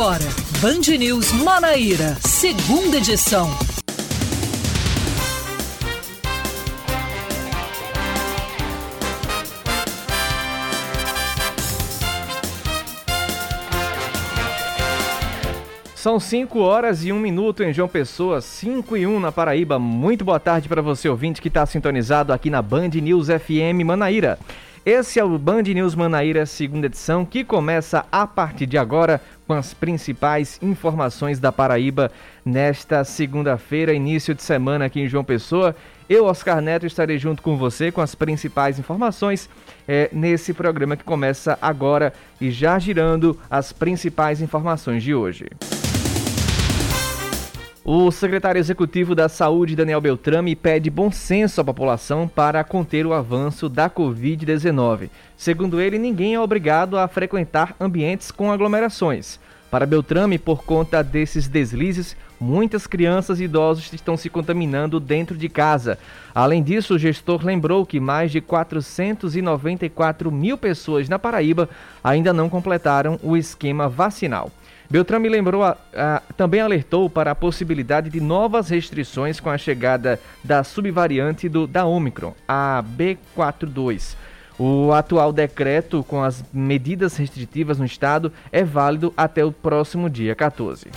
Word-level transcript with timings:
agora, 0.00 0.24
Band 0.62 0.96
News 0.96 1.30
Manaíra, 1.30 2.16
segunda 2.22 2.96
edição. 2.96 3.50
São 15.94 16.18
5 16.18 16.58
horas 16.60 17.04
e 17.04 17.12
1 17.12 17.20
minuto 17.20 17.62
em 17.62 17.70
João 17.70 17.86
Pessoa, 17.86 18.40
5 18.40 18.96
e 18.96 19.06
1 19.06 19.20
na 19.20 19.30
Paraíba. 19.30 19.78
Muito 19.78 20.24
boa 20.24 20.40
tarde 20.40 20.66
para 20.66 20.80
você, 20.80 21.10
ouvinte, 21.10 21.42
que 21.42 21.48
está 21.48 21.66
sintonizado 21.66 22.32
aqui 22.32 22.48
na 22.48 22.62
Band 22.62 22.88
News 22.88 23.26
FM 23.26 23.84
Manaíra. 23.84 24.38
Esse 24.84 25.20
é 25.20 25.24
o 25.24 25.38
Band 25.38 25.62
News 25.62 25.94
Manaíra, 25.94 26.46
segunda 26.46 26.86
edição, 26.86 27.22
que 27.22 27.44
começa 27.44 28.06
a 28.10 28.26
partir 28.26 28.64
de 28.64 28.78
agora 28.78 29.20
com 29.46 29.52
as 29.52 29.74
principais 29.74 30.58
informações 30.62 31.38
da 31.38 31.52
Paraíba 31.52 32.10
nesta 32.42 33.04
segunda-feira, 33.04 33.92
início 33.92 34.34
de 34.34 34.42
semana 34.42 34.86
aqui 34.86 35.02
em 35.02 35.06
João 35.06 35.22
Pessoa. 35.22 35.76
Eu, 36.08 36.24
Oscar 36.24 36.62
Neto, 36.62 36.86
estarei 36.86 37.18
junto 37.18 37.42
com 37.42 37.58
você 37.58 37.92
com 37.92 38.00
as 38.00 38.14
principais 38.14 38.78
informações 38.78 39.50
é, 39.86 40.08
nesse 40.14 40.54
programa 40.54 40.96
que 40.96 41.04
começa 41.04 41.58
agora 41.60 42.14
e 42.40 42.50
já 42.50 42.78
girando 42.78 43.38
as 43.50 43.74
principais 43.74 44.40
informações 44.40 45.02
de 45.02 45.14
hoje. 45.14 45.44
O 47.82 48.10
secretário 48.10 48.58
executivo 48.58 49.14
da 49.14 49.26
Saúde, 49.26 49.74
Daniel 49.74 50.02
Beltrame, 50.02 50.54
pede 50.54 50.90
bom 50.90 51.10
senso 51.10 51.62
à 51.62 51.64
população 51.64 52.28
para 52.28 52.62
conter 52.62 53.06
o 53.06 53.14
avanço 53.14 53.70
da 53.70 53.88
Covid-19. 53.88 55.08
Segundo 55.34 55.80
ele, 55.80 55.98
ninguém 55.98 56.34
é 56.34 56.40
obrigado 56.40 56.98
a 56.98 57.08
frequentar 57.08 57.74
ambientes 57.80 58.30
com 58.30 58.52
aglomerações. 58.52 59.40
Para 59.70 59.86
Beltrame, 59.86 60.36
por 60.36 60.62
conta 60.62 61.02
desses 61.02 61.48
deslizes, 61.48 62.14
muitas 62.38 62.86
crianças 62.86 63.40
e 63.40 63.44
idosos 63.44 63.90
estão 63.94 64.14
se 64.14 64.28
contaminando 64.28 65.00
dentro 65.00 65.34
de 65.34 65.48
casa. 65.48 65.98
Além 66.34 66.62
disso, 66.62 66.94
o 66.94 66.98
gestor 66.98 67.42
lembrou 67.42 67.86
que 67.86 67.98
mais 67.98 68.30
de 68.30 68.42
494 68.42 70.30
mil 70.30 70.58
pessoas 70.58 71.08
na 71.08 71.18
Paraíba 71.18 71.66
ainda 72.04 72.30
não 72.30 72.50
completaram 72.50 73.18
o 73.22 73.38
esquema 73.38 73.88
vacinal. 73.88 74.50
Beltrame 74.90 75.28
lembrou, 75.28 75.62
a, 75.62 75.76
a, 75.94 76.20
também 76.36 76.60
alertou 76.60 77.08
para 77.08 77.30
a 77.30 77.34
possibilidade 77.34 78.10
de 78.10 78.20
novas 78.20 78.68
restrições 78.68 79.38
com 79.38 79.48
a 79.48 79.56
chegada 79.56 80.18
da 80.42 80.64
subvariante 80.64 81.48
do, 81.48 81.64
da 81.64 81.86
Omicron, 81.86 82.34
a 82.48 82.82
B42. 82.98 84.16
O 84.58 84.92
atual 84.92 85.32
decreto 85.32 86.02
com 86.02 86.22
as 86.22 86.44
medidas 86.52 87.16
restritivas 87.16 87.78
no 87.78 87.84
estado 87.84 88.32
é 88.50 88.64
válido 88.64 89.14
até 89.16 89.44
o 89.44 89.52
próximo 89.52 90.10
dia 90.10 90.34
14. 90.34 90.88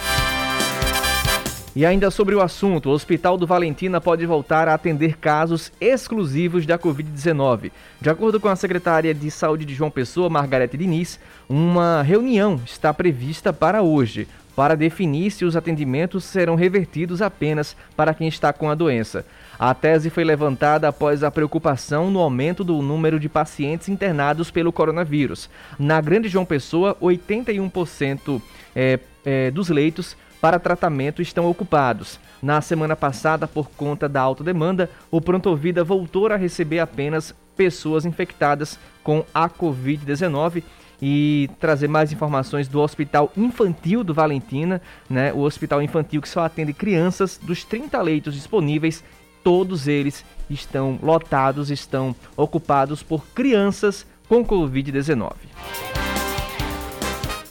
E 1.75 1.88
ainda 1.88 2.11
sobre 2.11 2.35
o 2.35 2.41
assunto, 2.41 2.89
o 2.89 2.91
Hospital 2.91 3.35
do 3.35 3.47
Valentina 3.47 3.99
pode 3.99 4.23
voltar 4.27 4.67
a 4.67 4.75
atender 4.75 5.17
casos 5.17 5.71
exclusivos 5.81 6.67
da 6.67 6.77
Covid-19. 6.77 7.71
De 7.99 8.11
acordo 8.11 8.39
com 8.39 8.47
a 8.47 8.55
secretária 8.55 9.11
de 9.11 9.31
Saúde 9.31 9.66
de 9.66 9.73
João 9.73 9.89
Pessoa, 9.89 10.29
Margarete 10.29 10.77
Diniz, 10.77 11.19
uma 11.49 12.03
reunião 12.03 12.61
está 12.63 12.94
prevista 12.94 13.51
para 13.51 13.81
hoje 13.81 14.27
para 14.55 14.75
definir 14.75 15.31
se 15.31 15.45
os 15.45 15.55
atendimentos 15.55 16.23
serão 16.23 16.53
revertidos 16.53 17.23
apenas 17.23 17.75
para 17.95 18.13
quem 18.13 18.27
está 18.27 18.53
com 18.53 18.69
a 18.69 18.75
doença. 18.75 19.25
A 19.57 19.73
tese 19.73 20.11
foi 20.11 20.23
levantada 20.23 20.88
após 20.88 21.23
a 21.23 21.31
preocupação 21.31 22.11
no 22.11 22.19
aumento 22.19 22.63
do 22.63 22.81
número 22.83 23.19
de 23.19 23.27
pacientes 23.27 23.89
internados 23.89 24.51
pelo 24.51 24.71
coronavírus. 24.71 25.49
Na 25.79 25.99
Grande 26.01 26.29
João 26.29 26.45
Pessoa, 26.45 26.95
81% 27.01 28.39
é, 28.75 28.99
é, 29.25 29.49
dos 29.49 29.69
leitos 29.69 30.16
para 30.44 30.59
tratamento 30.59 31.22
estão 31.22 31.49
ocupados. 31.49 32.19
Na 32.41 32.59
semana 32.59 32.97
passada, 32.97 33.47
por 33.47 33.69
conta 33.69 34.09
da 34.09 34.19
alta 34.19 34.44
demanda, 34.44 34.90
o 35.09 35.22
Pronto 35.22 35.56
Vida 35.56 35.85
voltou 35.85 36.28
a 36.28 36.35
receber 36.35 36.79
apenas 36.79 37.34
pessoas 37.56 38.03
infectadas 38.06 38.78
com 39.01 39.23
a 39.34 39.47
Covid-19 39.47 40.62
e 41.01 41.50
trazer 41.62 41.88
mais 41.88 42.12
informações 42.12 42.67
do 42.67 42.81
Hospital 42.81 43.31
Infantil 43.38 44.03
do 44.03 44.13
Valentina, 44.13 44.81
né? 45.09 45.31
O 45.31 45.40
hospital 45.40 45.81
infantil 45.81 46.22
que 46.22 46.28
só 46.28 46.41
atende 46.41 46.73
crianças, 46.73 47.40
dos 47.41 47.63
30 47.63 48.01
leitos 48.01 48.34
disponíveis, 48.34 49.01
todos 49.46 49.88
eles 49.88 50.25
estão 50.50 51.00
lotados, 51.01 51.72
estão 51.72 52.13
ocupados 52.35 53.01
por 53.01 53.25
crianças 53.28 54.06
com 54.28 54.44
Covid-19. 54.44 55.31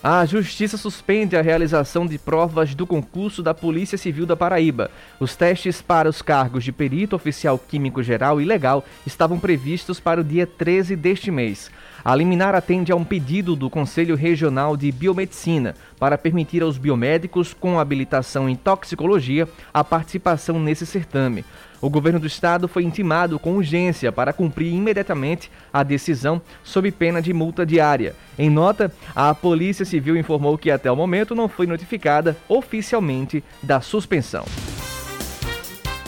A 0.04 0.26
Justiça 0.26 0.76
suspende 0.76 1.36
a 1.36 1.42
realização 1.42 2.08
de 2.08 2.18
provas 2.18 2.74
do 2.74 2.84
concurso 2.84 3.40
da 3.40 3.54
Polícia 3.54 3.96
Civil 3.96 4.26
da 4.26 4.34
Paraíba. 4.34 4.90
Os 5.20 5.36
testes 5.36 5.80
para 5.80 6.08
os 6.08 6.20
cargos 6.20 6.64
de 6.64 6.72
perito 6.72 7.14
oficial 7.14 7.56
químico 7.56 8.02
geral 8.02 8.40
e 8.40 8.44
legal 8.44 8.84
estavam 9.06 9.38
previstos 9.38 10.00
para 10.00 10.20
o 10.20 10.24
dia 10.24 10.44
13 10.44 10.96
deste 10.96 11.30
mês. 11.30 11.70
A 12.04 12.16
liminar 12.16 12.52
atende 12.52 12.90
a 12.90 12.96
um 12.96 13.04
pedido 13.04 13.54
do 13.54 13.70
Conselho 13.70 14.16
Regional 14.16 14.76
de 14.76 14.90
Biomedicina 14.90 15.76
para 16.00 16.18
permitir 16.18 16.64
aos 16.64 16.78
biomédicos 16.78 17.54
com 17.54 17.78
habilitação 17.78 18.48
em 18.48 18.56
toxicologia 18.56 19.48
a 19.72 19.84
participação 19.84 20.58
nesse 20.58 20.84
certame. 20.84 21.44
O 21.82 21.90
governo 21.90 22.20
do 22.20 22.28
estado 22.28 22.68
foi 22.68 22.84
intimado 22.84 23.40
com 23.40 23.56
urgência 23.56 24.12
para 24.12 24.32
cumprir 24.32 24.72
imediatamente 24.72 25.50
a 25.72 25.82
decisão 25.82 26.40
sob 26.62 26.92
pena 26.92 27.20
de 27.20 27.32
multa 27.32 27.66
diária. 27.66 28.14
Em 28.38 28.48
nota, 28.48 28.92
a 29.16 29.34
Polícia 29.34 29.84
Civil 29.84 30.16
informou 30.16 30.56
que 30.56 30.70
até 30.70 30.88
o 30.92 30.94
momento 30.94 31.34
não 31.34 31.48
foi 31.48 31.66
notificada 31.66 32.36
oficialmente 32.48 33.42
da 33.60 33.80
suspensão. 33.80 34.44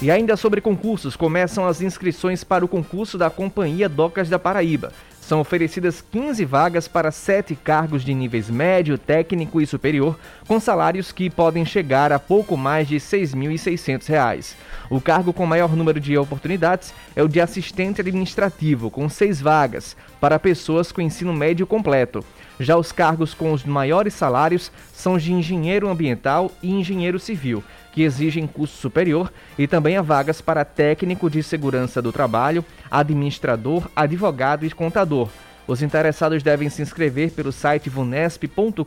E 0.00 0.12
ainda 0.12 0.36
sobre 0.36 0.60
concursos, 0.60 1.16
começam 1.16 1.66
as 1.66 1.80
inscrições 1.80 2.44
para 2.44 2.64
o 2.64 2.68
concurso 2.68 3.18
da 3.18 3.28
Companhia 3.28 3.88
Docas 3.88 4.28
da 4.28 4.38
Paraíba. 4.38 4.92
São 5.20 5.40
oferecidas 5.40 6.04
15 6.12 6.44
vagas 6.44 6.86
para 6.86 7.10
sete 7.10 7.56
cargos 7.56 8.04
de 8.04 8.12
níveis 8.12 8.50
médio, 8.50 8.98
técnico 8.98 9.58
e 9.58 9.66
superior, 9.66 10.18
com 10.46 10.60
salários 10.60 11.10
que 11.10 11.30
podem 11.30 11.64
chegar 11.64 12.12
a 12.12 12.18
pouco 12.18 12.58
mais 12.58 12.86
de 12.86 12.96
R$ 12.96 13.00
6.600. 13.00 14.54
O 14.94 15.00
cargo 15.00 15.32
com 15.32 15.44
maior 15.44 15.74
número 15.74 15.98
de 15.98 16.16
oportunidades 16.16 16.94
é 17.16 17.22
o 17.24 17.26
de 17.26 17.40
assistente 17.40 18.00
administrativo, 18.00 18.92
com 18.92 19.08
seis 19.08 19.40
vagas, 19.40 19.96
para 20.20 20.38
pessoas 20.38 20.92
com 20.92 21.00
ensino 21.00 21.34
médio 21.34 21.66
completo. 21.66 22.24
Já 22.60 22.76
os 22.76 22.92
cargos 22.92 23.34
com 23.34 23.52
os 23.52 23.64
maiores 23.64 24.14
salários 24.14 24.70
são 24.92 25.18
de 25.18 25.32
engenheiro 25.32 25.88
ambiental 25.88 26.48
e 26.62 26.70
engenheiro 26.70 27.18
civil, 27.18 27.64
que 27.90 28.04
exigem 28.04 28.46
curso 28.46 28.76
superior, 28.76 29.32
e 29.58 29.66
também 29.66 29.96
há 29.96 30.02
vagas 30.02 30.40
para 30.40 30.64
técnico 30.64 31.28
de 31.28 31.42
segurança 31.42 32.00
do 32.00 32.12
trabalho, 32.12 32.64
administrador, 32.88 33.88
advogado 33.96 34.64
e 34.64 34.70
contador. 34.70 35.28
Os 35.66 35.82
interessados 35.82 36.42
devem 36.42 36.68
se 36.68 36.82
inscrever 36.82 37.30
pelo 37.30 37.50
site 37.50 37.88
vunesp.com.br 37.88 38.84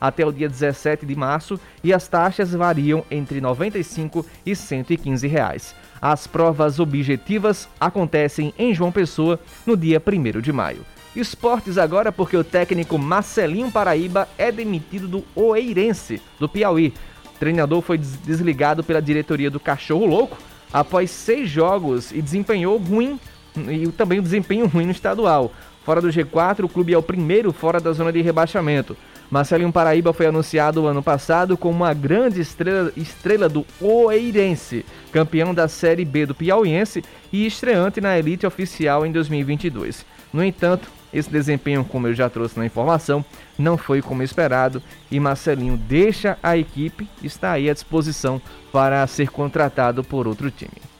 até 0.00 0.26
o 0.26 0.32
dia 0.32 0.48
17 0.48 1.06
de 1.06 1.14
março 1.14 1.60
e 1.82 1.92
as 1.92 2.08
taxas 2.08 2.52
variam 2.52 3.04
entre 3.10 3.36
R$ 3.36 3.42
95 3.42 4.26
e 4.44 4.56
115 4.56 5.26
reais. 5.28 5.74
As 6.02 6.26
provas 6.26 6.80
objetivas 6.80 7.68
acontecem 7.78 8.52
em 8.58 8.74
João 8.74 8.90
Pessoa 8.90 9.38
no 9.64 9.76
dia 9.76 10.02
1 10.04 10.40
de 10.40 10.52
maio. 10.52 10.84
Esportes 11.14 11.78
agora 11.78 12.10
porque 12.10 12.36
o 12.36 12.42
técnico 12.42 12.98
Marcelinho 12.98 13.70
Paraíba 13.70 14.28
é 14.36 14.50
demitido 14.50 15.06
do 15.06 15.24
Oeirense, 15.36 16.20
do 16.40 16.48
Piauí, 16.48 16.92
treinador 17.38 17.82
foi 17.82 17.98
desligado 17.98 18.82
pela 18.82 19.02
diretoria 19.02 19.50
do 19.50 19.60
Cachorro 19.60 20.06
Louco 20.06 20.36
após 20.72 21.10
seis 21.10 21.48
jogos 21.48 22.10
e 22.10 22.20
desempenhou 22.20 22.78
ruim 22.78 23.20
e 23.56 23.86
também 23.92 24.18
o 24.18 24.22
desempenho 24.22 24.66
ruim 24.66 24.86
no 24.86 24.92
estadual. 24.92 25.52
Fora 25.84 26.00
do 26.00 26.08
G4, 26.08 26.64
o 26.64 26.68
clube 26.68 26.94
é 26.94 26.98
o 26.98 27.02
primeiro 27.02 27.52
fora 27.52 27.78
da 27.78 27.92
zona 27.92 28.12
de 28.12 28.22
rebaixamento. 28.22 28.96
Marcelinho 29.30 29.72
Paraíba 29.72 30.12
foi 30.12 30.26
anunciado 30.26 30.86
ano 30.86 31.02
passado 31.02 31.56
como 31.56 31.76
uma 31.76 31.92
grande 31.92 32.40
estrela, 32.40 32.92
estrela 32.96 33.48
do 33.48 33.66
Oeirense, 33.80 34.84
campeão 35.12 35.54
da 35.54 35.66
Série 35.66 36.04
B 36.04 36.26
do 36.26 36.34
Piauiense 36.34 37.02
e 37.32 37.46
estreante 37.46 38.00
na 38.00 38.18
elite 38.18 38.46
oficial 38.46 39.04
em 39.04 39.12
2022. 39.12 40.04
No 40.32 40.44
entanto, 40.44 40.88
esse 41.12 41.30
desempenho, 41.30 41.84
como 41.84 42.08
eu 42.08 42.14
já 42.14 42.28
trouxe 42.28 42.58
na 42.58 42.66
informação, 42.66 43.24
não 43.58 43.78
foi 43.78 44.02
como 44.02 44.22
esperado 44.22 44.82
e 45.10 45.20
Marcelinho 45.20 45.76
deixa 45.76 46.36
a 46.42 46.56
equipe 46.56 47.08
está 47.22 47.52
aí 47.52 47.70
à 47.70 47.72
disposição 47.72 48.40
para 48.72 49.06
ser 49.06 49.30
contratado 49.30 50.02
por 50.02 50.26
outro 50.26 50.50
time. 50.50 50.93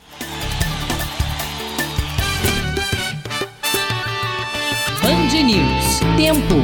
News. 5.42 6.00
Tempo. 6.16 6.54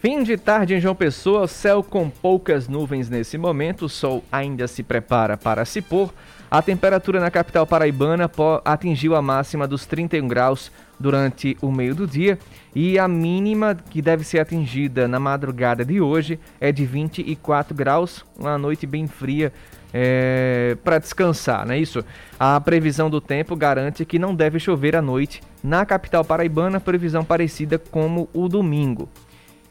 Fim 0.00 0.24
de 0.24 0.36
tarde 0.36 0.74
em 0.74 0.80
João 0.80 0.94
Pessoa, 0.94 1.46
céu 1.46 1.82
com 1.82 2.10
poucas 2.10 2.66
nuvens 2.66 3.08
nesse 3.08 3.38
momento, 3.38 3.84
o 3.84 3.88
sol 3.88 4.24
ainda 4.30 4.66
se 4.66 4.82
prepara 4.82 5.36
para 5.36 5.64
se 5.64 5.80
pôr. 5.80 6.12
A 6.50 6.60
temperatura 6.62 7.20
na 7.20 7.30
capital 7.30 7.66
paraibana 7.66 8.30
atingiu 8.64 9.14
a 9.14 9.22
máxima 9.22 9.66
dos 9.68 9.86
31 9.86 10.26
graus 10.26 10.70
durante 10.98 11.56
o 11.60 11.70
meio 11.70 11.94
do 11.94 12.06
dia 12.06 12.38
e 12.74 12.98
a 12.98 13.06
mínima 13.06 13.74
que 13.74 14.02
deve 14.02 14.24
ser 14.24 14.40
atingida 14.40 15.06
na 15.06 15.20
madrugada 15.20 15.84
de 15.84 16.00
hoje 16.00 16.38
é 16.60 16.72
de 16.72 16.84
24 16.84 17.74
graus, 17.74 18.24
uma 18.38 18.58
noite 18.58 18.86
bem 18.86 19.06
fria 19.06 19.52
é, 19.92 20.76
para 20.84 20.98
descansar, 20.98 21.66
não 21.66 21.74
é 21.74 21.78
isso? 21.78 22.04
A 22.38 22.60
previsão 22.60 23.08
do 23.08 23.20
tempo 23.20 23.56
garante 23.56 24.04
que 24.04 24.18
não 24.18 24.34
deve 24.34 24.58
chover 24.58 24.96
à 24.96 25.02
noite 25.02 25.40
na 25.62 25.86
capital 25.86 26.24
paraibana, 26.24 26.80
previsão 26.80 27.24
parecida 27.24 27.78
como 27.78 28.28
o 28.32 28.48
domingo. 28.48 29.08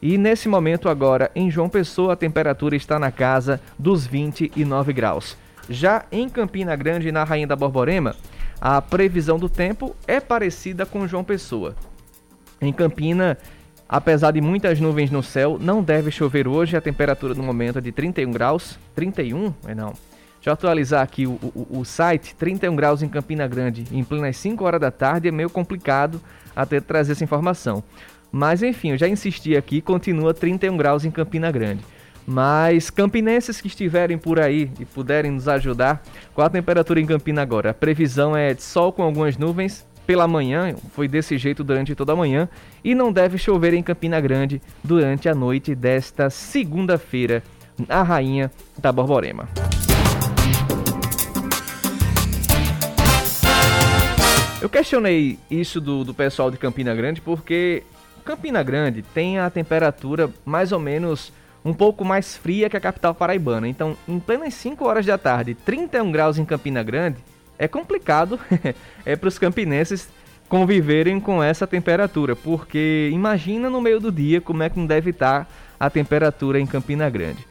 E 0.02 0.18
nesse 0.18 0.48
momento 0.48 0.90
agora, 0.90 1.32
em 1.36 1.50
João 1.50 1.70
Pessoa, 1.70 2.14
a 2.14 2.18
temperatura 2.18 2.76
está 2.76 3.00
na 3.00 3.12
casa 3.12 3.62
dos 3.78 4.06
29 4.06 4.94
graus. 4.94 5.38
Já 5.70 6.06
em 6.12 6.30
Campina 6.30 6.76
Grande, 6.76 7.12
na 7.12 7.24
Rainha 7.24 7.48
da 7.48 7.56
Borborema, 7.56 8.16
a 8.62 8.82
previsão 8.82 9.40
do 9.40 9.50
tempo 9.50 9.96
é 10.08 10.20
parecida 10.20 10.86
com 10.86 11.08
João 11.08 11.24
Pessoa. 11.24 11.76
Em 12.62 12.72
Campina, 12.72 13.38
apesar 13.88 14.32
de 14.32 14.42
muitas 14.42 14.80
nuvens 14.80 15.12
no 15.12 15.24
céu, 15.24 15.58
não 15.60 15.82
deve 15.84 16.12
chover 16.12 16.48
hoje. 16.48 16.76
A 16.76 16.82
temperatura 16.82 17.34
no 17.34 17.44
momento 17.44 17.80
é 17.80 17.82
de 17.82 17.92
31 17.92 18.32
graus. 18.32 18.78
31? 18.96 19.54
É 19.68 19.76
não. 19.76 19.94
Deixa 20.36 20.50
eu 20.50 20.54
atualizar 20.54 21.02
aqui 21.02 21.26
o, 21.26 21.40
o, 21.42 21.80
o, 21.80 21.86
site. 21.86 22.36
31 22.36 22.76
graus 22.76 23.02
em 23.02 23.10
Campina 23.10 23.48
Grande, 23.48 23.84
em 23.92 24.04
plenas 24.04 24.38
5 24.38 24.64
horas 24.64 24.80
da 24.80 24.92
tarde. 24.92 25.28
É 25.28 25.32
meio 25.32 25.50
complicado 25.50 26.22
até 26.56 26.80
trazer 26.80 27.14
essa 27.14 27.24
informação. 27.24 27.84
Mas 28.32 28.62
enfim, 28.62 28.92
eu 28.92 28.98
já 28.98 29.08
insisti 29.08 29.56
aqui, 29.56 29.82
continua 29.82 30.34
31 30.34 30.78
graus 30.78 31.06
em 31.06 31.12
Campina 31.12 31.52
Grande. 31.52 31.84
Mas 32.28 32.90
campinenses 32.90 33.62
que 33.62 33.68
estiverem 33.68 34.18
por 34.18 34.40
aí 34.40 34.72
e 34.80 34.86
puderem 34.86 35.32
nos 35.32 35.48
ajudar, 35.48 36.04
qual 36.34 36.48
a 36.48 36.50
temperatura 36.50 37.00
em 37.00 37.06
Campina 37.06 37.42
agora? 37.42 37.70
A 37.70 37.74
previsão 37.74 38.36
é 38.36 38.54
de 38.54 38.64
sol 38.64 38.92
com 38.92 39.04
algumas 39.04 39.38
nuvens 39.38 39.86
pela 40.06 40.28
manhã, 40.28 40.76
foi 40.92 41.08
desse 41.08 41.38
jeito 41.38 41.64
durante 41.64 41.96
toda 41.96 42.14
a 42.14 42.16
manhã, 42.16 42.48
e 42.84 42.94
não 42.94 43.12
deve 43.12 43.38
chover 43.38 43.74
em 43.74 43.84
Campina 43.84 44.20
Grande 44.22 44.62
durante 44.84 45.28
a 45.28 45.36
noite 45.36 45.74
desta 45.74 46.30
segunda-feira, 46.30 47.44
na 47.88 48.04
Rainha 48.04 48.52
da 48.78 48.92
Borborema. 48.92 49.50
Eu 54.62 54.70
questionei 54.70 55.38
isso 55.52 55.80
do, 55.80 56.04
do 56.04 56.14
pessoal 56.14 56.50
de 56.50 56.58
Campina 56.58 56.96
Grande 56.96 57.22
porque 57.22 57.84
Campina 58.24 58.64
Grande 58.64 59.04
tem 59.04 59.38
a 59.38 59.50
temperatura 59.50 60.30
mais 60.44 60.72
ou 60.72 60.80
menos 60.80 61.32
um 61.64 61.74
pouco 61.74 62.04
mais 62.04 62.36
fria 62.36 62.70
que 62.70 62.78
a 62.78 62.80
capital 62.80 63.14
paraibana. 63.14 63.68
Então, 63.68 63.96
em 64.08 64.20
plenas 64.20 64.54
5 64.56 64.84
horas 64.86 65.06
da 65.06 65.18
tarde, 65.18 65.54
31 65.54 66.12
graus 66.12 66.38
em 66.38 66.46
Campina 66.46 66.82
Grande, 66.82 67.18
é 67.58 67.68
complicado 67.68 68.40
é 69.06 69.16
para 69.16 69.30
os 69.30 69.38
campinenses 69.38 70.10
conviverem 70.48 71.20
com 71.20 71.42
essa 71.42 71.66
temperatura, 71.66 72.36
porque 72.36 73.10
imagina 73.12 73.70
no 73.70 73.82
meio 73.82 74.00
do 74.00 74.12
dia 74.12 74.40
como 74.40 74.64
é 74.64 74.70
que 74.70 74.78
não 74.78 74.86
deve 74.86 75.10
estar 75.10 75.48
a 75.80 75.90
temperatura 75.90 76.60
em 76.60 76.66
Campina 76.66 77.10
Grande. 77.10 77.46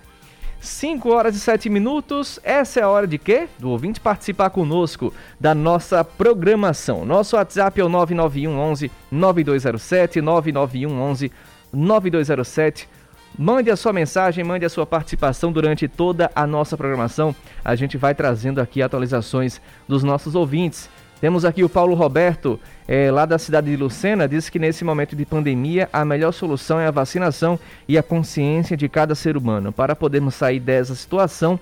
5 0.60 1.10
horas 1.10 1.36
e 1.36 1.40
7 1.40 1.68
minutos. 1.68 2.40
Essa 2.42 2.80
é 2.80 2.82
a 2.82 2.88
hora 2.88 3.06
de 3.06 3.18
quê? 3.18 3.48
Do 3.58 3.70
ouvinte 3.70 4.00
participar 4.00 4.48
conosco 4.50 5.12
da 5.38 5.54
nossa 5.54 6.02
programação. 6.02 7.04
Nosso 7.04 7.36
WhatsApp 7.36 7.80
é 7.80 7.84
o 7.84 7.88
991 7.88 8.58
11 8.58 8.90
9207 9.10 10.20
991 10.22 11.00
11 11.00 11.32
9207. 11.72 12.88
Mande 13.36 13.68
a 13.68 13.74
sua 13.74 13.92
mensagem, 13.92 14.44
mande 14.44 14.64
a 14.64 14.68
sua 14.68 14.86
participação 14.86 15.50
durante 15.50 15.88
toda 15.88 16.30
a 16.36 16.46
nossa 16.46 16.76
programação. 16.76 17.34
A 17.64 17.74
gente 17.74 17.96
vai 17.96 18.14
trazendo 18.14 18.60
aqui 18.60 18.80
atualizações 18.80 19.60
dos 19.88 20.04
nossos 20.04 20.36
ouvintes. 20.36 20.88
Temos 21.20 21.44
aqui 21.44 21.64
o 21.64 21.68
Paulo 21.68 21.94
Roberto, 21.96 22.60
é, 22.86 23.10
lá 23.10 23.26
da 23.26 23.36
cidade 23.36 23.70
de 23.70 23.76
Lucena, 23.76 24.28
diz 24.28 24.48
que 24.48 24.58
nesse 24.58 24.84
momento 24.84 25.16
de 25.16 25.26
pandemia 25.26 25.88
a 25.92 26.04
melhor 26.04 26.30
solução 26.30 26.78
é 26.78 26.86
a 26.86 26.92
vacinação 26.92 27.58
e 27.88 27.98
a 27.98 28.04
consciência 28.04 28.76
de 28.76 28.88
cada 28.88 29.16
ser 29.16 29.36
humano. 29.36 29.72
Para 29.72 29.96
podermos 29.96 30.36
sair 30.36 30.60
dessa 30.60 30.94
situação, 30.94 31.58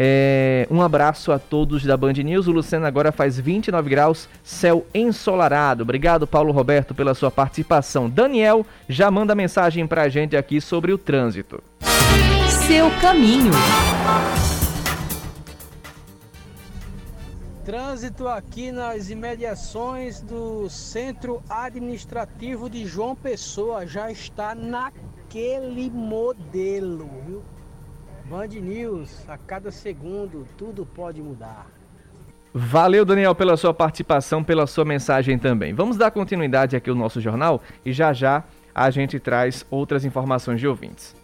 é, 0.00 0.64
um 0.70 0.80
abraço 0.80 1.32
a 1.32 1.40
todos 1.40 1.84
da 1.84 1.96
Band 1.96 2.12
News. 2.12 2.46
O 2.46 2.52
Lucena 2.52 2.86
agora 2.86 3.10
faz 3.10 3.36
29 3.36 3.90
graus, 3.90 4.28
céu 4.44 4.86
ensolarado. 4.94 5.82
Obrigado, 5.82 6.24
Paulo 6.24 6.52
Roberto, 6.52 6.94
pela 6.94 7.14
sua 7.14 7.32
participação. 7.32 8.08
Daniel 8.08 8.64
já 8.88 9.10
manda 9.10 9.34
mensagem 9.34 9.88
para 9.88 10.02
a 10.02 10.08
gente 10.08 10.36
aqui 10.36 10.60
sobre 10.60 10.92
o 10.92 10.98
trânsito. 10.98 11.60
Seu 12.48 12.88
caminho. 13.00 13.50
Trânsito 17.64 18.28
aqui 18.28 18.70
nas 18.70 19.10
imediações 19.10 20.20
do 20.20 20.70
Centro 20.70 21.42
Administrativo 21.50 22.70
de 22.70 22.86
João 22.86 23.16
Pessoa 23.16 23.84
já 23.84 24.12
está 24.12 24.54
naquele 24.54 25.90
modelo, 25.90 27.10
viu? 27.26 27.42
Band 28.28 28.48
News, 28.48 29.26
a 29.26 29.38
cada 29.38 29.70
segundo 29.70 30.46
tudo 30.58 30.84
pode 30.84 31.22
mudar. 31.22 31.66
Valeu, 32.52 33.02
Daniel, 33.02 33.34
pela 33.34 33.56
sua 33.56 33.72
participação, 33.72 34.44
pela 34.44 34.66
sua 34.66 34.84
mensagem 34.84 35.38
também. 35.38 35.72
Vamos 35.72 35.96
dar 35.96 36.10
continuidade 36.10 36.76
aqui 36.76 36.90
ao 36.90 36.96
nosso 36.96 37.22
jornal 37.22 37.62
e 37.86 37.92
já 37.92 38.12
já 38.12 38.44
a 38.74 38.90
gente 38.90 39.18
traz 39.18 39.64
outras 39.70 40.04
informações 40.04 40.60
de 40.60 40.68
ouvintes. 40.68 41.16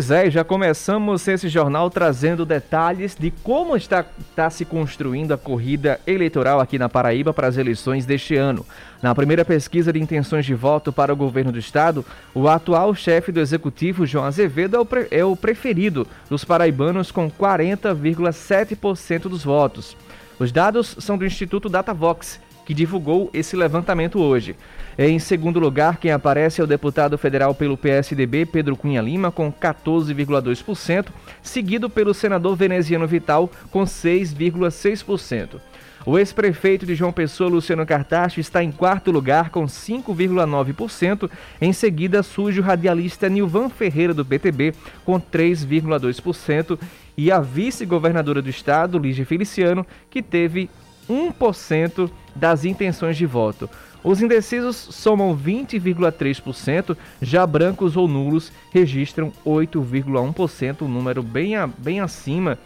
Pois 0.00 0.10
é, 0.10 0.30
já 0.30 0.42
começamos 0.42 1.28
esse 1.28 1.46
jornal 1.46 1.90
trazendo 1.90 2.46
detalhes 2.46 3.14
de 3.14 3.30
como 3.30 3.76
está, 3.76 4.02
está 4.30 4.48
se 4.48 4.64
construindo 4.64 5.32
a 5.32 5.36
corrida 5.36 6.00
eleitoral 6.06 6.58
aqui 6.58 6.78
na 6.78 6.88
Paraíba 6.88 7.34
para 7.34 7.46
as 7.46 7.58
eleições 7.58 8.06
deste 8.06 8.34
ano. 8.34 8.64
Na 9.02 9.14
primeira 9.14 9.44
pesquisa 9.44 9.92
de 9.92 10.00
intenções 10.00 10.46
de 10.46 10.54
voto 10.54 10.90
para 10.90 11.12
o 11.12 11.16
governo 11.16 11.52
do 11.52 11.58
estado, 11.58 12.02
o 12.34 12.48
atual 12.48 12.94
chefe 12.94 13.30
do 13.30 13.40
executivo, 13.40 14.06
João 14.06 14.24
Azevedo, 14.24 14.74
é 14.74 14.80
o, 14.80 14.86
pre, 14.86 15.06
é 15.10 15.22
o 15.22 15.36
preferido 15.36 16.06
dos 16.30 16.46
paraibanos 16.46 17.12
com 17.12 17.30
40,7% 17.30 19.24
dos 19.24 19.44
votos. 19.44 19.94
Os 20.38 20.50
dados 20.50 20.96
são 20.98 21.18
do 21.18 21.26
Instituto 21.26 21.68
Datavox, 21.68 22.40
que 22.64 22.74
divulgou 22.74 23.30
esse 23.32 23.56
levantamento 23.56 24.20
hoje. 24.20 24.56
Em 24.98 25.18
segundo 25.18 25.58
lugar, 25.58 25.96
quem 25.96 26.12
aparece 26.12 26.60
é 26.60 26.64
o 26.64 26.66
deputado 26.66 27.16
federal 27.16 27.54
pelo 27.54 27.76
PSDB, 27.76 28.44
Pedro 28.44 28.76
Cunha 28.76 29.00
Lima, 29.00 29.30
com 29.30 29.50
14,2%, 29.50 31.06
seguido 31.42 31.88
pelo 31.88 32.12
senador 32.12 32.54
veneziano 32.56 33.06
Vital, 33.06 33.50
com 33.70 33.82
6,6%. 33.84 35.60
O 36.06 36.18
ex-prefeito 36.18 36.86
de 36.86 36.94
João 36.94 37.12
Pessoa, 37.12 37.50
Luciano 37.50 37.84
Cartacho, 37.84 38.40
está 38.40 38.64
em 38.64 38.72
quarto 38.72 39.10
lugar 39.10 39.50
com 39.50 39.66
5,9%. 39.66 41.30
Em 41.60 41.72
seguida, 41.74 42.22
surge 42.22 42.58
o 42.58 42.62
radialista 42.62 43.28
Nilvan 43.28 43.68
Ferreira, 43.68 44.14
do 44.14 44.24
PTB, 44.24 44.74
com 45.04 45.20
3,2%. 45.20 46.78
E 47.16 47.30
a 47.30 47.38
vice-governadora 47.38 48.40
do 48.40 48.48
estado, 48.48 48.98
Lígia 48.98 49.26
Feliciano, 49.26 49.86
que 50.08 50.22
teve 50.22 50.70
1% 51.08 52.10
das 52.34 52.64
intenções 52.64 53.16
de 53.16 53.26
voto. 53.26 53.68
Os 54.02 54.22
indecisos 54.22 54.76
somam 54.76 55.36
20,3%, 55.36 56.96
já 57.20 57.46
brancos 57.46 57.96
ou 57.96 58.08
nulos 58.08 58.50
registram 58.72 59.30
8,1%, 59.44 60.82
um 60.82 60.88
número 60.88 61.22
bem, 61.22 61.56
a, 61.56 61.66
bem 61.66 62.00
acima 62.00 62.58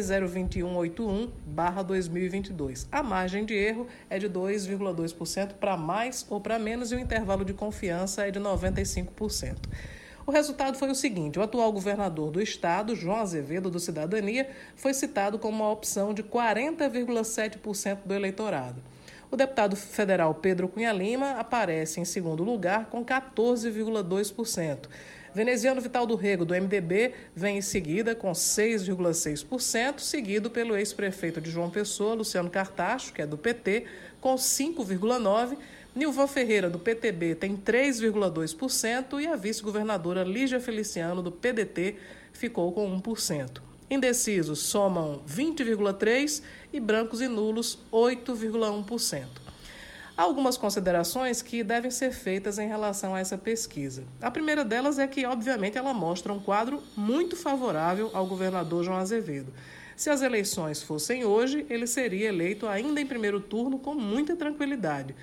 02181-2022. 1.46 2.86
A 2.90 3.02
margem 3.02 3.44
de 3.44 3.54
erro 3.54 3.86
é 4.10 4.18
de 4.18 4.28
2,2% 4.28 5.54
para 5.54 5.76
mais 5.76 6.26
ou 6.28 6.40
para 6.40 6.58
menos 6.58 6.92
e 6.92 6.96
o 6.96 6.98
intervalo 6.98 7.44
de 7.44 7.54
confiança 7.54 8.26
é 8.26 8.30
de 8.30 8.40
95%. 8.40 9.56
O 10.26 10.32
resultado 10.32 10.76
foi 10.76 10.90
o 10.90 10.94
seguinte: 10.94 11.38
o 11.38 11.42
atual 11.42 11.72
governador 11.72 12.32
do 12.32 12.42
estado, 12.42 12.96
João 12.96 13.18
Azevedo, 13.18 13.70
do 13.70 13.78
Cidadania, 13.78 14.48
foi 14.74 14.92
citado 14.92 15.38
como 15.38 15.62
uma 15.62 15.70
opção 15.70 16.12
de 16.12 16.24
40,7% 16.24 17.98
do 18.04 18.12
eleitorado. 18.12 18.82
O 19.36 19.38
deputado 19.38 19.76
federal 19.76 20.34
Pedro 20.34 20.66
Cunha 20.66 20.90
Lima 20.94 21.32
aparece 21.32 22.00
em 22.00 22.06
segundo 22.06 22.42
lugar 22.42 22.86
com 22.86 23.04
14,2%. 23.04 24.88
Veneziano 25.34 25.78
Vital 25.78 26.06
do 26.06 26.16
Rego, 26.16 26.46
do 26.46 26.54
MDB, 26.54 27.12
vem 27.34 27.58
em 27.58 27.60
seguida 27.60 28.14
com 28.14 28.32
6,6%, 28.32 29.98
seguido 29.98 30.50
pelo 30.50 30.74
ex-prefeito 30.74 31.38
de 31.38 31.50
João 31.50 31.68
Pessoa, 31.68 32.14
Luciano 32.14 32.48
Cartacho, 32.48 33.12
que 33.12 33.20
é 33.20 33.26
do 33.26 33.36
PT, 33.36 33.84
com 34.22 34.36
5,9%. 34.36 35.58
Nilvan 35.94 36.26
Ferreira, 36.26 36.70
do 36.70 36.78
PTB, 36.78 37.34
tem 37.34 37.58
3,2% 37.58 39.20
e 39.20 39.26
a 39.26 39.36
vice-governadora 39.36 40.24
Lígia 40.24 40.60
Feliciano, 40.60 41.22
do 41.22 41.30
PDT, 41.30 41.96
ficou 42.32 42.72
com 42.72 42.98
1%. 43.02 43.65
Indecisos 43.88 44.60
somam 44.60 45.22
20,3% 45.28 46.42
e 46.72 46.80
brancos 46.80 47.20
e 47.20 47.28
nulos 47.28 47.78
8,1%. 47.92 49.26
Há 50.16 50.22
algumas 50.22 50.56
considerações 50.56 51.42
que 51.42 51.62
devem 51.62 51.90
ser 51.90 52.10
feitas 52.10 52.58
em 52.58 52.66
relação 52.66 53.14
a 53.14 53.20
essa 53.20 53.36
pesquisa. 53.36 54.02
A 54.20 54.30
primeira 54.30 54.64
delas 54.64 54.98
é 54.98 55.06
que, 55.06 55.26
obviamente, 55.26 55.76
ela 55.76 55.92
mostra 55.92 56.32
um 56.32 56.40
quadro 56.40 56.82
muito 56.96 57.36
favorável 57.36 58.10
ao 58.14 58.26
governador 58.26 58.82
João 58.82 58.96
Azevedo. 58.96 59.52
Se 59.94 60.10
as 60.10 60.22
eleições 60.22 60.82
fossem 60.82 61.24
hoje, 61.24 61.66
ele 61.68 61.86
seria 61.86 62.28
eleito 62.28 62.66
ainda 62.66 63.00
em 63.00 63.06
primeiro 63.06 63.40
turno 63.40 63.78
com 63.78 63.94
muita 63.94 64.34
tranquilidade. 64.34 65.14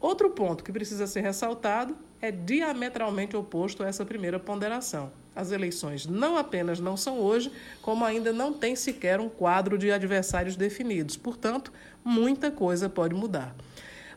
Outro 0.00 0.30
ponto 0.30 0.64
que 0.64 0.72
precisa 0.72 1.06
ser 1.06 1.20
ressaltado 1.20 1.96
é 2.20 2.30
diametralmente 2.30 3.36
oposto 3.36 3.82
a 3.82 3.88
essa 3.88 4.04
primeira 4.04 4.38
ponderação. 4.38 5.12
As 5.34 5.52
eleições 5.52 6.06
não 6.06 6.36
apenas 6.36 6.80
não 6.80 6.96
são 6.96 7.18
hoje, 7.18 7.52
como 7.80 8.04
ainda 8.04 8.32
não 8.32 8.52
tem 8.52 8.74
sequer 8.74 9.20
um 9.20 9.28
quadro 9.28 9.78
de 9.78 9.90
adversários 9.90 10.56
definidos. 10.56 11.16
Portanto, 11.16 11.72
muita 12.04 12.50
coisa 12.50 12.88
pode 12.88 13.14
mudar. 13.14 13.54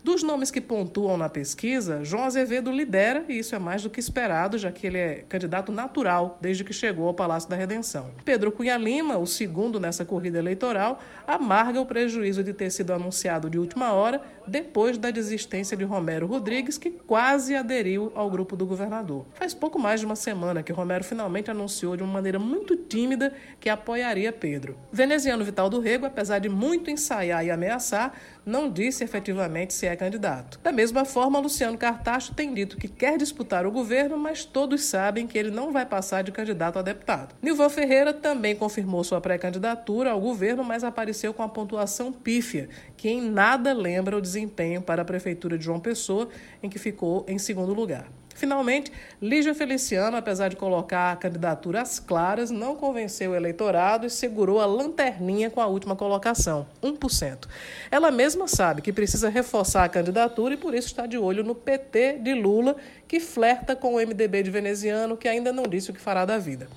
Dos 0.04 0.22
nomes 0.22 0.52
que 0.52 0.60
pontuam 0.60 1.16
na 1.16 1.30
pesquisa, 1.30 2.04
João 2.04 2.26
Azevedo 2.26 2.70
lidera, 2.70 3.24
e 3.30 3.40
isso 3.40 3.56
é 3.56 3.60
mais 3.60 3.84
do 3.84 3.90
que 3.90 4.02
esperado, 4.02 4.58
já 4.58 4.70
que 4.70 4.86
ele 4.86 4.98
é 4.98 5.24
candidato 5.30 5.72
natural 5.72 6.38
desde 6.42 6.62
que 6.66 6.74
chegou 6.74 7.08
ao 7.08 7.14
Palácio 7.14 7.50
da 7.50 7.56
Redenção. 7.56 8.12
Pedro 8.26 8.52
Cunha 8.52 8.76
Lima, 8.76 9.18
o 9.18 9.26
segundo 9.26 9.80
nessa 9.80 10.04
corrida 10.04 10.38
eleitoral, 10.38 11.00
amarga 11.26 11.80
o 11.80 11.86
prejuízo 11.86 12.44
de 12.44 12.52
ter 12.54 12.70
sido 12.70 12.92
anunciado 12.92 13.50
de 13.50 13.58
última 13.58 13.94
hora, 13.94 14.22
depois 14.48 14.98
da 14.98 15.12
desistência 15.12 15.76
de 15.76 15.84
Romero 15.84 16.28
Rodrigues, 16.28 16.78
que 16.78 16.90
quase 16.90 17.56
aderiu 17.56 18.12
ao 18.16 18.30
grupo 18.30 18.56
do 18.56 18.66
governador. 18.66 19.26
Faz 19.34 19.54
pouco 19.54 19.80
mais 19.80 20.00
de 20.00 20.06
uma 20.06 20.16
semana 20.16 20.64
que 20.64 20.72
Romero 20.72 21.04
finalmente 21.04 21.52
anunciou 21.52 21.96
de 21.96 22.04
uma 22.04 22.14
maneira 22.14 22.40
muito 22.40 22.76
tímida 22.76 23.34
que 23.60 23.70
apoiaria 23.70 24.32
Pedro. 24.32 24.78
Veneziano 24.92 25.44
Vital 25.44 25.70
do 25.70 25.80
Rego, 25.80 26.06
apesar 26.06 26.40
de 26.40 26.50
muito 26.50 26.90
ensaiar 26.90 27.46
e 27.46 27.52
ameaçar, 27.52 28.14
não 28.46 28.70
disse 28.70 29.04
efetivamente 29.04 29.74
se 29.74 29.86
é 29.86 29.96
candidato. 29.96 30.60
Da 30.62 30.72
mesma 30.72 31.06
forma, 31.06 31.40
Luciano 31.40 31.78
Cartacho 31.78 32.34
tem 32.34 32.54
dito 32.54 32.78
que 32.78 32.88
quer 32.88 33.18
disputar 33.18 33.66
o 33.66 33.72
governo, 33.72 34.18
mas 34.18 34.44
todos 34.44 34.84
sabem 34.84 35.26
que 35.26 35.38
ele 35.38 35.52
não 35.52 35.72
vai 35.72 35.86
passar 35.86 36.24
de 36.24 36.32
candidato 36.32 36.78
a 36.78 36.82
deputado. 36.82 37.36
Nilvan 37.42 37.70
Ferreira 37.70 38.14
também 38.14 38.56
confirmou 38.56 39.04
sua 39.04 39.22
pré-candidatura 39.22 40.12
ao 40.12 40.20
governo, 40.20 40.64
mas 40.64 40.84
apareceu 40.84 41.34
com 41.34 41.44
a 41.44 41.50
pontuação 41.50 42.12
pífia, 42.12 42.70
que 42.98 43.10
em 43.10 43.22
nada 43.22 43.74
lembra 43.74 44.18
o 44.18 44.22
desempenho 44.34 44.82
para 44.82 45.04
a 45.04 45.06
prefeitura 45.06 45.58
de 45.58 45.64
João 45.64 45.80
Pessoa, 45.80 46.28
em 46.62 46.70
que 46.70 46.80
ficou 46.80 47.24
em 47.28 47.38
segundo 47.38 47.74
lugar. 47.74 48.08
Finalmente, 48.36 48.92
Lígia 49.22 49.54
Feliciano, 49.54 50.18
apesar 50.18 50.48
de 50.48 50.56
colocar 50.56 51.12
a 51.12 51.16
candidatura 51.16 51.82
às 51.82 52.00
claras, 52.00 52.50
não 52.50 52.76
convenceu 52.76 53.32
o 53.32 53.36
eleitorado 53.36 54.08
e 54.08 54.10
segurou 54.10 54.60
a 54.60 54.66
lanterninha 54.66 55.52
com 55.52 55.62
a 55.62 55.68
última 55.68 55.96
colocação, 55.96 56.66
1%. 56.82 57.48
Ela 57.92 58.10
mesma 58.10 58.48
sabe 58.48 58.82
que 58.82 58.92
precisa 58.92 59.30
reforçar 59.30 59.84
a 59.84 59.90
candidatura 59.90 60.56
e 60.56 60.58
por 60.58 60.74
isso 60.74 60.88
está 60.88 61.06
de 61.06 61.16
olho 61.16 61.44
no 61.44 61.54
PT 61.54 62.20
de 62.24 62.34
Lula, 62.34 62.76
que 63.08 63.20
flerta 63.20 63.76
com 63.76 63.94
o 63.94 63.98
MDB 63.98 64.42
de 64.42 64.50
veneziano, 64.50 65.16
que 65.16 65.28
ainda 65.28 65.54
não 65.54 65.64
disse 65.64 65.92
o 65.92 65.94
que 65.94 66.02
fará 66.02 66.26
da 66.26 66.40
vida. 66.40 66.68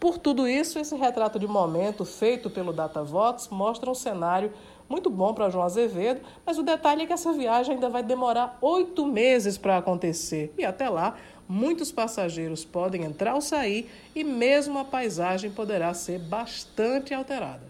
Por 0.00 0.18
tudo 0.18 0.46
isso, 0.46 0.78
esse 0.78 0.94
retrato 0.96 1.38
de 1.38 1.46
momento 1.46 2.04
feito 2.04 2.50
pelo 2.50 2.72
DataVox 2.72 3.48
mostra 3.50 3.90
um 3.90 3.94
cenário 3.94 4.52
muito 4.88 5.10
bom 5.10 5.34
para 5.34 5.50
João 5.50 5.64
Azevedo, 5.64 6.20
mas 6.46 6.58
o 6.58 6.62
detalhe 6.62 7.02
é 7.02 7.06
que 7.06 7.12
essa 7.12 7.32
viagem 7.32 7.74
ainda 7.74 7.88
vai 7.88 8.02
demorar 8.02 8.56
oito 8.60 9.04
meses 9.04 9.58
para 9.58 9.76
acontecer. 9.76 10.52
E 10.56 10.64
até 10.64 10.88
lá, 10.88 11.16
muitos 11.48 11.92
passageiros 11.92 12.64
podem 12.64 13.04
entrar 13.04 13.34
ou 13.34 13.40
sair 13.40 13.90
e 14.14 14.24
mesmo 14.24 14.78
a 14.78 14.84
paisagem 14.84 15.50
poderá 15.50 15.92
ser 15.92 16.18
bastante 16.18 17.12
alterada. 17.12 17.68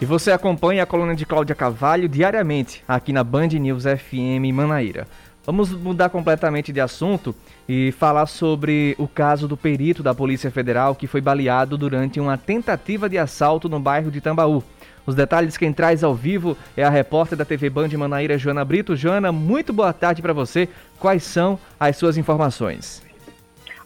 E 0.00 0.04
você 0.04 0.32
acompanha 0.32 0.82
a 0.82 0.86
coluna 0.86 1.14
de 1.14 1.24
Cláudia 1.24 1.54
Cavalho 1.54 2.08
diariamente 2.08 2.82
aqui 2.88 3.12
na 3.12 3.22
Band 3.22 3.48
News 3.48 3.84
FM 3.84 4.52
Manaíra. 4.52 5.06
Vamos 5.44 5.72
mudar 5.72 6.08
completamente 6.08 6.72
de 6.72 6.80
assunto 6.80 7.34
e 7.74 7.90
falar 7.90 8.26
sobre 8.26 8.94
o 8.98 9.08
caso 9.08 9.48
do 9.48 9.56
perito 9.56 10.02
da 10.02 10.14
Polícia 10.14 10.50
Federal 10.50 10.94
que 10.94 11.06
foi 11.06 11.22
baleado 11.22 11.78
durante 11.78 12.20
uma 12.20 12.36
tentativa 12.36 13.08
de 13.08 13.16
assalto 13.16 13.66
no 13.66 13.80
bairro 13.80 14.10
de 14.10 14.20
Tambaú. 14.20 14.62
Os 15.06 15.14
detalhes 15.14 15.56
quem 15.56 15.72
traz 15.72 16.04
ao 16.04 16.14
vivo 16.14 16.54
é 16.76 16.84
a 16.84 16.90
repórter 16.90 17.38
da 17.38 17.46
TV 17.46 17.70
Band 17.70 17.88
Manaíra, 17.96 18.36
Joana 18.36 18.62
Brito. 18.62 18.94
Joana, 18.94 19.32
muito 19.32 19.72
boa 19.72 19.90
tarde 19.90 20.20
para 20.20 20.34
você. 20.34 20.68
Quais 20.98 21.24
são 21.24 21.58
as 21.80 21.96
suas 21.96 22.18
informações? 22.18 23.02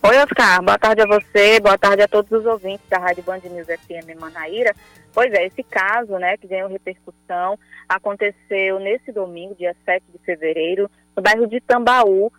Oi, 0.03 0.19
Oscar. 0.19 0.65
Boa 0.65 0.79
tarde 0.79 1.03
a 1.03 1.07
você, 1.07 1.61
boa 1.61 1.79
tarde 1.79 2.03
a 2.03 2.09
todos 2.09 2.33
os 2.33 2.45
ouvintes 2.45 2.85
da 2.91 2.99
Rádio 2.99 3.23
Band 3.23 3.39
News 3.45 3.69
FM 3.69 4.21
Manaíra. 4.21 4.75
Pois 5.15 5.33
é, 5.33 5.47
esse 5.47 5.63
caso, 5.63 6.19
né, 6.19 6.37
que 6.37 6.49
ganhou 6.49 6.69
repercussão, 6.69 7.57
aconteceu 7.89 8.81
nesse 8.81 9.13
domingo, 9.13 9.55
dia 9.55 9.77
7 9.85 10.03
de 10.13 10.19
fevereiro, 10.25 10.91
no 11.17 11.23
bairro 11.23 11.47
de 11.47 11.61
Tambaú. 11.61 12.33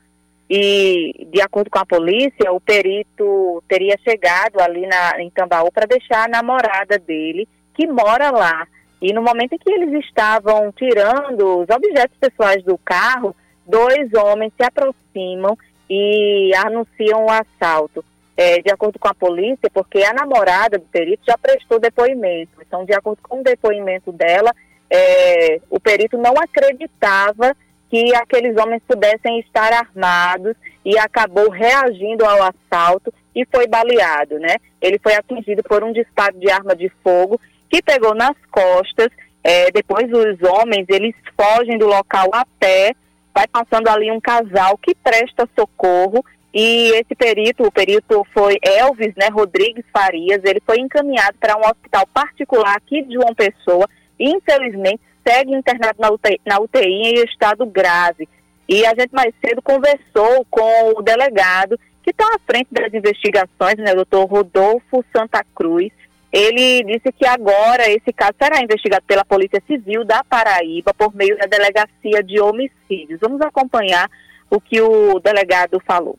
E, 0.50 1.27
de 1.30 1.42
acordo 1.42 1.70
com 1.70 1.80
a 1.80 1.86
polícia, 1.86 2.51
o 2.54 2.60
perito 2.60 3.62
teria 3.68 3.98
chegado 4.01 4.62
ali 4.62 4.88
na, 4.88 5.22
em 5.22 5.30
Tambaú 5.30 5.72
para 5.72 5.86
deixar 5.86 6.25
a 6.25 6.30
namorada 6.30 6.98
dele, 6.98 7.48
que 7.74 7.86
mora 7.86 8.32
lá. 8.32 8.66
E 9.01 9.12
no 9.13 9.22
momento 9.22 9.54
em 9.54 9.58
que 9.58 9.70
eles 9.70 10.06
estavam 10.06 10.72
tirando 10.72 11.60
os 11.60 11.70
objetos 11.70 12.18
pessoais 12.18 12.63
do 12.63 12.77
carro, 12.77 13.36
dois 13.66 14.13
homens 14.13 14.54
se 14.56 14.66
aproximam 14.66 15.58
e 15.89 16.51
anunciam 16.56 17.25
o 17.25 17.30
assalto. 17.30 18.04
É, 18.36 18.62
de 18.62 18.72
acordo 18.72 19.00
com 19.00 19.08
a 19.08 19.16
polícia, 19.16 19.70
porque 19.74 20.04
a 20.04 20.13
namorada 20.13 20.77
do 20.77 20.86
perito 20.86 21.24
já 21.25 21.36
prestou 21.38 21.80
depoimento. 21.80 22.51
Então, 22.62 22.86
de 22.86 22.94
acordo 22.94 23.20
com 23.24 23.39
o 23.39 23.44
depoimento 23.44 24.12
dela, 24.12 24.54
é, 24.89 25.60
o 25.70 25.80
perito 25.80 26.18
não 26.18 26.34
acreditava 26.38 27.56
que 27.89 28.15
aqueles 28.15 28.56
homens 28.58 28.82
pudessem 28.88 29.39
estar 29.39 29.72
armados 29.74 30.56
e 30.84 30.98
acabou 30.98 31.50
reagindo 31.50 32.25
ao 32.25 32.39
assalto 32.44 33.13
e 33.36 33.46
foi 33.53 33.67
baleado, 33.67 34.39
né? 34.39 34.56
Ele 34.82 35.00
foi 35.00 35.15
atingido 35.15 35.63
por 35.63 35.84
um 35.84 35.94
disparo 35.94 36.38
de 36.39 36.50
arma 36.50 36.75
de 36.75 36.89
fogo 37.03 37.39
que 37.70 37.82
pegou 37.82 38.15
nas 38.15 38.36
costas. 38.51 39.10
É, 39.44 39.72
depois 39.72 40.12
os 40.12 40.41
homens 40.50 40.86
eles 40.89 41.15
fogem 41.39 41.77
do 41.77 41.88
local 41.88 42.27
a 42.34 42.46
pé, 42.60 42.94
vai 43.34 43.46
passando 43.48 43.88
ali 43.88 44.12
um 44.12 44.20
casal 44.20 44.77
que 44.77 44.96
presta 44.96 45.48
socorro 45.58 46.24
e 46.53 46.89
esse 46.96 47.13
perito, 47.15 47.63
o 47.63 47.72
perito 47.72 48.25
foi 48.34 48.58
Elvis 48.63 49.13
né, 49.15 49.27
Rodrigues 49.32 49.86
Farias, 49.94 50.41
ele 50.44 50.62
foi 50.65 50.79
encaminhado 50.79 51.38
para 51.39 51.56
um 51.56 51.62
hospital 51.62 52.08
particular 52.12 52.75
aqui 52.75 53.03
de 53.03 53.13
João 53.13 53.36
Pessoa 53.36 53.88
e 54.20 54.32
infelizmente 54.32 55.01
segue 55.27 55.53
internado 55.53 56.00
na 56.00 56.10
UTI, 56.10 56.39
na 56.46 56.60
UTI 56.60 56.86
em 56.86 57.24
estado 57.24 57.65
grave. 57.65 58.29
E 58.67 58.86
a 58.86 58.89
gente 58.89 59.12
mais 59.12 59.34
cedo 59.46 59.62
conversou 59.62 60.46
com 60.50 60.93
o 60.98 61.01
delegado 61.01 61.77
que 62.01 62.12
está 62.12 62.25
à 62.25 62.39
frente 62.39 62.69
das 62.72 62.93
investigações, 62.93 63.75
né, 63.77 63.91
o 63.91 63.96
doutor 63.96 64.25
Rodolfo 64.25 65.03
Santa 65.15 65.43
Cruz. 65.53 65.91
Ele 66.31 66.84
disse 66.84 67.12
que 67.12 67.25
agora 67.25 67.89
esse 67.89 68.13
caso 68.13 68.34
será 68.41 68.62
investigado 68.62 69.03
pela 69.05 69.25
Polícia 69.25 69.62
Civil 69.65 70.05
da 70.05 70.24
Paraíba 70.24 70.93
por 70.93 71.13
meio 71.13 71.38
da 71.38 71.46
Delegacia 71.46 72.24
de 72.24 72.39
Homicídios. 72.39 73.19
Vamos 73.22 73.41
acompanhar 73.41 74.10
o 74.50 74.60
que 74.60 74.81
o 74.81 75.19
delegado 75.19 75.81
falou. 75.86 76.17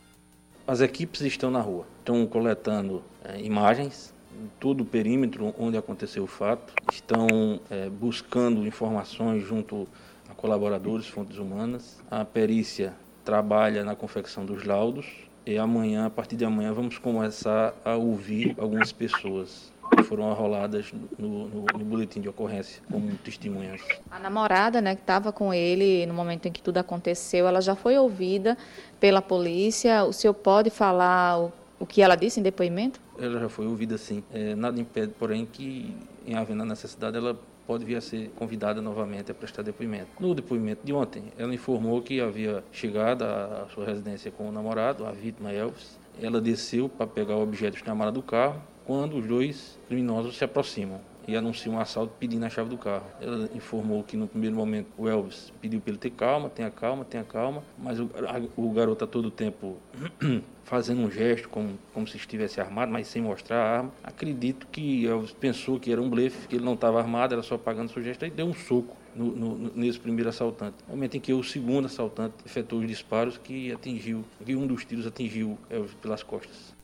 As 0.67 0.81
equipes 0.81 1.21
estão 1.23 1.51
na 1.51 1.61
rua, 1.61 1.87
estão 1.99 2.27
coletando 2.27 3.03
é, 3.25 3.41
imagens 3.41 4.15
todo 4.59 4.83
o 4.83 4.85
perímetro 4.85 5.55
onde 5.59 5.77
aconteceu 5.77 6.25
o 6.25 6.27
fato, 6.27 6.73
estão 6.93 7.61
é, 7.71 7.89
buscando 7.89 8.67
informações 8.67 9.43
junto 9.45 9.87
a 10.29 10.35
colaboradores, 10.35 11.07
fontes 11.07 11.39
humanas. 11.39 12.03
A 12.11 12.25
perícia 12.25 12.95
trabalha 13.25 13.85
na 13.85 13.95
confecção 13.95 14.45
dos 14.45 14.65
laudos 14.65 15.07
e 15.47 15.57
amanhã, 15.57 16.07
a 16.07 16.11
partir 16.11 16.37
de 16.37 16.45
amanhã, 16.45 16.73
vamos 16.73 16.99
começar 16.99 17.75
a 17.85 17.95
ouvir 17.95 18.55
algumas 18.59 18.93
pessoas 18.93 19.73
que 19.97 20.03
foram 20.03 20.31
arroladas 20.31 20.93
no, 21.19 21.49
no, 21.49 21.65
no, 21.65 21.85
boletim 21.85 22.21
de 22.21 22.29
ocorrência 22.29 22.83
como 22.91 23.11
testemunhas. 23.25 23.81
A 24.11 24.19
namorada, 24.19 24.83
né, 24.83 24.95
que 24.95 25.01
estava 25.01 25.33
com 25.33 25.55
ele 25.55 26.05
no 26.05 26.13
momento 26.13 26.47
em 26.47 26.53
que 26.53 26.61
tudo 26.61 26.77
aconteceu, 26.77 27.47
ela 27.49 27.63
já 27.63 27.75
foi 27.75 27.97
ouvida 27.97 28.59
pela 29.01 29.23
polícia. 29.23 30.05
O 30.05 30.13
senhor 30.13 30.35
pode 30.35 30.69
falar 30.69 31.41
o, 31.41 31.53
o 31.81 31.87
que 31.87 32.03
ela 32.03 32.15
disse 32.15 32.41
em 32.41 32.43
depoimento? 32.43 33.01
Ela 33.19 33.41
já 33.41 33.49
foi 33.49 33.67
ouvida, 33.67 33.99
sim. 33.99 34.23
É, 34.33 34.55
nada 34.55 34.81
impede, 34.81 35.13
porém, 35.19 35.45
que, 35.45 35.95
em 36.27 36.35
havendo 36.35 36.63
a 36.63 36.67
necessidade, 36.67 37.17
ela 37.17 37.39
pode 37.67 37.85
vir 37.85 37.97
a 37.97 38.01
ser 38.01 38.31
convidada 38.37 38.81
novamente 38.81 39.31
a 39.31 39.35
prestar 39.35 39.63
depoimento. 39.63 40.09
No 40.21 40.35
depoimento 40.35 40.87
de 40.87 40.93
ontem, 40.93 41.25
ela 41.37 41.53
informou 41.53 42.01
que 42.01 42.21
havia 42.21 42.65
chegado 42.73 43.25
à 43.25 43.67
sua 43.75 43.85
residência 43.85 44.31
com 44.31 44.49
o 44.49 44.53
namorado, 44.53 45.05
a 45.05 45.11
vítima 45.11 45.53
Elvis. 45.53 45.99
Ela 46.21 46.41
desceu 46.41 46.89
para 46.89 47.07
pegar 47.07 47.37
objetos 47.37 47.83
na 47.83 47.95
mala 47.95 48.11
do 48.11 48.23
carro, 48.23 48.63
quando 48.87 49.19
os 49.19 49.27
dois 49.27 49.79
criminosos 49.87 50.37
se 50.37 50.45
aproximam 50.45 51.01
e 51.29 51.37
anunciam 51.37 51.75
um 51.75 51.79
assalto 51.79 52.15
pedindo 52.19 52.45
a 52.47 52.49
chave 52.49 52.71
do 52.71 52.79
carro. 52.79 53.05
Ela 53.21 53.51
informou 53.55 54.03
que 54.03 54.17
no 54.17 54.27
primeiro 54.27 54.57
momento 54.57 54.89
o 54.97 55.07
Elvis 55.07 55.53
pediu 55.61 55.79
para 55.79 55.91
ele 55.91 55.99
ter 55.99 56.11
calma, 56.11 56.49
tenha 56.49 56.71
calma, 56.71 57.05
tenha 57.05 57.23
calma, 57.23 57.63
mas 57.79 58.01
o, 58.01 58.11
a, 58.27 58.61
o 58.61 58.71
garoto 58.71 59.05
a 59.05 59.07
todo 59.07 59.31
tempo 59.31 59.77
fazendo 60.65 61.03
um 61.03 61.11
gesto 61.11 61.51
como, 61.51 61.79
como 61.93 62.07
se 62.09 62.17
estivesse 62.17 62.63
armado, 62.63 62.91
mas 62.91 63.09
sem 63.09 63.21
mostrar 63.21 63.59
a 63.59 63.77
arma. 63.79 63.93
Acredito 64.03 64.67
que 64.73 65.05
Elvis 65.05 65.33
pensou 65.33 65.79
que 65.79 65.93
era 65.93 66.01
um 66.01 66.09
blefe, 66.09 66.49
que 66.49 66.57
ele 66.57 66.65
não 66.65 66.73
estava 66.75 66.99
armado, 66.99 67.35
era 67.35 67.43
só 67.43 67.59
pagando 67.59 67.93
seu 67.93 68.03
gesto, 68.03 68.25
e 68.25 68.31
deu 68.31 68.47
um 68.47 68.55
soco 68.55 68.97
no, 69.15 69.37
no, 69.37 69.73
nesse 69.75 70.01
primeiro 70.01 70.31
assaltante. 70.31 70.77
No 70.89 70.95
momento 70.95 71.17
em 71.19 71.21
que 71.21 71.35
o 71.35 71.43
segundo 71.45 71.87
assaltante 71.87 72.37
efetuou 72.47 72.81
os 72.81 72.89
disparos 72.89 73.37
que 73.37 73.71
atingiu, 73.71 74.25
que 74.45 74.57
um 74.57 74.67
dos 74.67 74.83
tiros 74.85 75.07
atingiu 75.07 75.59
Elvis 75.69 75.93
pelas 75.95 76.23
costas. 76.23 76.78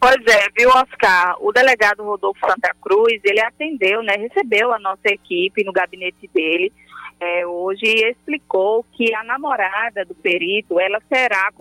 Pois 0.00 0.26
é, 0.26 0.48
viu, 0.56 0.70
Oscar? 0.70 1.36
O 1.40 1.52
delegado 1.52 2.02
Rodolfo 2.02 2.40
Santa 2.46 2.74
Cruz, 2.80 3.20
ele 3.22 3.40
atendeu, 3.40 4.02
né, 4.02 4.14
recebeu 4.16 4.72
a 4.72 4.78
nossa 4.78 5.08
equipe 5.08 5.62
no 5.62 5.72
gabinete 5.72 6.26
dele 6.32 6.72
é, 7.20 7.46
hoje 7.46 7.84
e 7.84 8.10
explicou 8.10 8.84
que 8.92 9.14
a 9.14 9.22
namorada 9.22 10.04
do 10.06 10.14
perito, 10.14 10.80
ela 10.80 11.00
será 11.06 11.52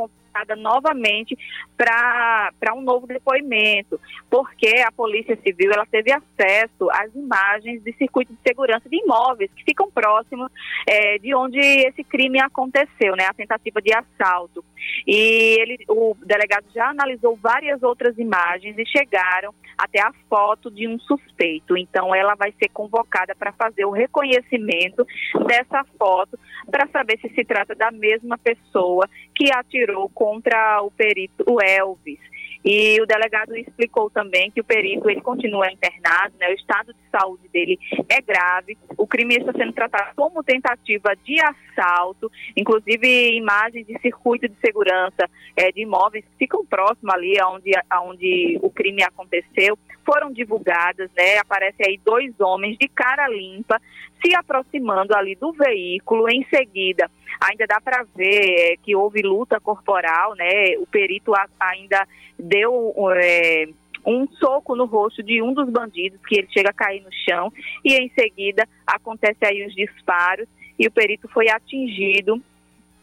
novamente 0.57 1.38
para 1.77 2.74
um 2.75 2.81
novo 2.81 3.07
depoimento, 3.07 4.00
porque 4.29 4.83
a 4.86 4.91
Polícia 4.91 5.38
Civil 5.43 5.71
ela 5.71 5.86
teve 5.86 6.12
acesso 6.12 6.89
às 6.91 7.13
imagens 7.15 7.83
de 7.83 7.93
circuito 7.93 8.33
de 8.33 8.39
segurança 8.45 8.89
de 8.89 8.98
imóveis 8.98 9.51
que 9.55 9.63
ficam 9.63 9.89
próximos 9.89 10.51
é, 10.88 11.17
de 11.17 11.33
onde 11.33 11.59
esse 11.59 12.03
crime 12.03 12.39
aconteceu, 12.39 13.15
né, 13.15 13.25
a 13.25 13.34
tentativa 13.34 13.82
de 13.82 13.93
assalto. 13.93 14.63
E 15.06 15.58
ele, 15.60 15.77
o 15.88 16.15
delegado 16.25 16.65
já 16.73 16.89
analisou 16.89 17.36
várias 17.36 17.84
outras 17.84 18.17
imagens 18.17 18.77
e 18.77 18.86
chegaram 18.86 19.53
até 19.77 20.01
a 20.01 20.12
foto 20.30 20.69
de 20.69 20.88
um 20.88 20.99
suspeito. 20.99 21.77
Então, 21.77 22.13
ela 22.13 22.36
vai 22.36 22.53
ser 22.60 22.69
convocada 22.69 23.34
para 23.34 23.53
fazer 23.53 23.86
o 23.86 23.91
reconhecimento 23.91 25.06
dessa 25.47 25.86
foto 25.97 26.38
para 26.69 26.88
saber 26.88 27.17
se 27.19 27.30
se 27.30 27.45
trata 27.45 27.73
da 27.75 27.91
mesma 27.91 28.38
pessoa 28.38 29.08
que 29.39 29.54
atirou 29.54 30.10
contra 30.10 30.82
o 30.82 30.91
perito, 30.91 31.45
o 31.47 31.62
Elvis. 31.62 32.19
E 32.63 33.02
o 33.02 33.06
delegado 33.06 33.56
explicou 33.56 34.10
também 34.10 34.52
que 34.52 34.60
o 34.60 34.65
perito 34.65 35.10
ele 35.10 35.21
continua 35.21 35.71
internado, 35.71 36.36
né? 36.38 36.49
O 36.49 36.54
estado 36.54 36.93
de 36.93 36.99
saúde 37.10 37.47
dele 37.47 37.80
é 38.10 38.19
grave. 38.19 38.78
O 38.97 39.08
crime 39.08 39.38
está 39.38 39.54
sendo 39.54 39.71
tratado 39.71 40.13
como 40.13 40.43
tentativa 40.43 41.15
de 41.23 41.39
assalto, 41.79 42.31
inclusive 42.55 43.35
imagens 43.35 43.85
de 43.87 43.97
circuito 43.99 44.47
de 44.47 44.55
segurança 44.63 45.29
é, 45.55 45.71
de 45.71 45.81
imóveis 45.81 46.25
que 46.25 46.37
ficam 46.37 46.65
próximos 46.65 47.13
ali 47.13 47.39
aonde, 47.39 47.71
aonde 47.89 48.59
o 48.61 48.69
crime 48.69 49.03
aconteceu 49.03 49.77
foram 50.05 50.31
divulgadas, 50.31 51.09
né? 51.15 51.37
Aparece 51.37 51.83
aí 51.85 51.99
dois 52.03 52.33
homens 52.39 52.77
de 52.77 52.87
cara 52.87 53.27
limpa 53.27 53.79
se 54.25 54.35
aproximando 54.35 55.15
ali 55.15 55.35
do 55.35 55.53
veículo. 55.53 56.27
Em 56.29 56.43
seguida, 56.45 57.09
ainda 57.39 57.65
dá 57.67 57.79
para 57.79 58.03
ver 58.15 58.71
é, 58.73 58.77
que 58.77 58.95
houve 58.95 59.21
luta 59.21 59.59
corporal, 59.59 60.35
né? 60.35 60.77
O 60.79 60.87
perito 60.87 61.31
ainda 61.59 62.07
deu 62.37 62.93
é, 63.15 63.67
um 64.05 64.27
soco 64.27 64.75
no 64.75 64.85
rosto 64.85 65.21
de 65.21 65.41
um 65.41 65.53
dos 65.53 65.69
bandidos, 65.69 66.19
que 66.27 66.39
ele 66.39 66.47
chega 66.51 66.69
a 66.69 66.73
cair 66.73 67.01
no 67.01 67.11
chão, 67.11 67.51
e 67.85 67.93
em 67.95 68.09
seguida 68.17 68.67
acontece 68.87 69.45
aí 69.45 69.65
os 69.65 69.75
disparos 69.75 70.47
e 70.79 70.87
o 70.87 70.91
perito 70.91 71.27
foi 71.27 71.49
atingido 71.49 72.41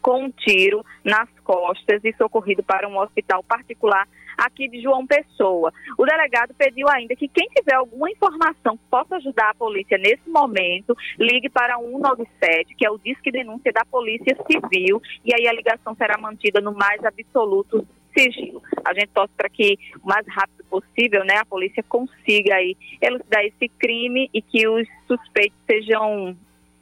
com 0.01 0.23
um 0.23 0.31
tiro 0.31 0.83
nas 1.03 1.29
costas 1.43 2.03
e 2.03 2.13
socorrido 2.13 2.63
para 2.63 2.87
um 2.87 2.97
hospital 2.97 3.43
particular 3.43 4.07
aqui 4.37 4.69
de 4.69 4.81
João 4.81 5.05
Pessoa. 5.05 5.73
O 5.97 6.05
delegado 6.05 6.53
pediu 6.53 6.87
ainda 6.87 7.15
que 7.15 7.27
quem 7.27 7.47
tiver 7.49 7.73
alguma 7.73 8.09
informação 8.09 8.77
que 8.77 8.83
possa 8.89 9.15
ajudar 9.15 9.49
a 9.49 9.55
polícia 9.55 9.97
nesse 9.97 10.29
momento, 10.29 10.95
ligue 11.19 11.49
para 11.49 11.77
197, 11.77 12.75
que 12.75 12.85
é 12.85 12.91
o 12.91 12.99
disque 12.99 13.31
denúncia 13.31 13.73
da 13.73 13.83
Polícia 13.83 14.37
Civil, 14.49 15.01
e 15.25 15.33
aí 15.33 15.47
a 15.47 15.53
ligação 15.53 15.95
será 15.95 16.17
mantida 16.17 16.61
no 16.61 16.71
mais 16.71 17.03
absoluto 17.03 17.85
sigilo. 18.15 18.61
A 18.85 18.93
gente 18.93 19.09
torce 19.09 19.33
para 19.35 19.49
que 19.49 19.77
o 20.03 20.07
mais 20.07 20.25
rápido 20.27 20.63
possível, 20.69 21.25
né, 21.25 21.37
a 21.37 21.45
polícia 21.45 21.83
consiga 21.83 22.55
aí 22.55 22.77
elucidar 23.01 23.43
esse 23.43 23.67
crime 23.69 24.29
e 24.33 24.41
que 24.41 24.67
os 24.67 24.87
suspeitos 25.07 25.57
sejam 25.65 26.35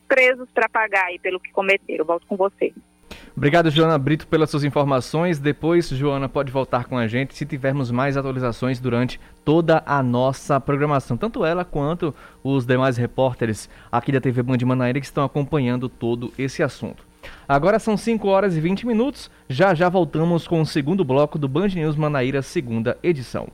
presos 0.07 0.47
para 0.53 0.69
pagar 0.69 1.05
aí 1.05 1.19
pelo 1.19 1.39
que 1.39 1.51
cometeram. 1.51 2.05
Volto 2.05 2.25
com 2.27 2.35
você. 2.35 2.73
Obrigado, 3.35 3.69
Joana 3.69 3.97
Brito, 3.97 4.27
pelas 4.27 4.49
suas 4.49 4.63
informações. 4.63 5.39
Depois, 5.39 5.89
Joana 5.89 6.29
pode 6.29 6.51
voltar 6.51 6.85
com 6.85 6.97
a 6.97 7.05
gente 7.05 7.35
se 7.35 7.45
tivermos 7.45 7.91
mais 7.91 8.15
atualizações 8.15 8.79
durante 8.79 9.19
toda 9.43 9.83
a 9.85 10.01
nossa 10.01 10.59
programação. 10.59 11.17
Tanto 11.17 11.43
ela 11.43 11.65
quanto 11.65 12.15
os 12.41 12.65
demais 12.65 12.95
repórteres 12.95 13.69
aqui 13.91 14.11
da 14.11 14.21
TV 14.21 14.41
Band 14.41 14.59
Manaíra 14.65 15.01
que 15.01 15.05
estão 15.05 15.25
acompanhando 15.25 15.89
todo 15.89 16.33
esse 16.37 16.63
assunto. 16.63 17.03
Agora 17.47 17.77
são 17.77 17.97
5 17.97 18.25
horas 18.27 18.55
e 18.55 18.61
20 18.61 18.87
minutos. 18.87 19.29
Já 19.49 19.73
já 19.73 19.89
voltamos 19.89 20.47
com 20.47 20.61
o 20.61 20.65
segundo 20.65 21.03
bloco 21.03 21.37
do 21.37 21.49
Band 21.49 21.69
News 21.69 21.95
Manaíra, 21.97 22.41
segunda 22.41 22.97
edição. 23.03 23.49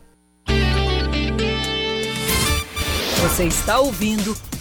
Você 3.22 3.46
está 3.46 3.80
ouvindo 3.80 4.36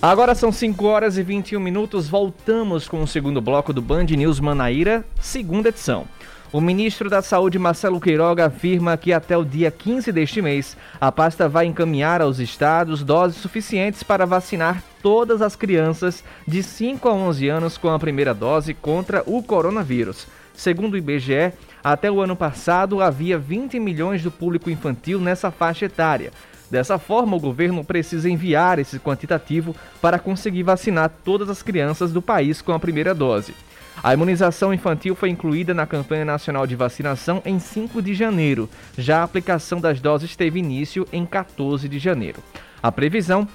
Agora 0.00 0.32
são 0.32 0.52
5 0.52 0.86
horas 0.86 1.18
e 1.18 1.24
21 1.24 1.58
minutos, 1.58 2.08
voltamos 2.08 2.86
com 2.86 3.02
o 3.02 3.06
segundo 3.06 3.40
bloco 3.40 3.72
do 3.72 3.82
Band 3.82 4.04
News 4.04 4.38
Manaíra, 4.38 5.04
segunda 5.20 5.70
edição. 5.70 6.06
O 6.52 6.60
ministro 6.60 7.10
da 7.10 7.20
Saúde, 7.20 7.58
Marcelo 7.58 7.98
Queiroga, 7.98 8.46
afirma 8.46 8.96
que 8.96 9.12
até 9.12 9.36
o 9.36 9.44
dia 9.44 9.72
15 9.72 10.12
deste 10.12 10.40
mês, 10.40 10.76
a 11.00 11.10
pasta 11.10 11.48
vai 11.48 11.66
encaminhar 11.66 12.22
aos 12.22 12.38
estados 12.38 13.02
doses 13.02 13.38
suficientes 13.38 14.04
para 14.04 14.24
vacinar 14.24 14.84
todas 15.02 15.42
as 15.42 15.56
crianças 15.56 16.22
de 16.46 16.62
5 16.62 17.08
a 17.08 17.12
11 17.12 17.48
anos 17.48 17.76
com 17.76 17.88
a 17.88 17.98
primeira 17.98 18.32
dose 18.32 18.74
contra 18.74 19.24
o 19.26 19.42
coronavírus. 19.42 20.28
Segundo 20.54 20.94
o 20.94 20.96
IBGE, 20.96 21.52
até 21.82 22.08
o 22.08 22.20
ano 22.20 22.36
passado 22.36 23.02
havia 23.02 23.36
20 23.36 23.80
milhões 23.80 24.22
do 24.22 24.30
público 24.30 24.70
infantil 24.70 25.18
nessa 25.18 25.50
faixa 25.50 25.86
etária. 25.86 26.32
Dessa 26.70 26.98
forma, 26.98 27.36
o 27.36 27.40
governo 27.40 27.82
precisa 27.82 28.28
enviar 28.28 28.78
esse 28.78 28.98
quantitativo 28.98 29.74
para 30.00 30.18
conseguir 30.18 30.62
vacinar 30.62 31.10
todas 31.24 31.48
as 31.48 31.62
crianças 31.62 32.12
do 32.12 32.20
país 32.20 32.60
com 32.60 32.72
a 32.72 32.78
primeira 32.78 33.14
dose. 33.14 33.54
A 34.02 34.14
imunização 34.14 34.72
infantil 34.72 35.14
foi 35.14 35.30
incluída 35.30 35.74
na 35.74 35.86
campanha 35.86 36.24
nacional 36.24 36.66
de 36.66 36.76
vacinação 36.76 37.42
em 37.44 37.58
5 37.58 38.00
de 38.00 38.14
janeiro. 38.14 38.68
Já 38.96 39.20
a 39.20 39.22
aplicação 39.24 39.80
das 39.80 40.00
doses 40.00 40.36
teve 40.36 40.58
início 40.58 41.06
em 41.12 41.26
14 41.26 41.88
de 41.88 41.98
janeiro. 41.98 42.42
A 42.82 42.92
previsão 42.92 43.48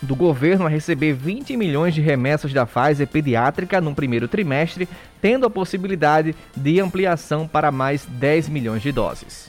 do 0.00 0.16
governo 0.16 0.66
é 0.66 0.70
receber 0.70 1.12
20 1.12 1.56
milhões 1.56 1.94
de 1.94 2.00
remessas 2.00 2.52
da 2.52 2.66
Pfizer 2.66 3.06
pediátrica 3.06 3.80
no 3.80 3.94
primeiro 3.94 4.26
trimestre, 4.26 4.88
tendo 5.20 5.46
a 5.46 5.50
possibilidade 5.50 6.34
de 6.56 6.80
ampliação 6.80 7.46
para 7.46 7.70
mais 7.70 8.04
10 8.04 8.48
milhões 8.48 8.82
de 8.82 8.90
doses. 8.90 9.48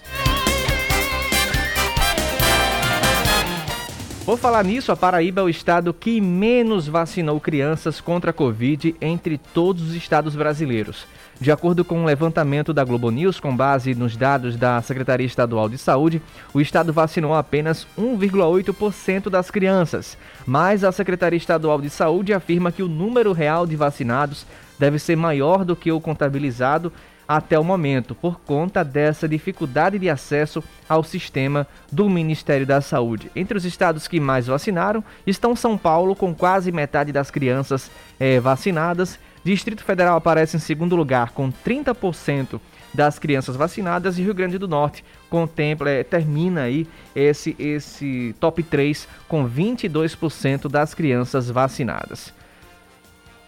Por 4.26 4.38
falar 4.38 4.64
nisso, 4.64 4.90
a 4.90 4.96
Paraíba 4.96 5.42
é 5.42 5.44
o 5.44 5.50
estado 5.50 5.94
que 5.94 6.22
menos 6.22 6.88
vacinou 6.88 7.42
crianças 7.42 8.00
contra 8.00 8.32
a 8.32 8.34
Covid 8.34 8.96
entre 9.02 9.38
todos 9.38 9.90
os 9.90 9.96
estados 9.96 10.34
brasileiros. 10.34 11.06
De 11.42 11.52
acordo 11.52 11.84
com 11.84 12.00
um 12.00 12.06
levantamento 12.06 12.74
da 12.74 12.86
Globo 12.86 13.12
News, 13.12 13.38
com 13.38 13.54
base 13.54 13.94
nos 13.94 14.16
dados 14.16 14.56
da 14.56 14.82
Secretaria 14.82 15.28
Estadual 15.28 15.68
de 15.68 15.78
Saúde, 15.78 16.22
o 16.54 16.62
estado 16.62 16.94
vacinou 16.94 17.36
apenas 17.36 17.86
1,8% 18.00 19.30
das 19.30 19.52
crianças. 19.52 20.18
Mas 20.48 20.86
a 20.86 20.94
Secretaria 20.94 21.36
Estadual 21.36 21.82
de 21.82 21.90
Saúde 21.90 22.34
afirma 22.34 22.72
que 22.72 22.82
o 22.82 22.88
número 22.88 23.34
real 23.34 23.68
de 23.68 23.76
vacinados 23.76 24.46
deve 24.80 25.00
ser 25.00 25.18
maior 25.18 25.66
do 25.66 25.76
que 25.76 25.92
o 25.92 26.00
contabilizado 26.00 26.94
até 27.36 27.58
o 27.58 27.64
momento, 27.64 28.14
por 28.14 28.40
conta 28.40 28.84
dessa 28.84 29.28
dificuldade 29.28 29.98
de 29.98 30.08
acesso 30.08 30.64
ao 30.88 31.04
sistema 31.04 31.68
do 31.92 32.08
Ministério 32.08 32.66
da 32.66 32.80
Saúde. 32.80 33.32
Entre 33.36 33.58
os 33.58 33.66
estados 33.66 34.08
que 34.08 34.20
mais 34.20 34.46
vacinaram 34.46 35.04
estão 35.26 35.56
São 35.56 35.76
Paulo, 35.76 36.16
com 36.16 36.36
quase 36.36 36.72
metade 36.72 37.12
das 37.12 37.32
crianças 37.32 37.90
é, 38.20 38.40
vacinadas. 38.40 39.18
Distrito 39.44 39.84
Federal 39.84 40.16
aparece 40.16 40.58
em 40.58 40.60
segundo 40.60 40.96
lugar, 40.96 41.32
com 41.32 41.52
30% 41.52 42.62
das 42.94 43.18
crianças 43.18 43.56
vacinadas, 43.56 44.20
e 44.20 44.22
Rio 44.22 44.36
Grande 44.36 44.60
do 44.60 44.68
Norte 44.68 45.04
contempla, 45.28 45.90
é, 45.90 46.04
termina 46.04 46.62
aí 46.62 46.88
esse, 47.16 47.56
esse 47.58 48.36
top 48.40 48.62
3 48.62 49.08
com 49.28 49.50
22% 49.50 50.70
das 50.70 50.94
crianças 50.94 51.50
vacinadas. 51.50 52.32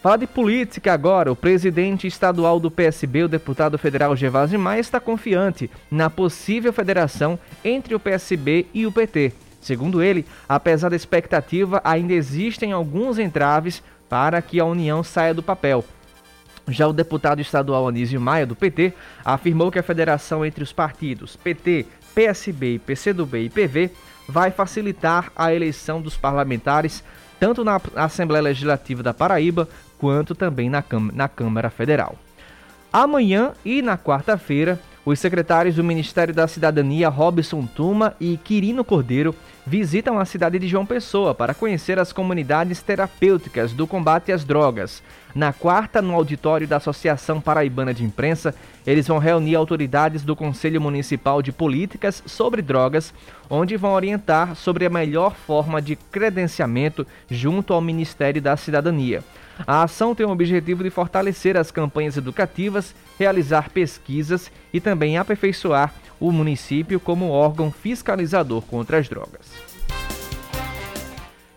Falar 0.05 0.17
de 0.17 0.27
política 0.27 0.93
agora, 0.93 1.31
o 1.31 1.35
presidente 1.35 2.05
estadual 2.05 2.59
do 2.59 2.69
PSB, 2.69 3.23
o 3.23 3.27
deputado 3.27 3.75
federal 3.75 4.15
Gervásio 4.15 4.59
Maia, 4.59 4.79
está 4.79 4.99
confiante 4.99 5.67
na 5.89 6.11
possível 6.11 6.71
federação 6.71 7.39
entre 7.63 7.95
o 7.95 7.99
PSB 7.99 8.67
e 8.71 8.85
o 8.85 8.91
PT. 8.91 9.33
Segundo 9.59 10.03
ele, 10.03 10.23
apesar 10.47 10.89
da 10.89 10.95
expectativa, 10.95 11.81
ainda 11.83 12.13
existem 12.13 12.71
alguns 12.71 13.17
entraves 13.17 13.81
para 14.07 14.39
que 14.43 14.59
a 14.59 14.65
união 14.65 15.01
saia 15.01 15.33
do 15.33 15.41
papel. 15.41 15.83
Já 16.67 16.87
o 16.87 16.93
deputado 16.93 17.41
estadual 17.41 17.87
Anísio 17.87 18.21
Maia, 18.21 18.45
do 18.45 18.55
PT, 18.55 18.93
afirmou 19.23 19.71
que 19.71 19.79
a 19.79 19.83
federação 19.83 20.45
entre 20.45 20.63
os 20.63 20.71
partidos 20.71 21.35
PT, 21.35 21.87
PSB, 22.13 22.77
PCdoB 22.85 23.45
e 23.45 23.49
PV 23.49 23.89
vai 24.29 24.51
facilitar 24.51 25.31
a 25.35 25.51
eleição 25.51 25.99
dos 25.99 26.15
parlamentares 26.15 27.03
tanto 27.39 27.63
na 27.63 27.79
Assembleia 27.95 28.43
Legislativa 28.43 29.03
da 29.03 29.13
Paraíba 29.13 29.67
quanto 29.97 30.35
também 30.35 30.69
na, 30.69 30.83
na 31.13 31.27
Câmara 31.27 31.69
Federal. 31.69 32.15
Amanhã 32.91 33.51
e 33.65 33.81
na 33.81 33.97
quarta-feira, 33.97 34.79
os 35.05 35.19
secretários 35.19 35.75
do 35.75 35.83
Ministério 35.83 36.33
da 36.33 36.47
Cidadania, 36.47 37.09
Robson 37.09 37.65
Tuma 37.65 38.15
e 38.19 38.37
Quirino 38.37 38.83
Cordeiro, 38.83 39.35
visitam 39.65 40.19
a 40.19 40.25
cidade 40.25 40.59
de 40.59 40.67
João 40.67 40.85
Pessoa 40.85 41.33
para 41.33 41.53
conhecer 41.53 41.97
as 41.97 42.13
comunidades 42.13 42.83
terapêuticas 42.83 43.73
do 43.73 43.87
combate 43.87 44.31
às 44.31 44.43
drogas. 44.43 45.01
Na 45.33 45.51
quarta, 45.51 46.01
no 46.01 46.13
auditório 46.13 46.67
da 46.67 46.77
Associação 46.77 47.41
Paraibana 47.41 47.93
de 47.93 48.03
Imprensa, 48.03 48.53
eles 48.85 49.07
vão 49.07 49.17
reunir 49.17 49.55
autoridades 49.55 50.23
do 50.23 50.35
Conselho 50.35 50.79
Municipal 50.79 51.41
de 51.41 51.51
Políticas 51.51 52.21
sobre 52.25 52.61
Drogas, 52.61 53.13
onde 53.49 53.75
vão 53.75 53.93
orientar 53.93 54.55
sobre 54.55 54.85
a 54.85 54.89
melhor 54.89 55.35
forma 55.35 55.81
de 55.81 55.95
credenciamento 55.95 57.05
junto 57.29 57.73
ao 57.73 57.81
Ministério 57.81 58.41
da 58.41 58.55
Cidadania. 58.55 59.23
A 59.65 59.83
ação 59.83 60.13
tem 60.13 60.25
o 60.25 60.31
objetivo 60.31 60.83
de 60.83 60.89
fortalecer 60.89 61.57
as 61.57 61.71
campanhas 61.71 62.17
educativas, 62.17 62.93
realizar 63.17 63.69
pesquisas 63.69 64.51
e 64.73 64.79
também 64.79 65.17
aperfeiçoar 65.17 65.93
o 66.19 66.31
município 66.31 66.99
como 66.99 67.29
órgão 67.29 67.71
fiscalizador 67.71 68.61
contra 68.61 68.97
as 68.97 69.07
drogas. 69.07 69.47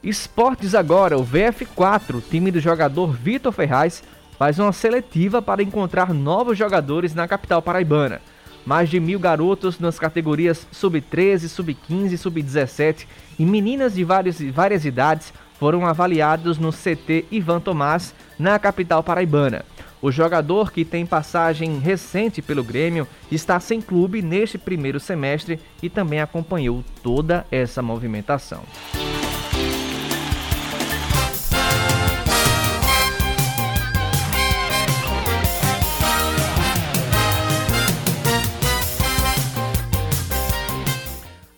Esportes 0.02 0.74
agora, 0.74 1.18
o 1.18 1.24
VF4, 1.24 2.22
time 2.30 2.50
do 2.50 2.60
jogador 2.60 3.12
Vitor 3.12 3.52
Ferraz, 3.52 4.02
faz 4.38 4.58
uma 4.58 4.72
seletiva 4.72 5.42
para 5.42 5.62
encontrar 5.62 6.14
novos 6.14 6.56
jogadores 6.56 7.14
na 7.14 7.26
capital 7.26 7.60
paraibana. 7.60 8.20
Mais 8.64 8.88
de 8.88 9.00
mil 9.00 9.18
garotos 9.18 9.80
nas 9.80 9.98
categorias 9.98 10.66
sub-13, 10.70 11.48
sub-15, 11.48 12.16
sub-17 12.16 13.06
e 13.38 13.44
meninas 13.44 13.94
de 13.94 14.04
várias, 14.04 14.40
várias 14.40 14.84
idades 14.84 15.32
foram 15.58 15.86
avaliados 15.86 16.56
no 16.58 16.72
CT 16.72 17.26
Ivan 17.30 17.60
Tomás, 17.60 18.14
na 18.38 18.58
capital 18.58 19.02
paraibana. 19.02 19.64
O 20.00 20.12
jogador, 20.12 20.70
que 20.70 20.84
tem 20.84 21.04
passagem 21.04 21.78
recente 21.78 22.40
pelo 22.40 22.62
Grêmio, 22.62 23.06
está 23.32 23.58
sem 23.58 23.80
clube 23.80 24.22
neste 24.22 24.56
primeiro 24.56 25.00
semestre 25.00 25.58
e 25.82 25.90
também 25.90 26.20
acompanhou 26.20 26.84
toda 27.02 27.44
essa 27.50 27.82
movimentação. 27.82 28.62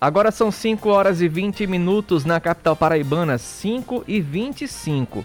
Agora 0.01 0.31
são 0.31 0.51
5 0.51 0.89
horas 0.89 1.21
e 1.21 1.29
20 1.29 1.67
minutos 1.67 2.25
na 2.25 2.41
capital 2.41 2.75
paraibana, 2.75 3.37
5 3.37 4.03
e 4.09 4.19
25. 4.19 5.23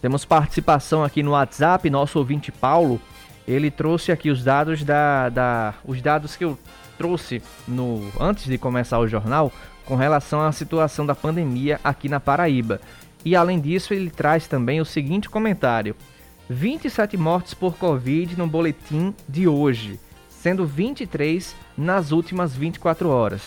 Temos 0.00 0.24
participação 0.24 1.02
aqui 1.02 1.22
no 1.22 1.32
WhatsApp, 1.32 1.90
nosso 1.90 2.18
ouvinte 2.18 2.52
Paulo, 2.52 3.00
ele 3.48 3.70
trouxe 3.70 4.12
aqui 4.12 4.30
os 4.30 4.44
dados 4.44 4.84
da, 4.84 5.30
da 5.30 5.74
os 5.84 6.02
dados 6.02 6.36
que 6.36 6.44
eu 6.44 6.58
trouxe 6.98 7.42
no 7.66 8.06
antes 8.20 8.44
de 8.44 8.58
começar 8.58 8.98
o 8.98 9.08
jornal 9.08 9.50
com 9.86 9.96
relação 9.96 10.42
à 10.42 10.52
situação 10.52 11.06
da 11.06 11.14
pandemia 11.14 11.80
aqui 11.82 12.08
na 12.08 12.20
Paraíba. 12.20 12.78
E 13.24 13.34
além 13.34 13.58
disso, 13.58 13.94
ele 13.94 14.10
traz 14.10 14.46
também 14.46 14.80
o 14.80 14.84
seguinte 14.84 15.30
comentário: 15.30 15.96
27 16.50 17.16
mortes 17.16 17.54
por 17.54 17.76
Covid 17.76 18.38
no 18.38 18.46
boletim 18.46 19.14
de 19.26 19.48
hoje, 19.48 19.98
sendo 20.28 20.66
23 20.66 21.56
nas 21.76 22.12
últimas 22.12 22.54
24 22.54 23.08
horas. 23.08 23.42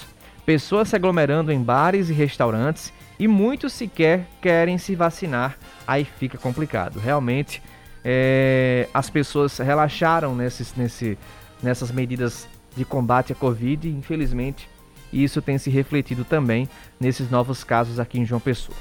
Pessoas 0.45 0.89
se 0.89 0.95
aglomerando 0.95 1.51
em 1.51 1.61
bares 1.61 2.09
e 2.09 2.13
restaurantes 2.13 2.91
e 3.21 3.27
muitos 3.27 3.73
sequer 3.73 4.25
querem 4.41 4.79
se 4.79 4.95
vacinar, 4.95 5.55
aí 5.85 6.03
fica 6.03 6.39
complicado. 6.39 6.99
Realmente, 6.99 7.61
é, 8.03 8.89
as 8.91 9.11
pessoas 9.11 9.59
relaxaram 9.59 10.33
nesses, 10.33 10.73
nesse, 10.73 11.19
nessas 11.61 11.91
medidas 11.91 12.47
de 12.75 12.83
combate 12.83 13.31
à 13.31 13.35
Covid 13.35 13.87
e, 13.87 13.91
infelizmente, 13.91 14.67
isso 15.13 15.39
tem 15.39 15.59
se 15.59 15.69
refletido 15.69 16.25
também 16.25 16.67
nesses 16.99 17.29
novos 17.29 17.63
casos 17.63 17.99
aqui 17.99 18.19
em 18.19 18.25
João 18.25 18.41
Pessoa. 18.41 18.77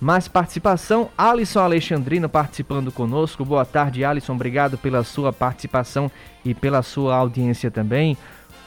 Mais 0.00 0.28
participação, 0.28 1.10
Alisson 1.18 1.58
Alexandrino 1.58 2.28
participando 2.28 2.92
conosco. 2.92 3.44
Boa 3.44 3.64
tarde, 3.64 4.04
Alisson. 4.04 4.34
Obrigado 4.34 4.78
pela 4.78 5.02
sua 5.02 5.32
participação 5.32 6.08
e 6.44 6.54
pela 6.54 6.82
sua 6.82 7.16
audiência 7.16 7.68
também 7.68 8.16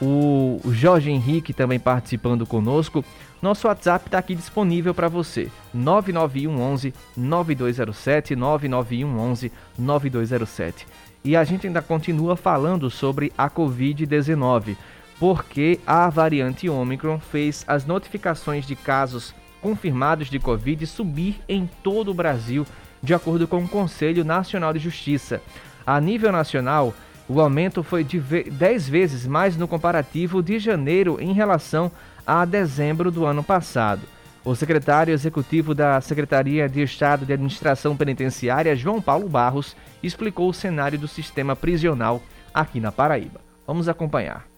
o 0.00 0.60
Jorge 0.72 1.10
Henrique 1.10 1.52
também 1.52 1.78
participando 1.78 2.46
conosco. 2.46 3.04
Nosso 3.42 3.66
WhatsApp 3.68 4.06
está 4.06 4.18
aqui 4.18 4.34
disponível 4.34 4.94
para 4.94 5.08
você. 5.08 5.50
99111 5.72 6.92
9207 7.16 8.36
99111 8.36 9.52
9207. 9.78 10.86
E 11.24 11.34
a 11.34 11.42
gente 11.44 11.66
ainda 11.66 11.80
continua 11.80 12.36
falando 12.36 12.90
sobre 12.90 13.32
a 13.36 13.48
COVID-19, 13.48 14.76
porque 15.18 15.80
a 15.86 16.08
variante 16.10 16.68
Omicron 16.68 17.18
fez 17.18 17.64
as 17.66 17.86
notificações 17.86 18.66
de 18.66 18.76
casos 18.76 19.34
confirmados 19.60 20.28
de 20.28 20.38
Covid 20.38 20.86
subir 20.86 21.40
em 21.48 21.68
todo 21.82 22.10
o 22.10 22.14
Brasil, 22.14 22.66
de 23.02 23.14
acordo 23.14 23.48
com 23.48 23.64
o 23.64 23.68
Conselho 23.68 24.24
Nacional 24.24 24.72
de 24.72 24.78
Justiça. 24.78 25.42
A 25.86 26.00
nível 26.00 26.30
nacional, 26.30 26.94
O 27.32 27.40
aumento 27.40 27.84
foi 27.84 28.02
de 28.02 28.18
10 28.18 28.88
vezes 28.88 29.24
mais 29.24 29.56
no 29.56 29.68
comparativo 29.68 30.42
de 30.42 30.58
janeiro 30.58 31.16
em 31.20 31.32
relação 31.32 31.92
a 32.26 32.44
dezembro 32.44 33.10
do 33.10 33.24
ano 33.24 33.42
passado. 33.42 34.02
O 34.44 34.54
secretário 34.54 35.12
executivo 35.12 35.74
da 35.74 36.00
Secretaria 36.00 36.68
de 36.68 36.82
Estado 36.82 37.26
de 37.26 37.32
Administração 37.32 37.96
Penitenciária, 37.96 38.74
João 38.74 39.00
Paulo 39.00 39.28
Barros, 39.28 39.76
explicou 40.02 40.48
o 40.48 40.54
cenário 40.54 40.98
do 40.98 41.06
sistema 41.06 41.54
prisional 41.54 42.22
aqui 42.52 42.80
na 42.80 42.90
Paraíba. 42.90 43.40
Vamos 43.66 43.88
acompanhar. 43.88 44.49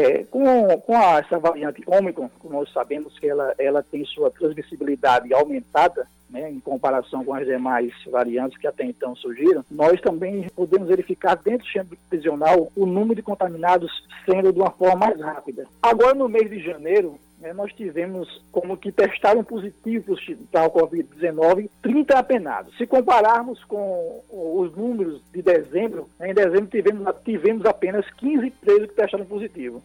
É, 0.00 0.24
com 0.24 0.78
com 0.80 0.94
essa 0.94 1.38
variante 1.38 1.82
Ômicron, 1.86 2.30
nós 2.44 2.72
sabemos 2.72 3.18
que 3.18 3.28
ela, 3.28 3.54
ela 3.58 3.82
tem 3.82 4.04
sua 4.04 4.30
transmissibilidade 4.30 5.32
aumentada, 5.34 6.06
né, 6.30 6.50
em 6.50 6.60
comparação 6.60 7.24
com 7.24 7.34
as 7.34 7.46
demais 7.46 7.92
variantes 8.06 8.58
que 8.58 8.66
até 8.66 8.84
então 8.84 9.14
surgiram, 9.16 9.64
nós 9.70 10.00
também 10.00 10.48
podemos 10.54 10.88
verificar 10.88 11.34
dentro 11.36 11.66
do 11.66 11.72
centro 11.72 11.98
prisional 12.08 12.70
o 12.76 12.86
número 12.86 13.16
de 13.16 13.22
contaminados 13.22 13.90
sendo 14.24 14.52
de 14.52 14.60
uma 14.60 14.70
forma 14.70 14.96
mais 14.96 15.20
rápida. 15.20 15.66
Agora, 15.82 16.14
no 16.14 16.28
mês 16.28 16.48
de 16.48 16.60
janeiro, 16.60 17.18
né, 17.40 17.52
nós 17.52 17.72
tivemos 17.72 18.42
como 18.52 18.76
que 18.76 18.92
testaram 18.92 19.42
positivos 19.42 20.20
para 20.52 20.66
o 20.66 20.70
Covid-19 20.70 21.70
30 21.82 22.18
apenados. 22.18 22.76
Se 22.76 22.86
compararmos 22.86 23.64
com 23.64 24.22
os 24.30 24.76
números 24.76 25.20
de 25.32 25.40
dezembro, 25.40 26.08
né, 26.18 26.30
em 26.30 26.34
dezembro 26.34 26.66
tivemos, 26.66 27.14
tivemos 27.24 27.64
apenas 27.64 28.08
15 28.10 28.50
presos 28.50 28.88
que 28.88 28.94
testaram 28.94 29.24
positivo. 29.24 29.82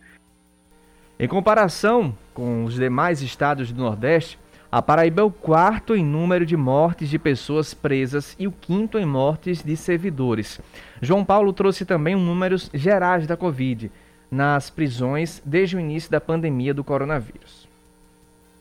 Em 1.17 1.27
comparação 1.27 2.13
com 2.33 2.65
os 2.65 2.75
demais 2.75 3.21
estados 3.21 3.71
do 3.71 3.81
Nordeste, 3.81 4.37
a 4.69 4.81
Paraíba 4.81 5.21
é 5.21 5.23
o 5.23 5.31
quarto 5.31 5.95
em 5.95 6.03
número 6.03 6.45
de 6.45 6.57
mortes 6.57 7.09
de 7.09 7.17
pessoas 7.17 7.73
presas 7.73 8.35
e 8.37 8.45
o 8.45 8.51
quinto 8.51 8.99
em 8.99 9.05
mortes 9.05 9.63
de 9.63 9.77
servidores. 9.77 10.59
João 11.01 11.23
Paulo 11.23 11.53
trouxe 11.53 11.85
também 11.85 12.15
números 12.15 12.69
gerais 12.73 13.25
da 13.25 13.37
Covid 13.37 13.89
nas 14.35 14.69
prisões 14.69 15.41
desde 15.45 15.77
o 15.77 15.79
início 15.79 16.11
da 16.11 16.19
pandemia 16.19 16.73
do 16.73 16.83
coronavírus. 16.83 17.65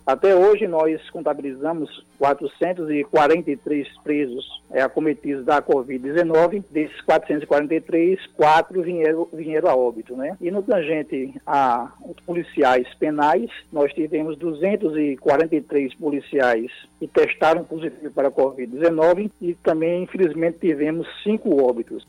Até 0.07 0.37
hoje 0.37 0.69
nós 0.69 1.01
contabilizamos 1.09 2.05
443 2.19 3.89
presos 4.05 4.63
é, 4.71 4.83
acometidos 4.83 5.47
da 5.47 5.63
Covid-19. 5.63 6.63
Desses 6.71 7.01
443, 7.01 8.27
quatro 8.37 8.83
vieram, 8.83 9.27
vieram 9.33 9.71
a 9.71 9.75
óbito, 9.75 10.15
né? 10.15 10.37
E 10.43 10.51
no 10.51 10.63
tangente 10.63 11.33
a 11.47 11.91
policiais 12.27 12.87
penais, 12.99 13.51
nós 13.73 13.95
tivemos 13.95 14.37
243 14.37 15.95
policiais 15.95 16.71
que 16.99 17.07
testaram 17.07 17.65
positivo 17.65 18.13
para 18.13 18.29
a 18.29 18.33
Covid-19 18.33 19.31
e 19.41 19.55
também, 19.55 20.03
infelizmente, 20.03 20.59
tivemos 20.61 21.09
cinco 21.23 21.65
óbitos. 21.65 22.07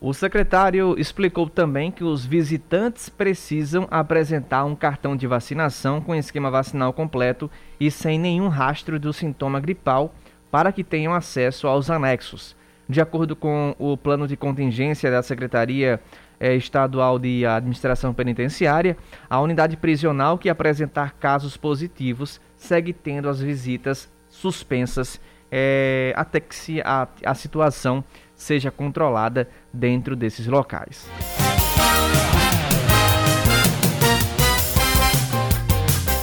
O 0.00 0.14
secretário 0.14 0.94
explicou 0.96 1.50
também 1.50 1.90
que 1.90 2.04
os 2.04 2.24
visitantes 2.24 3.08
precisam 3.08 3.88
apresentar 3.90 4.64
um 4.64 4.76
cartão 4.76 5.16
de 5.16 5.26
vacinação 5.26 6.00
com 6.00 6.14
esquema 6.14 6.52
vacinal 6.52 6.92
completo 6.92 7.50
e 7.80 7.90
sem 7.90 8.16
nenhum 8.16 8.46
rastro 8.46 9.00
do 9.00 9.12
sintoma 9.12 9.58
gripal 9.58 10.14
para 10.52 10.70
que 10.70 10.84
tenham 10.84 11.12
acesso 11.12 11.66
aos 11.66 11.90
anexos. 11.90 12.54
De 12.88 13.00
acordo 13.00 13.34
com 13.34 13.74
o 13.76 13.96
plano 13.96 14.28
de 14.28 14.36
contingência 14.36 15.10
da 15.10 15.20
Secretaria 15.20 16.00
eh, 16.38 16.54
Estadual 16.54 17.18
de 17.18 17.44
Administração 17.44 18.14
Penitenciária, 18.14 18.96
a 19.28 19.40
unidade 19.40 19.76
prisional 19.76 20.38
que 20.38 20.48
apresentar 20.48 21.14
casos 21.14 21.56
positivos 21.56 22.40
segue 22.56 22.92
tendo 22.92 23.28
as 23.28 23.40
visitas 23.40 24.08
suspensas 24.30 25.20
eh, 25.50 26.12
até 26.16 26.38
que 26.38 26.80
a, 26.82 27.08
a 27.24 27.34
situação 27.34 28.04
seja 28.38 28.70
controlada 28.70 29.48
dentro 29.72 30.16
desses 30.16 30.46
locais. 30.46 31.06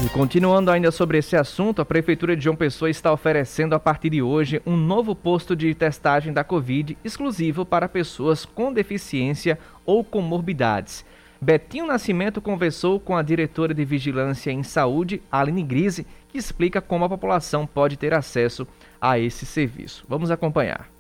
E 0.05 0.09
continuando 0.09 0.69
ainda 0.69 0.91
sobre 0.91 1.17
esse 1.17 1.35
assunto, 1.35 1.81
a 1.81 1.85
Prefeitura 1.85 2.37
de 2.37 2.43
João 2.43 2.55
Pessoa 2.55 2.91
está 2.91 3.11
oferecendo 3.11 3.73
a 3.73 3.79
partir 3.79 4.11
de 4.11 4.21
hoje 4.21 4.61
um 4.63 4.77
novo 4.77 5.15
posto 5.15 5.55
de 5.55 5.73
testagem 5.73 6.31
da 6.31 6.43
Covid 6.43 6.95
exclusivo 7.03 7.65
para 7.65 7.89
pessoas 7.89 8.45
com 8.45 8.71
deficiência 8.71 9.57
ou 9.83 10.03
comorbidades. 10.03 11.03
Betinho 11.41 11.87
Nascimento 11.87 12.39
conversou 12.39 12.99
com 12.99 13.17
a 13.17 13.23
diretora 13.23 13.73
de 13.73 13.83
Vigilância 13.83 14.51
em 14.51 14.61
Saúde, 14.61 15.23
Aline 15.31 15.63
Grise, 15.63 16.05
que 16.29 16.37
explica 16.37 16.81
como 16.81 17.05
a 17.05 17.09
população 17.09 17.65
pode 17.65 17.97
ter 17.97 18.13
acesso 18.13 18.67
a 19.01 19.17
esse 19.17 19.45
serviço. 19.45 20.05
Vamos 20.07 20.29
acompanhar. 20.29 20.94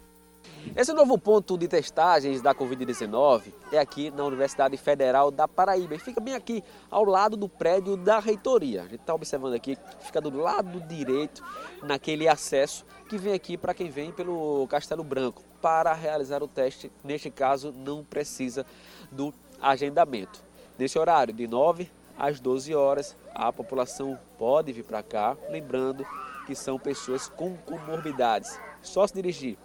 Esse 0.73 0.93
novo 0.93 1.17
ponto 1.17 1.57
de 1.57 1.67
testagens 1.67 2.41
da 2.41 2.55
Covid-19 2.55 3.53
é 3.71 3.77
aqui 3.77 4.09
na 4.11 4.23
Universidade 4.23 4.75
Federal 4.77 5.29
da 5.29 5.47
Paraíba 5.47 5.95
e 5.95 5.99
fica 5.99 6.19
bem 6.19 6.33
aqui 6.33 6.63
ao 6.89 7.03
lado 7.03 7.37
do 7.37 7.47
prédio 7.47 7.95
da 7.95 8.19
reitoria. 8.19 8.81
A 8.81 8.87
gente 8.87 9.01
está 9.01 9.13
observando 9.13 9.53
aqui, 9.53 9.77
fica 9.99 10.19
do 10.19 10.35
lado 10.35 10.81
direito, 10.81 11.43
naquele 11.83 12.27
acesso 12.27 12.85
que 13.07 13.17
vem 13.17 13.33
aqui 13.33 13.57
para 13.57 13.73
quem 13.73 13.89
vem 13.89 14.11
pelo 14.11 14.65
Castelo 14.67 15.03
Branco 15.03 15.43
para 15.61 15.93
realizar 15.93 16.41
o 16.41 16.47
teste. 16.47 16.91
Neste 17.03 17.29
caso, 17.29 17.71
não 17.71 18.03
precisa 18.03 18.65
do 19.11 19.33
agendamento. 19.61 20.43
Nesse 20.77 20.97
horário, 20.97 21.33
de 21.33 21.47
9 21.47 21.89
às 22.17 22.39
12 22.39 22.73
horas, 22.73 23.15
a 23.33 23.51
população 23.53 24.17
pode 24.37 24.73
vir 24.73 24.83
para 24.83 25.03
cá, 25.03 25.37
lembrando 25.49 26.05
que 26.47 26.55
são 26.55 26.79
pessoas 26.79 27.29
com 27.29 27.55
comorbidades. 27.57 28.59
Só 28.81 29.05
se 29.07 29.13
dirigir 29.13 29.57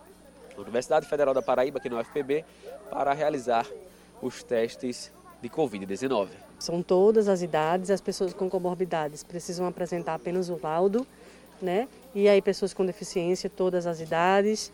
Universidade 0.62 1.06
Federal 1.06 1.34
da 1.34 1.42
Paraíba, 1.42 1.78
aqui 1.78 1.88
no 1.88 1.98
UFPB, 1.98 2.44
para 2.90 3.12
realizar 3.12 3.66
os 4.22 4.42
testes 4.42 5.12
de 5.40 5.48
Covid-19. 5.48 6.28
São 6.58 6.82
todas 6.82 7.28
as 7.28 7.42
idades, 7.42 7.90
as 7.90 8.00
pessoas 8.00 8.34
com 8.34 8.50
comorbidades 8.50 9.22
precisam 9.22 9.66
apresentar 9.66 10.14
apenas 10.14 10.48
o 10.48 10.60
laudo, 10.62 11.06
né? 11.60 11.88
E 12.14 12.28
aí 12.28 12.42
pessoas 12.42 12.74
com 12.74 12.84
deficiência, 12.84 13.48
todas 13.48 13.86
as 13.86 14.00
idades, 14.00 14.70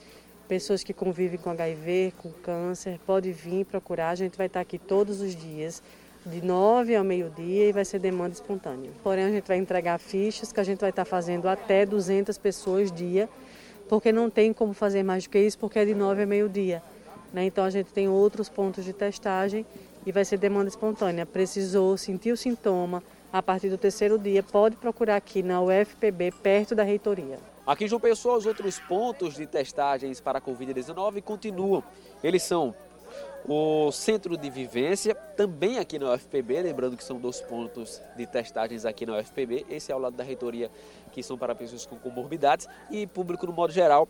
pessoas 0.49 0.83
que 0.83 0.93
convivem 0.93 1.39
com 1.39 1.51
HIV, 1.51 2.15
com 2.19 2.31
câncer, 2.31 2.99
pode 3.07 3.31
vir 3.33 3.65
procurar, 3.65 4.11
a 4.11 4.15
gente 4.15 4.37
vai 4.37 4.47
estar 4.47 4.61
aqui 4.61 4.79
todos 4.79 5.21
os 5.21 5.37
dias, 5.37 5.83
de 6.25 6.45
9 6.45 6.97
ao 6.97 7.05
meio-dia 7.05 7.69
e 7.69 7.73
vai 7.73 7.85
ser 7.85 8.01
demanda 8.01 8.35
espontânea. 8.35 8.91
Porém, 9.03 9.25
a 9.25 9.31
gente 9.31 9.47
vai 9.47 9.59
entregar 9.59 9.99
fichas 9.99 10.51
que 10.51 10.59
a 10.59 10.65
gente 10.65 10.81
vai 10.81 10.91
estar 10.91 11.05
fazendo 11.05 11.49
até 11.49 11.87
200 11.87 12.37
pessoas 12.37 12.91
dia 12.91 13.29
porque 13.89 14.13
não 14.13 14.29
tem 14.29 14.53
como 14.53 14.73
fazer 14.73 15.03
mais 15.03 15.25
do 15.25 15.31
que 15.31 15.39
isso, 15.39 15.59
porque 15.59 15.79
é 15.79 15.85
de 15.85 15.95
9 15.95 16.23
a 16.23 16.27
meio-dia. 16.27 16.83
Né? 17.33 17.45
Então 17.45 17.65
a 17.65 17.71
gente 17.71 17.93
tem 17.93 18.09
outros 18.09 18.49
pontos 18.49 18.85
de 18.85 18.93
testagem 18.93 19.67
e 20.05 20.13
vai 20.13 20.25
ser 20.25 20.39
demanda 20.39 20.69
espontânea. 20.69 21.27
Precisou, 21.27 21.97
sentir 21.97 22.33
o 22.33 22.37
sintoma, 22.37 23.03
a 23.33 23.43
partir 23.43 23.69
do 23.69 23.77
terceiro 23.77 24.19
dia, 24.19 24.43
pode 24.43 24.77
procurar 24.77 25.17
aqui 25.17 25.43
na 25.43 25.61
UFPB, 25.61 26.33
perto 26.43 26.75
da 26.75 26.83
reitoria. 26.83 27.39
Aqui 27.67 27.85
em 27.85 27.89
João 27.89 28.01
Pessoa, 28.01 28.39
os 28.39 28.47
outros 28.47 28.79
pontos 28.79 29.35
de 29.35 29.47
testagens 29.47 30.21
para 30.21 30.39
a 30.39 30.41
Covid-19 30.41 31.21
continuam. 31.23 31.83
Eles 32.23 32.45
são 32.45 32.75
o 33.49 33.93
Centro 33.93 34.37
de 34.37 34.51
Vivência, 34.51 35.15
também 35.15 35.79
aqui 35.79 35.99
na 35.99 36.13
UFPB, 36.13 36.63
lembrando 36.63 36.97
que 36.97 37.05
são 37.05 37.19
dois 37.19 37.41
pontos 37.41 38.03
de 38.17 38.27
testagens 38.27 38.85
aqui 38.85 39.07
na 39.07 39.19
UFPB, 39.19 39.67
esse 39.71 39.93
é 39.93 39.95
ao 39.95 40.01
lado 40.01 40.17
da 40.17 40.25
reitoria, 40.25 40.71
que 41.13 41.23
são 41.23 41.39
para 41.39 41.55
pessoas 41.55 41.87
com 41.87 41.97
comorbidades, 41.97 42.69
e 42.91 43.07
público 43.07 43.47
no 43.47 43.53
modo 43.53 43.73
geral, 43.73 44.09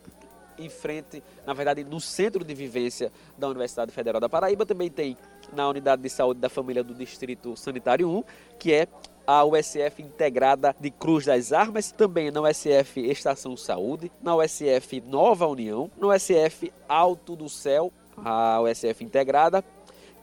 em 0.57 0.69
frente, 0.69 1.23
na 1.45 1.53
verdade, 1.53 1.83
no 1.83 2.01
Centro 2.01 2.43
de 2.43 2.53
Vivência 2.55 3.11
da 3.37 3.47
Universidade 3.47 3.91
Federal 3.91 4.19
da 4.19 4.27
Paraíba, 4.27 4.65
também 4.65 4.89
tem 4.89 5.15
na 5.53 5.69
Unidade 5.69 6.01
de 6.01 6.09
Saúde 6.09 6.39
da 6.39 6.49
Família 6.49 6.83
do 6.83 6.95
Distrito 6.95 7.55
Sanitário 7.55 8.09
1, 8.09 8.23
que 8.57 8.73
é 8.73 8.87
a 9.27 9.43
USF 9.45 10.01
integrada 10.01 10.75
de 10.79 10.89
Cruz 10.89 11.25
das 11.25 11.51
Armas, 11.53 11.91
também 11.91 12.31
na 12.31 12.41
USF 12.41 13.01
Estação 13.01 13.55
Saúde, 13.55 14.11
na 14.21 14.35
USF 14.35 15.01
Nova 15.01 15.45
União, 15.45 15.91
na 15.97 16.07
USF 16.07 16.73
Alto 16.87 17.35
do 17.35 17.47
Céu 17.49 17.91
a 18.23 18.61
USF 18.61 19.03
integrada, 19.03 19.63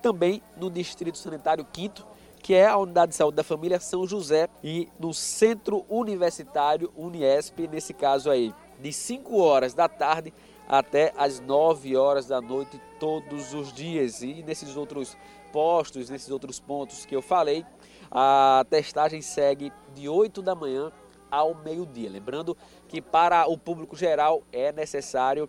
também 0.02 0.42
no 0.56 0.70
Distrito 0.70 1.18
Sanitário 1.18 1.66
5 1.74 2.14
que 2.44 2.52
é 2.52 2.66
a 2.66 2.76
Unidade 2.76 3.12
de 3.12 3.16
Saúde 3.16 3.36
da 3.36 3.42
Família 3.42 3.80
São 3.80 4.06
José, 4.06 4.50
e 4.62 4.86
no 5.00 5.14
Centro 5.14 5.82
Universitário 5.88 6.92
Uniesp, 6.94 7.66
nesse 7.66 7.94
caso 7.94 8.30
aí, 8.30 8.52
de 8.78 8.92
5 8.92 9.34
horas 9.38 9.72
da 9.72 9.88
tarde 9.88 10.30
até 10.68 11.14
as 11.16 11.40
9 11.40 11.96
horas 11.96 12.26
da 12.26 12.42
noite 12.42 12.78
todos 13.00 13.54
os 13.54 13.72
dias. 13.72 14.22
E 14.22 14.42
nesses 14.42 14.76
outros 14.76 15.16
postos, 15.54 16.10
nesses 16.10 16.30
outros 16.30 16.60
pontos 16.60 17.06
que 17.06 17.16
eu 17.16 17.22
falei, 17.22 17.64
a 18.10 18.62
testagem 18.68 19.22
segue 19.22 19.72
de 19.94 20.06
8 20.06 20.42
da 20.42 20.54
manhã 20.54 20.92
ao 21.30 21.54
meio-dia. 21.54 22.10
Lembrando 22.10 22.54
que 22.86 23.00
para 23.00 23.46
o 23.46 23.56
público 23.56 23.96
geral 23.96 24.42
é 24.52 24.70
necessário 24.70 25.48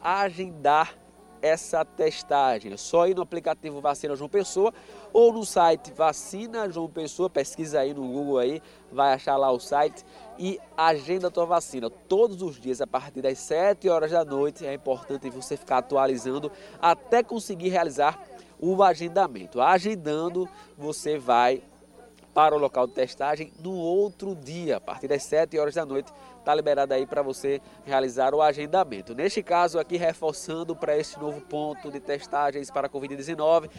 agendar 0.00 0.96
essa 1.42 1.84
testagem. 1.84 2.72
É 2.72 2.76
só 2.76 3.06
ir 3.06 3.14
no 3.14 3.22
aplicativo 3.22 3.80
Vacina 3.80 4.16
João 4.16 4.28
Pessoa 4.28 4.72
ou 5.12 5.32
no 5.32 5.44
site 5.44 5.92
Vacina 5.92 6.68
João 6.70 6.88
Pessoa, 6.88 7.28
pesquisa 7.28 7.80
aí 7.80 7.94
no 7.94 8.06
Google 8.06 8.38
aí, 8.38 8.62
vai 8.92 9.12
achar 9.12 9.36
lá 9.36 9.50
o 9.50 9.58
site 9.58 10.04
e 10.38 10.58
agenda 10.76 11.28
a 11.28 11.30
tua 11.30 11.46
vacina. 11.46 11.90
Todos 11.90 12.42
os 12.42 12.60
dias, 12.60 12.80
a 12.80 12.86
partir 12.86 13.20
das 13.20 13.38
7 13.38 13.88
horas 13.88 14.10
da 14.10 14.24
noite, 14.24 14.66
é 14.66 14.74
importante 14.74 15.28
você 15.30 15.56
ficar 15.56 15.78
atualizando 15.78 16.50
até 16.80 17.22
conseguir 17.22 17.68
realizar 17.68 18.22
o 18.58 18.82
agendamento. 18.82 19.60
Agendando, 19.60 20.48
você 20.76 21.18
vai 21.18 21.62
para 22.32 22.54
o 22.54 22.58
local 22.58 22.86
de 22.86 22.94
testagem 22.94 23.52
no 23.58 23.72
outro 23.72 24.34
dia, 24.34 24.76
a 24.76 24.80
partir 24.80 25.08
das 25.08 25.22
7 25.24 25.58
horas 25.58 25.74
da 25.74 25.84
noite, 25.84 26.12
está 26.38 26.54
liberado 26.54 26.94
aí 26.94 27.06
para 27.06 27.22
você 27.22 27.60
realizar 27.84 28.34
o 28.34 28.40
agendamento. 28.40 29.14
Neste 29.14 29.42
caso 29.42 29.78
aqui, 29.78 29.96
reforçando 29.96 30.74
para 30.74 30.96
esse 30.96 31.18
novo 31.18 31.40
ponto 31.40 31.90
de 31.90 32.00
testagens 32.00 32.70
para 32.70 32.86
a 32.86 32.90
Covid-19, 32.90 33.70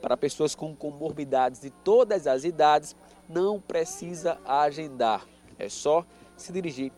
para 0.00 0.16
pessoas 0.16 0.54
com 0.54 0.74
comorbidades 0.74 1.60
de 1.60 1.70
todas 1.70 2.26
as 2.26 2.44
idades, 2.44 2.96
não 3.28 3.60
precisa 3.60 4.38
agendar. 4.44 5.26
É 5.58 5.68
só 5.68 6.04
se 6.36 6.52
dirigir 6.52 6.92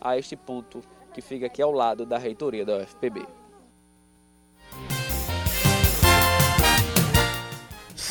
a 0.00 0.16
este 0.16 0.36
ponto 0.36 0.80
que 1.12 1.20
fica 1.20 1.46
aqui 1.46 1.60
ao 1.60 1.72
lado 1.72 2.06
da 2.06 2.18
reitoria 2.18 2.64
da 2.64 2.78
UFPB. 2.78 3.41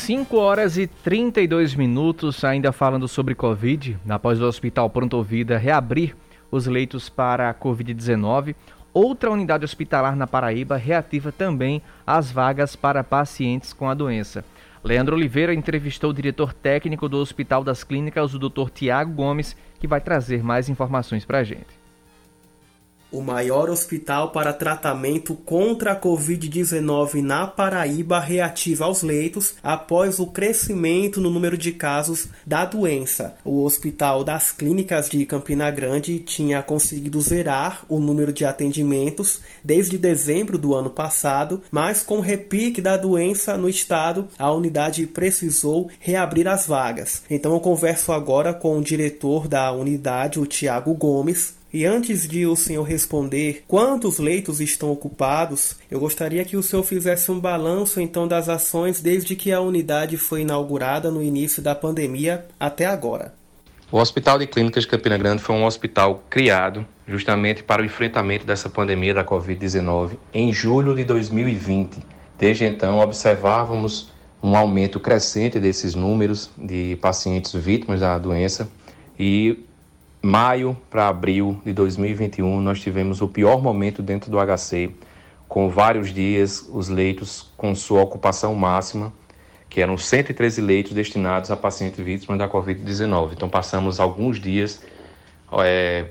5 0.02 0.36
horas 0.36 0.76
e 0.76 0.88
32 0.88 1.76
minutos, 1.76 2.42
ainda 2.42 2.72
falando 2.72 3.06
sobre 3.06 3.36
Covid, 3.36 3.96
após 4.08 4.42
o 4.42 4.44
Hospital 4.44 4.90
Pronto 4.90 5.22
Vida 5.22 5.56
reabrir 5.56 6.16
os 6.50 6.66
leitos 6.66 7.08
para 7.08 7.48
a 7.48 7.54
Covid-19, 7.54 8.56
outra 8.92 9.30
unidade 9.30 9.64
hospitalar 9.64 10.16
na 10.16 10.26
Paraíba 10.26 10.76
reativa 10.76 11.30
também 11.30 11.80
as 12.04 12.32
vagas 12.32 12.74
para 12.74 13.04
pacientes 13.04 13.72
com 13.72 13.88
a 13.88 13.94
doença. 13.94 14.44
Leandro 14.82 15.14
Oliveira 15.14 15.54
entrevistou 15.54 16.10
o 16.10 16.14
diretor 16.14 16.52
técnico 16.52 17.08
do 17.08 17.18
Hospital 17.18 17.62
das 17.62 17.84
Clínicas, 17.84 18.34
o 18.34 18.40
Dr. 18.40 18.70
Tiago 18.74 19.12
Gomes, 19.12 19.56
que 19.78 19.86
vai 19.86 20.00
trazer 20.00 20.42
mais 20.42 20.68
informações 20.68 21.24
para 21.24 21.38
a 21.38 21.44
gente. 21.44 21.81
O 23.12 23.20
maior 23.20 23.68
hospital 23.68 24.30
para 24.30 24.54
tratamento 24.54 25.34
contra 25.34 25.92
a 25.92 26.00
Covid-19 26.00 27.20
na 27.20 27.46
Paraíba 27.46 28.18
reativa 28.18 28.88
os 28.88 29.02
leitos 29.02 29.54
após 29.62 30.18
o 30.18 30.28
crescimento 30.28 31.20
no 31.20 31.28
número 31.28 31.58
de 31.58 31.72
casos 31.72 32.28
da 32.46 32.64
doença. 32.64 33.36
O 33.44 33.64
Hospital 33.64 34.24
das 34.24 34.50
Clínicas 34.50 35.10
de 35.10 35.26
Campina 35.26 35.70
Grande 35.70 36.20
tinha 36.20 36.62
conseguido 36.62 37.20
zerar 37.20 37.84
o 37.86 38.00
número 38.00 38.32
de 38.32 38.46
atendimentos 38.46 39.40
desde 39.62 39.98
dezembro 39.98 40.56
do 40.56 40.74
ano 40.74 40.88
passado, 40.88 41.62
mas 41.70 42.02
com 42.02 42.16
o 42.16 42.22
repique 42.22 42.80
da 42.80 42.96
doença 42.96 43.58
no 43.58 43.68
estado, 43.68 44.26
a 44.38 44.50
unidade 44.50 45.06
precisou 45.06 45.90
reabrir 46.00 46.48
as 46.48 46.66
vagas. 46.66 47.24
Então 47.28 47.52
eu 47.52 47.60
converso 47.60 48.10
agora 48.10 48.54
com 48.54 48.78
o 48.78 48.82
diretor 48.82 49.46
da 49.46 49.70
unidade, 49.70 50.40
o 50.40 50.46
Tiago 50.46 50.94
Gomes, 50.94 51.60
e 51.72 51.86
antes 51.86 52.28
de 52.28 52.46
o 52.46 52.54
senhor 52.54 52.82
responder 52.82 53.64
quantos 53.66 54.18
leitos 54.18 54.60
estão 54.60 54.90
ocupados, 54.90 55.76
eu 55.90 55.98
gostaria 55.98 56.44
que 56.44 56.56
o 56.56 56.62
senhor 56.62 56.82
fizesse 56.82 57.30
um 57.30 57.40
balanço 57.40 58.00
então 58.00 58.28
das 58.28 58.48
ações 58.48 59.00
desde 59.00 59.34
que 59.34 59.50
a 59.50 59.60
unidade 59.60 60.16
foi 60.16 60.42
inaugurada 60.42 61.10
no 61.10 61.22
início 61.22 61.62
da 61.62 61.74
pandemia 61.74 62.46
até 62.60 62.84
agora. 62.84 63.34
O 63.90 63.98
Hospital 63.98 64.38
de 64.38 64.46
Clínicas 64.46 64.84
de 64.84 64.88
Campina 64.88 65.18
Grande 65.18 65.42
foi 65.42 65.54
um 65.54 65.64
hospital 65.64 66.24
criado 66.28 66.86
justamente 67.06 67.62
para 67.62 67.82
o 67.82 67.84
enfrentamento 67.84 68.46
dessa 68.46 68.68
pandemia 68.68 69.14
da 69.14 69.24
Covid-19 69.24 70.12
em 70.32 70.52
julho 70.52 70.94
de 70.94 71.04
2020. 71.04 71.98
Desde 72.38 72.64
então, 72.64 72.98
observávamos 72.98 74.10
um 74.42 74.56
aumento 74.56 74.98
crescente 74.98 75.60
desses 75.60 75.94
números 75.94 76.50
de 76.58 76.96
pacientes 77.00 77.52
vítimas 77.52 78.00
da 78.00 78.18
doença 78.18 78.68
e 79.18 79.64
maio 80.22 80.76
para 80.88 81.08
abril 81.08 81.60
de 81.64 81.72
2021, 81.72 82.60
nós 82.60 82.80
tivemos 82.80 83.20
o 83.20 83.26
pior 83.26 83.60
momento 83.60 84.00
dentro 84.00 84.30
do 84.30 84.38
HC, 84.38 84.94
com 85.48 85.68
vários 85.68 86.14
dias 86.14 86.64
os 86.72 86.88
leitos 86.88 87.50
com 87.56 87.74
sua 87.74 88.00
ocupação 88.02 88.54
máxima, 88.54 89.12
que 89.68 89.80
eram 89.80 89.98
113 89.98 90.60
leitos 90.60 90.92
destinados 90.92 91.50
a 91.50 91.56
pacientes 91.56 92.02
vítimas 92.04 92.38
da 92.38 92.48
Covid-19. 92.48 93.32
Então, 93.32 93.48
passamos 93.48 93.98
alguns 93.98 94.40
dias 94.40 94.80
é, 95.58 96.06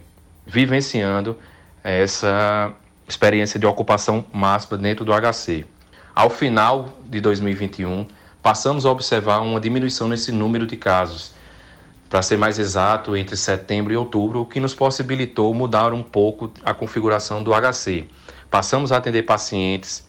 vivenciando 0.45 1.37
essa 1.83 2.73
experiência 3.07 3.59
de 3.59 3.65
ocupação 3.65 4.25
máxima 4.33 4.77
dentro 4.77 5.05
do 5.05 5.13
HC. 5.13 5.65
Ao 6.13 6.29
final 6.29 6.89
de 7.05 7.21
2021, 7.21 8.05
passamos 8.43 8.85
a 8.85 8.91
observar 8.91 9.39
uma 9.39 9.59
diminuição 9.59 10.09
nesse 10.09 10.31
número 10.31 10.67
de 10.67 10.75
casos 10.75 11.33
para 12.11 12.21
ser 12.21 12.37
mais 12.37 12.59
exato, 12.59 13.15
entre 13.15 13.37
setembro 13.37 13.93
e 13.93 13.95
outubro, 13.95 14.41
o 14.41 14.45
que 14.45 14.59
nos 14.59 14.75
possibilitou 14.75 15.53
mudar 15.53 15.93
um 15.93 16.03
pouco 16.03 16.51
a 16.61 16.73
configuração 16.73 17.41
do 17.41 17.51
HC. 17.53 18.05
Passamos 18.49 18.91
a 18.91 18.97
atender 18.97 19.23
pacientes 19.23 20.05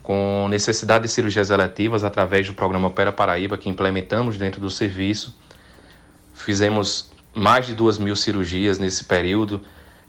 com 0.00 0.46
necessidade 0.48 1.02
de 1.02 1.10
cirurgias 1.10 1.50
eletivas 1.50 2.04
através 2.04 2.46
do 2.46 2.54
programa 2.54 2.86
Opera 2.86 3.10
Paraíba, 3.10 3.58
que 3.58 3.68
implementamos 3.68 4.38
dentro 4.38 4.60
do 4.60 4.70
serviço. 4.70 5.36
Fizemos 6.34 7.10
mais 7.34 7.66
de 7.66 7.74
duas 7.74 7.98
mil 7.98 8.14
cirurgias 8.14 8.78
nesse 8.78 9.02
período 9.02 9.60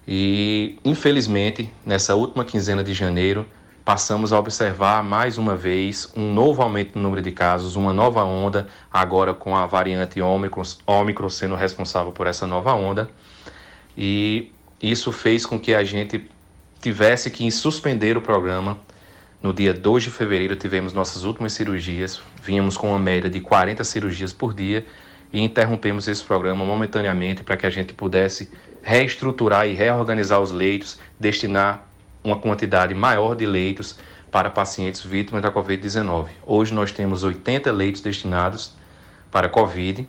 e, 0.08 0.78
infelizmente, 0.86 1.74
nessa 1.84 2.14
última 2.14 2.46
quinzena 2.46 2.84
de 2.84 2.94
janeiro, 2.94 3.48
passamos 3.84 4.32
a 4.32 4.40
observar 4.40 5.04
mais 5.04 5.38
uma 5.38 5.56
vez 5.56 6.12
um 6.16 6.34
novo 6.34 6.62
aumento 6.62 6.96
no 6.96 7.04
número 7.04 7.22
de 7.22 7.32
casos, 7.32 7.76
uma 7.76 7.94
nova 7.94 8.24
onda, 8.24 8.68
agora 8.92 9.34
com 9.34 9.56
a 9.56 9.66
variante 9.66 10.22
Ômicron, 10.22 10.64
Ômicron 10.86 11.30
sendo 11.30 11.56
responsável 11.56 12.12
por 12.12 12.28
essa 12.28 12.46
nova 12.46 12.74
onda. 12.74 13.10
E 13.98 14.52
isso 14.82 15.12
fez 15.12 15.46
com 15.46 15.60
que 15.60 15.74
a 15.74 15.84
gente 15.84 16.30
tivesse 16.82 17.30
que 17.30 17.50
suspender 17.52 18.18
o 18.18 18.22
programa. 18.22 18.78
No 19.42 19.52
dia 19.52 19.74
2 19.74 20.04
de 20.04 20.12
fevereiro 20.12 20.56
tivemos 20.56 20.94
nossas 20.94 21.24
últimas 21.24 21.54
cirurgias, 21.54 22.22
vínhamos 22.44 22.78
com 22.78 22.90
uma 22.90 23.00
média 23.00 23.30
de 23.30 23.40
40 23.40 23.84
cirurgias 23.84 24.32
por 24.32 24.54
dia 24.54 24.86
e 25.34 25.42
interrompemos 25.42 26.08
esse 26.08 26.24
programa 26.24 26.64
momentaneamente 26.64 27.44
para 27.44 27.58
que 27.58 27.66
a 27.66 27.70
gente 27.70 27.94
pudesse 27.94 28.52
reestruturar 28.84 29.68
e 29.68 29.74
reorganizar 29.74 30.40
os 30.40 30.52
leitos, 30.52 31.00
destinar 31.20 31.91
uma 32.24 32.38
quantidade 32.38 32.94
maior 32.94 33.36
de 33.36 33.46
leitos 33.46 33.98
para 34.32 34.50
pacientes 34.50 35.02
vítimas 35.02 35.42
da 35.42 35.52
Covid-19. 35.52 36.28
Hoje 36.46 36.74
nós 36.74 36.92
temos 36.92 37.24
80 37.24 37.72
leitos 37.72 38.02
destinados 38.02 38.74
para 39.30 39.50
Covid, 39.50 40.08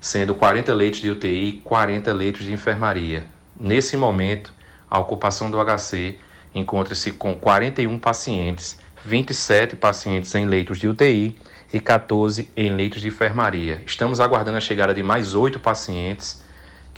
sendo 0.00 0.34
40 0.34 0.74
leitos 0.74 1.00
de 1.00 1.10
UTI 1.10 1.48
e 1.48 1.52
40 1.60 2.12
leitos 2.12 2.44
de 2.44 2.52
enfermaria. 2.52 3.24
Nesse 3.58 3.96
momento, 3.96 4.52
a 4.90 4.98
ocupação 4.98 5.50
do 5.50 5.58
HC 5.58 6.18
encontra-se 6.54 7.12
com 7.12 7.34
41 7.34 7.98
pacientes, 7.98 8.78
27 9.04 9.76
pacientes 9.76 10.34
em 10.34 10.46
leitos 10.46 10.78
de 10.78 10.88
UTI 10.88 11.36
e 11.72 11.80
14 11.80 12.50
em 12.56 12.74
leitos 12.74 13.00
de 13.00 13.08
enfermaria. 13.08 13.82
Estamos 13.86 14.20
aguardando 14.20 14.58
a 14.58 14.60
chegada 14.60 14.92
de 14.92 15.02
mais 15.02 15.34
oito 15.34 15.58
pacientes 15.58 16.42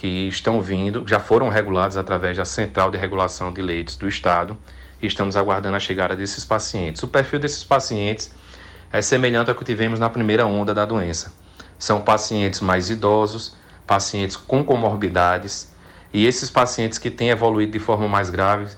que 0.05 0.29
estão 0.29 0.61
vindo, 0.61 1.03
já 1.07 1.19
foram 1.19 1.49
regulados 1.49 1.97
através 1.97 2.37
da 2.37 2.45
Central 2.45 2.91
de 2.91 2.99
Regulação 2.99 3.51
de 3.51 3.63
Leitos 3.63 3.97
do 3.97 4.07
Estado 4.07 4.55
e 5.01 5.07
estamos 5.07 5.35
aguardando 5.35 5.77
a 5.77 5.81
chegada 5.81 6.15
desses 6.15 6.45
pacientes. 6.45 7.03
O 7.03 7.09
perfil 7.09 7.39
desses 7.39 7.65
pacientes 7.65 8.31
é 8.93 9.01
semelhante 9.01 9.49
ao 9.49 9.57
que 9.57 9.65
tivemos 9.65 9.99
na 9.99 10.11
primeira 10.11 10.45
onda 10.45 10.75
da 10.75 10.85
doença. 10.85 11.33
São 11.79 12.03
pacientes 12.03 12.61
mais 12.61 12.91
idosos, 12.91 13.57
pacientes 13.87 14.37
com 14.37 14.63
comorbidades 14.63 15.73
e 16.13 16.27
esses 16.27 16.51
pacientes 16.51 16.99
que 16.99 17.11
têm 17.11 17.31
evoluído 17.31 17.73
de 17.73 17.79
forma 17.79 18.07
mais 18.07 18.29
grave, 18.29 18.77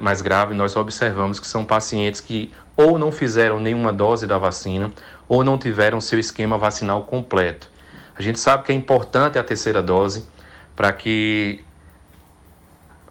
mais 0.00 0.20
grave, 0.22 0.54
nós 0.54 0.74
observamos 0.74 1.38
que 1.38 1.46
são 1.46 1.64
pacientes 1.64 2.20
que 2.20 2.52
ou 2.76 2.98
não 2.98 3.12
fizeram 3.12 3.60
nenhuma 3.60 3.92
dose 3.92 4.26
da 4.26 4.38
vacina 4.38 4.90
ou 5.28 5.44
não 5.44 5.56
tiveram 5.56 6.00
seu 6.00 6.18
esquema 6.18 6.58
vacinal 6.58 7.04
completo. 7.04 7.70
A 8.16 8.22
gente 8.22 8.40
sabe 8.40 8.64
que 8.64 8.72
é 8.72 8.74
importante 8.74 9.38
a 9.38 9.44
terceira 9.44 9.80
dose, 9.80 10.33
para 10.74 10.92
que 10.92 11.64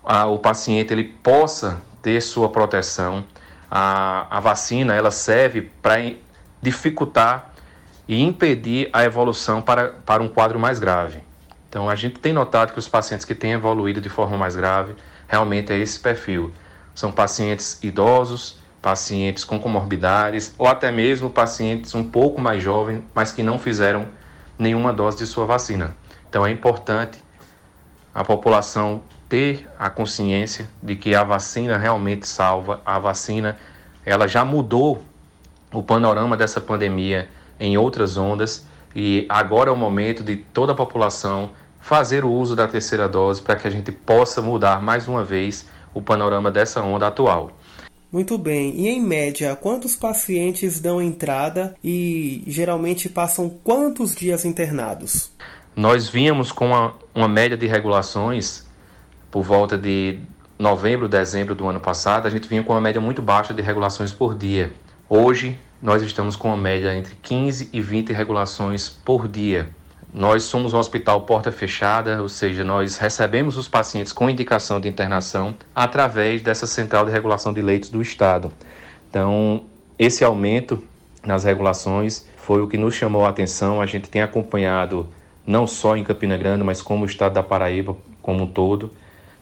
a, 0.03 0.25
o 0.25 0.39
paciente 0.39 0.93
ele 0.93 1.03
possa 1.03 1.81
ter 2.01 2.21
sua 2.21 2.49
proteção. 2.49 3.25
A, 3.69 4.27
a 4.29 4.39
vacina 4.39 4.93
ela 4.93 5.11
serve 5.11 5.71
para 5.81 6.13
dificultar 6.61 7.53
e 8.07 8.21
impedir 8.21 8.89
a 8.91 9.03
evolução 9.03 9.61
para, 9.61 9.89
para 10.05 10.21
um 10.21 10.27
quadro 10.27 10.59
mais 10.59 10.79
grave. 10.79 11.23
Então 11.69 11.89
a 11.89 11.95
gente 11.95 12.19
tem 12.19 12.33
notado 12.33 12.73
que 12.73 12.79
os 12.79 12.87
pacientes 12.87 13.25
que 13.25 13.33
têm 13.33 13.53
evoluído 13.53 13.99
de 13.99 14.09
forma 14.09 14.37
mais 14.37 14.55
grave 14.55 14.95
realmente 15.27 15.71
é 15.71 15.77
esse 15.79 15.99
perfil. 15.99 16.53
São 16.93 17.11
pacientes 17.11 17.79
idosos, 17.81 18.59
pacientes 18.81 19.43
com 19.43 19.57
comorbidades 19.59 20.53
ou 20.57 20.67
até 20.67 20.91
mesmo 20.91 21.29
pacientes 21.29 21.95
um 21.95 22.03
pouco 22.03 22.39
mais 22.39 22.61
jovens, 22.61 23.01
mas 23.15 23.31
que 23.31 23.41
não 23.41 23.57
fizeram 23.57 24.07
nenhuma 24.59 24.93
dose 24.93 25.17
de 25.17 25.25
sua 25.25 25.45
vacina. 25.45 25.95
Então 26.29 26.45
é 26.45 26.51
importante 26.51 27.22
a 28.13 28.23
população 28.23 29.01
ter 29.27 29.67
a 29.79 29.89
consciência 29.89 30.69
de 30.81 30.95
que 30.95 31.15
a 31.15 31.23
vacina 31.23 31.77
realmente 31.77 32.27
salva, 32.27 32.81
a 32.85 32.99
vacina 32.99 33.57
ela 34.05 34.27
já 34.27 34.45
mudou 34.45 35.01
o 35.73 35.81
panorama 35.81 36.37
dessa 36.37 36.61
pandemia 36.61 37.29
em 37.59 37.77
outras 37.77 38.17
ondas 38.17 38.65
e 38.95 39.25
agora 39.27 39.69
é 39.69 39.73
o 39.73 39.77
momento 39.77 40.23
de 40.23 40.35
toda 40.35 40.73
a 40.73 40.75
população 40.75 41.51
fazer 41.79 42.23
o 42.23 42.31
uso 42.31 42.55
da 42.55 42.67
terceira 42.67 43.09
dose 43.09 43.41
para 43.41 43.55
que 43.55 43.67
a 43.67 43.71
gente 43.71 43.91
possa 43.91 44.41
mudar 44.41 44.81
mais 44.81 45.07
uma 45.07 45.23
vez 45.23 45.65
o 45.93 46.01
panorama 46.01 46.51
dessa 46.51 46.81
onda 46.81 47.07
atual. 47.07 47.51
Muito 48.11 48.37
bem. 48.37 48.79
E 48.79 48.87
em 48.87 49.01
média, 49.01 49.55
quantos 49.55 49.95
pacientes 49.95 50.79
dão 50.79 51.01
entrada 51.01 51.75
e 51.83 52.43
geralmente 52.45 53.09
passam 53.09 53.49
quantos 53.49 54.13
dias 54.13 54.45
internados? 54.45 55.31
Nós 55.75 56.07
vínhamos 56.07 56.51
com 56.51 56.67
uma, 56.67 56.93
uma 57.15 57.27
média 57.27 57.57
de 57.57 57.65
regulações 57.65 58.65
por 59.31 59.43
volta 59.43 59.75
de 59.77 60.19
novembro, 60.59 61.07
dezembro 61.07 61.55
do 61.55 61.67
ano 61.67 61.79
passado, 61.79 62.27
a 62.27 62.29
gente 62.29 62.47
vinha 62.47 62.63
com 62.63 62.73
uma 62.73 62.81
média 62.81 63.01
muito 63.01 63.21
baixa 63.21 63.53
de 63.53 63.61
regulações 63.61 64.13
por 64.13 64.35
dia. 64.35 64.71
Hoje, 65.09 65.59
nós 65.81 66.03
estamos 66.03 66.35
com 66.35 66.49
uma 66.49 66.57
média 66.57 66.95
entre 66.95 67.15
15 67.15 67.69
e 67.73 67.81
20 67.81 68.13
regulações 68.13 68.87
por 68.87 69.27
dia. 69.27 69.67
Nós 70.13 70.43
somos 70.43 70.73
um 70.73 70.77
hospital 70.77 71.21
porta 71.21 71.51
fechada, 71.51 72.21
ou 72.21 72.29
seja, 72.29 72.63
nós 72.63 72.97
recebemos 72.99 73.57
os 73.57 73.67
pacientes 73.67 74.13
com 74.13 74.29
indicação 74.29 74.79
de 74.79 74.87
internação 74.87 75.55
através 75.73 76.43
dessa 76.43 76.67
central 76.67 77.03
de 77.03 77.11
regulação 77.11 77.51
de 77.51 77.63
leitos 77.63 77.89
do 77.89 77.99
Estado. 77.99 78.51
Então, 79.09 79.65
esse 79.97 80.23
aumento 80.23 80.83
nas 81.25 81.43
regulações 81.43 82.27
foi 82.37 82.61
o 82.61 82.67
que 82.67 82.77
nos 82.77 82.93
chamou 82.93 83.25
a 83.25 83.29
atenção. 83.29 83.81
A 83.81 83.87
gente 83.87 84.07
tem 84.07 84.21
acompanhado, 84.21 85.09
não 85.45 85.67
só 85.67 85.95
em 85.97 86.03
Campina 86.03 86.37
Grande, 86.37 86.63
mas 86.63 86.81
como 86.81 87.03
o 87.03 87.05
estado 87.05 87.33
da 87.33 87.43
Paraíba 87.43 87.95
como 88.21 88.43
um 88.43 88.47
todo, 88.47 88.91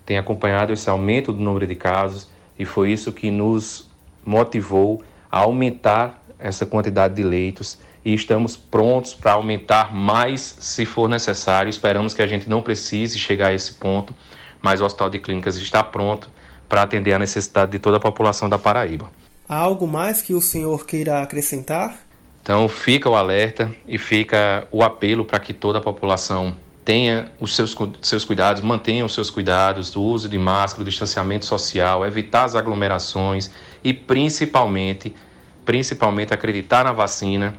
tem 0.06 0.18
acompanhado 0.18 0.74
esse 0.74 0.89
aumento 0.89 1.32
do 1.32 1.41
número 1.41 1.68
de 1.68 1.76
casos 1.76 2.30
e 2.58 2.66
foi 2.66 2.91
isso 2.91 3.12
que 3.12 3.30
nos 3.30 3.89
motivou 4.26 5.04
a 5.32 5.39
aumentar 5.39 6.22
essa 6.38 6.66
quantidade 6.66 7.16
de 7.16 7.24
leitos 7.24 7.78
e 8.04 8.14
estamos 8.14 8.58
prontos 8.58 9.14
para 9.14 9.34
aumentar 9.34 9.93
mais 9.93 10.56
se 10.60 10.86
for 10.86 11.08
necessário. 11.08 11.70
Esperamos 11.70 12.14
que 12.14 12.22
a 12.22 12.28
gente 12.28 12.49
não 12.49 12.62
precise 12.62 13.20
chegar 13.20 13.47
a 13.47 13.54
esse 13.54 13.76
ponto, 13.76 14.14
mas 14.62 14.82
o 14.82 14.86
Hospital 14.86 15.10
de 15.10 15.20
Clínicas 15.20 15.56
está 15.58 15.84
pronto 15.84 16.30
para 16.68 16.82
atender 16.82 17.14
a 17.14 17.20
necessidade 17.20 17.72
de 17.72 17.80
toda 17.80 17.97
a 17.97 17.99
população 17.99 18.49
da 18.49 18.58
Paraíba. 18.58 19.10
Há 19.47 19.58
algo 19.58 19.88
mais 19.88 20.22
que 20.22 20.34
o 20.34 20.41
senhor 20.41 20.86
queira 20.86 21.22
acrescentar? 21.22 21.97
Então 22.41 22.67
fica 22.67 23.09
o 23.09 23.15
alerta 23.15 23.71
e 23.87 23.97
fica 23.97 24.67
o 24.71 24.83
apelo 24.83 25.23
para 25.23 25.39
que 25.39 25.53
toda 25.53 25.77
a 25.77 25.81
população 25.81 26.55
tenha 26.83 27.31
os 27.39 27.55
seus, 27.55 27.77
seus 28.01 28.25
cuidados, 28.25 28.61
mantenha 28.63 29.05
os 29.05 29.13
seus 29.13 29.29
cuidados 29.29 29.91
do 29.91 30.01
uso 30.01 30.27
de 30.27 30.37
máscara, 30.37 30.83
do 30.83 30.89
distanciamento 30.89 31.45
social, 31.45 32.05
evitar 32.05 32.45
as 32.45 32.55
aglomerações 32.55 33.51
e 33.83 33.93
principalmente, 33.93 35.15
principalmente 35.63 36.33
acreditar 36.33 36.83
na 36.83 36.91
vacina. 36.91 37.53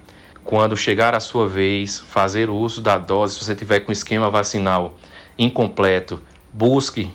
Quando 0.45 0.77
chegar 0.77 1.15
a 1.15 1.21
sua 1.21 1.49
vez, 1.49 2.01
fazer 2.01 2.51
o 2.51 2.57
uso 2.57 2.81
da 2.81 2.99
dose, 2.99 3.35
se 3.35 3.45
você 3.45 3.55
tiver 3.55 3.81
com 3.81 3.93
esquema 3.93 4.29
vacinal 4.29 4.99
incompleto, 5.39 6.21
busque 6.53 7.09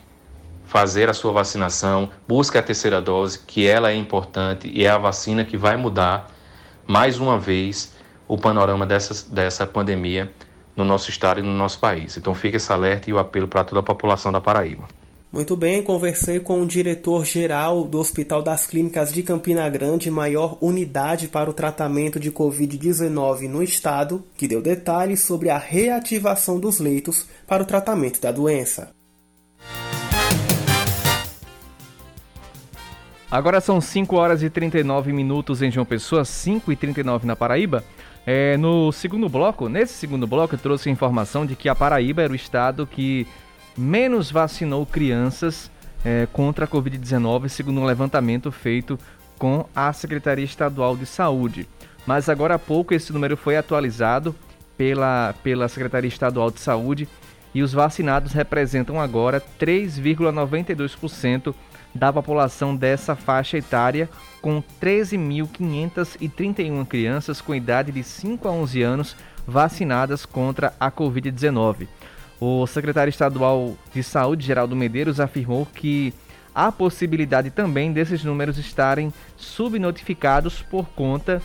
fazer 0.64 1.10
a 1.10 1.14
sua 1.14 1.34
vacinação, 1.34 2.10
busque 2.26 2.58
a 2.58 2.64
terceira 2.64 3.02
dose, 3.02 3.40
que 3.40 3.68
ela 3.68 3.92
é 3.92 3.96
importante 3.96 4.72
e 4.74 4.86
é 4.86 4.90
a 4.90 4.98
vacina 4.98 5.44
que 5.44 5.58
vai 5.58 5.76
mudar 5.76 6.37
mais 6.88 7.20
uma 7.20 7.38
vez 7.38 7.92
o 8.28 8.38
panorama 8.38 8.86
dessa, 8.86 9.30
dessa 9.30 9.68
pandemia 9.68 10.32
no 10.76 10.86
nosso 10.86 11.10
estado 11.10 11.40
e 11.40 11.44
no 11.44 11.54
nosso 11.54 11.80
país. 11.80 12.18
Então 12.18 12.34
fica 12.34 12.58
esse 12.58 12.72
alerta 12.72 13.10
e 13.10 13.14
o 13.14 13.20
apelo 13.20 13.48
para 13.48 13.64
toda 13.64 13.80
a 13.82 13.84
população 13.84 14.32
da 14.32 14.40
Paraíba. 14.40 14.88
Muito 15.32 15.58
bem, 15.58 15.84
conversei 15.84 16.40
com 16.40 16.62
o 16.62 16.66
diretor-geral 16.66 17.84
do 17.84 18.00
Hospital 18.00 18.42
das 18.42 18.66
Clínicas 18.66 19.12
de 19.12 19.22
Campina 19.22 19.68
Grande, 19.70 20.10
maior 20.10 20.58
unidade 20.62 21.28
para 21.28 21.50
o 21.50 21.54
tratamento 21.54 22.18
de 22.18 22.32
Covid-19 22.32 23.50
no 23.50 23.62
estado, 23.62 24.24
que 24.38 24.48
deu 24.48 24.62
detalhes 24.62 25.20
sobre 25.22 25.50
a 25.50 25.58
reativação 25.58 26.60
dos 26.60 26.80
leitos 26.80 27.28
para 27.46 27.62
o 27.62 27.66
tratamento 27.66 28.22
da 28.22 28.32
doença. 28.32 28.97
Agora 33.30 33.60
são 33.60 33.82
5 33.82 34.16
horas 34.16 34.42
e 34.42 34.50
39 34.50 35.12
minutos 35.12 35.62
em 35.62 35.70
João 35.70 35.86
Pessoa, 35.86 36.24
5 36.24 36.72
e 36.72 36.76
39 36.78 37.28
na 37.28 37.36
Paraíba. 37.36 37.84
É, 38.26 38.56
no 38.56 38.90
segundo 38.94 39.28
bloco, 39.28 39.68
nesse 39.68 39.94
segundo 39.94 40.26
bloco, 40.26 40.56
eu 40.56 40.60
trouxe 40.60 40.88
a 40.88 40.92
informação 40.92 41.46
de 41.46 41.54
que 41.54 41.68
a 41.68 41.76
Paraíba 41.76 42.22
era 42.22 42.32
o 42.32 42.36
estado 42.36 42.88
que 42.88 43.28
menos 43.78 44.32
vacinou 44.32 44.86
crianças 44.86 45.70
é, 46.06 46.26
contra 46.32 46.64
a 46.64 46.68
Covid-19, 46.68 47.50
segundo 47.50 47.82
um 47.82 47.86
levantamento 47.86 48.50
feito 48.50 48.98
com 49.38 49.66
a 49.76 49.92
Secretaria 49.92 50.46
Estadual 50.46 50.96
de 50.96 51.06
Saúde. 51.06 51.68
Mas 52.06 52.30
agora 52.30 52.56
há 52.56 52.60
pouco 52.60 52.94
esse 52.94 53.12
número 53.12 53.36
foi 53.36 53.58
atualizado 53.58 54.34
pela, 54.78 55.36
pela 55.44 55.68
Secretaria 55.68 56.08
Estadual 56.08 56.50
de 56.50 56.62
Saúde 56.62 57.10
e 57.54 57.62
os 57.62 57.74
vacinados 57.74 58.32
representam 58.32 59.02
agora 59.02 59.44
3,92% 59.60 61.54
da 61.94 62.12
população 62.14 62.76
dessa 62.76 63.16
faixa 63.16 63.58
etária, 63.58 64.10
com 64.42 64.62
13.531 64.82 66.86
crianças 66.86 67.42
com 67.42 67.56
idade 67.56 67.92
de 67.92 68.04
5 68.04 68.48
a 68.48 68.52
11 68.52 68.82
anos 68.82 69.16
vacinadas 69.46 70.26
contra 70.26 70.74
a 70.80 70.92
Covid-19. 70.92 71.88
O 72.40 72.68
secretário 72.68 73.10
estadual 73.10 73.76
de 73.94 74.04
Saúde, 74.04 74.46
Geraldo 74.46 74.76
Medeiros, 74.76 75.20
afirmou 75.20 75.66
que 75.66 76.14
há 76.54 76.72
possibilidade 76.72 77.50
também 77.50 77.92
desses 77.92 78.24
números 78.24 78.58
estarem 78.58 79.12
subnotificados 79.36 80.62
por 80.62 80.88
conta 80.90 81.42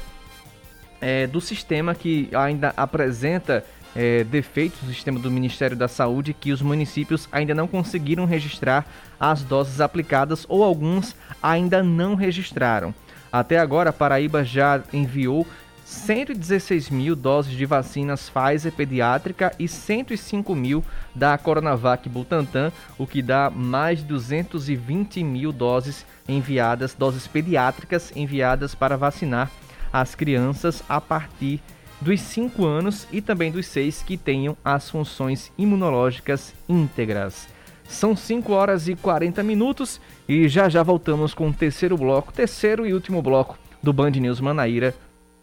é, 1.01 1.27
do 1.27 1.41
sistema 1.41 1.95
que 1.95 2.29
ainda 2.35 2.75
apresenta 2.77 3.65
é, 3.95 4.25
defeitos 4.25 4.81
do 4.81 4.93
sistema 4.93 5.19
do 5.19 5.31
Ministério 5.31 5.77
da 5.77 5.89
Saúde 5.89 6.33
que 6.33 6.53
os 6.53 6.63
municípios 6.63 7.29
ainda 7.31 7.55
não 7.55 7.67
conseguiram 7.67 8.25
registrar 8.25 8.87
as 9.19 9.43
doses 9.43 9.81
aplicadas 9.81 10.47
ou 10.49 10.63
alguns 10.63 11.15
ainda 11.43 11.83
não 11.83 12.15
registraram. 12.15 12.95
Até 13.33 13.59
agora, 13.59 13.91
a 13.91 13.93
Paraíba 13.93 14.45
já 14.45 14.83
enviou 14.93 15.47
116 15.85 16.91
mil 16.91 17.15
doses 17.15 17.53
de 17.53 17.67
vacinas 17.67 18.31
Pfizer 18.31 18.73
pediátrica 18.73 19.53
e 19.59 19.69
105 19.69 20.55
mil 20.55 20.83
da 21.15 21.37
Coronavac 21.37 22.09
Butantan, 22.09 22.73
o 22.97 23.07
que 23.07 23.21
dá 23.21 23.51
mais 23.51 23.99
de 23.99 24.05
220 24.05 25.23
mil 25.23 25.53
doses 25.53 26.07
enviadas, 26.29 26.95
doses 26.95 27.27
pediátricas 27.27 28.13
enviadas 28.17 28.75
para 28.75 28.97
vacinar 28.97 29.51
as 29.93 30.15
crianças 30.15 30.83
a 30.89 31.01
partir 31.01 31.61
dos 32.03 32.21
5 32.21 32.65
anos 32.65 33.07
e 33.11 33.21
também 33.21 33.51
dos 33.51 33.67
6 33.67 34.03
que 34.03 34.17
tenham 34.17 34.57
as 34.65 34.91
funções 34.91 35.51
imunológicas 35.57 36.53
íntegras. 36.69 37.49
São 37.89 38.17
5 38.17 38.53
horas 38.53 38.89
e 38.89 38.95
40 38.95 39.43
minutos 39.43 40.01
e 40.29 40.49
já 40.49 40.69
já 40.69 40.83
voltamos 40.83 41.35
com 41.35 41.49
o 41.49 41.53
terceiro 41.53 41.97
bloco, 41.97 42.33
terceiro 42.33 42.87
e 42.87 42.93
último 42.93 43.23
bloco 43.23 43.59
do 43.83 43.93
Band 43.93 44.11
News 44.11 44.41
Manaíra 44.41 44.95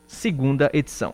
segunda 0.10 0.70
edição. 0.74 1.14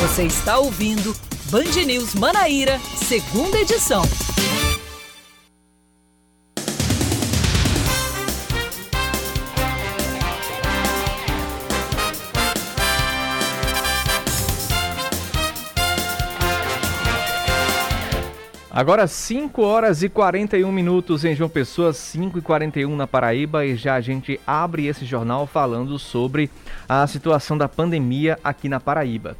Você 0.00 0.24
está 0.24 0.58
ouvindo 0.58 1.14
Band 1.50 1.84
News 1.84 2.14
Manaíra, 2.14 2.78
segunda 2.96 3.58
edição. 3.58 4.02
Agora 18.74 19.06
5 19.06 19.60
horas 19.60 20.02
e 20.02 20.08
41 20.08 20.72
minutos 20.72 21.26
em 21.26 21.34
João 21.34 21.50
Pessoa, 21.50 21.92
5 21.92 22.38
e 22.38 22.40
41 22.40 22.96
na 22.96 23.06
Paraíba 23.06 23.66
e 23.66 23.76
já 23.76 23.96
a 23.96 24.00
gente 24.00 24.40
abre 24.46 24.86
esse 24.86 25.04
jornal 25.04 25.46
falando 25.46 25.98
sobre 25.98 26.50
a 26.88 27.06
situação 27.06 27.58
da 27.58 27.68
pandemia 27.68 28.38
aqui 28.42 28.70
na 28.70 28.80
Paraíba. 28.80 29.36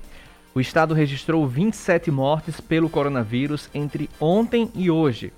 O 0.55 0.61
estado 0.61 0.93
registrou 0.93 1.49
27 1.49 2.11
mortes 2.11 2.61
pelo 2.61 2.91
coronavírus 2.91 3.71
entre 3.73 4.11
ontem 4.21 4.71
e 4.75 4.91
hoje. 4.91 5.33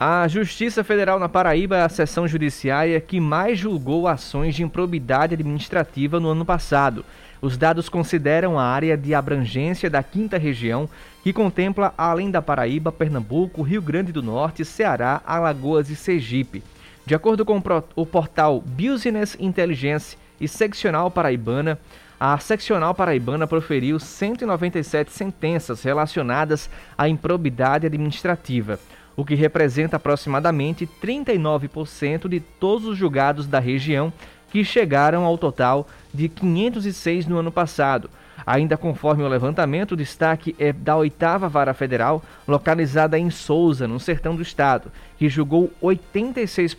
A 0.00 0.28
Justiça 0.28 0.84
Federal 0.84 1.18
na 1.18 1.28
Paraíba 1.28 1.76
é 1.76 1.82
a 1.82 1.88
seção 1.88 2.28
judiciária 2.28 3.00
que 3.00 3.18
mais 3.18 3.58
julgou 3.58 4.06
ações 4.06 4.54
de 4.54 4.62
improbidade 4.62 5.34
administrativa 5.34 6.20
no 6.20 6.28
ano 6.28 6.44
passado. 6.44 7.04
Os 7.42 7.56
dados 7.56 7.88
consideram 7.88 8.56
a 8.56 8.62
área 8.62 8.96
de 8.96 9.12
abrangência 9.12 9.90
da 9.90 10.00
quinta 10.00 10.38
região, 10.38 10.88
que 11.24 11.32
contempla, 11.32 11.92
além 11.98 12.30
da 12.30 12.40
Paraíba, 12.40 12.92
Pernambuco, 12.92 13.60
Rio 13.62 13.82
Grande 13.82 14.12
do 14.12 14.22
Norte, 14.22 14.64
Ceará, 14.64 15.20
Alagoas 15.26 15.90
e 15.90 15.96
Sergipe. 15.96 16.62
De 17.04 17.16
acordo 17.16 17.44
com 17.44 17.60
o 17.96 18.06
portal 18.06 18.60
Business 18.64 19.36
Intelligence 19.40 20.16
e 20.40 20.46
Seccional 20.46 21.10
Paraibana, 21.10 21.76
a 22.20 22.38
Seccional 22.38 22.94
Paraibana 22.94 23.48
proferiu 23.48 23.98
197 23.98 25.10
sentenças 25.10 25.82
relacionadas 25.82 26.70
à 26.96 27.08
improbidade 27.08 27.86
administrativa, 27.86 28.78
o 29.18 29.24
que 29.24 29.34
representa 29.34 29.96
aproximadamente 29.96 30.88
39% 31.02 32.28
de 32.28 32.38
todos 32.38 32.86
os 32.86 32.96
julgados 32.96 33.48
da 33.48 33.58
região 33.58 34.12
que 34.48 34.62
chegaram 34.62 35.24
ao 35.24 35.36
total 35.36 35.88
de 36.14 36.28
506 36.28 37.26
no 37.26 37.36
ano 37.36 37.50
passado. 37.50 38.08
Ainda 38.46 38.76
conforme 38.76 39.24
o 39.24 39.28
levantamento, 39.28 39.92
o 39.92 39.96
destaque 39.96 40.54
é 40.56 40.72
da 40.72 40.96
oitava 40.96 41.48
vara 41.48 41.74
federal, 41.74 42.22
localizada 42.46 43.18
em 43.18 43.28
Souza, 43.28 43.88
no 43.88 43.98
sertão 43.98 44.36
do 44.36 44.42
estado, 44.42 44.92
que 45.18 45.28
julgou 45.28 45.68
86 45.80 46.76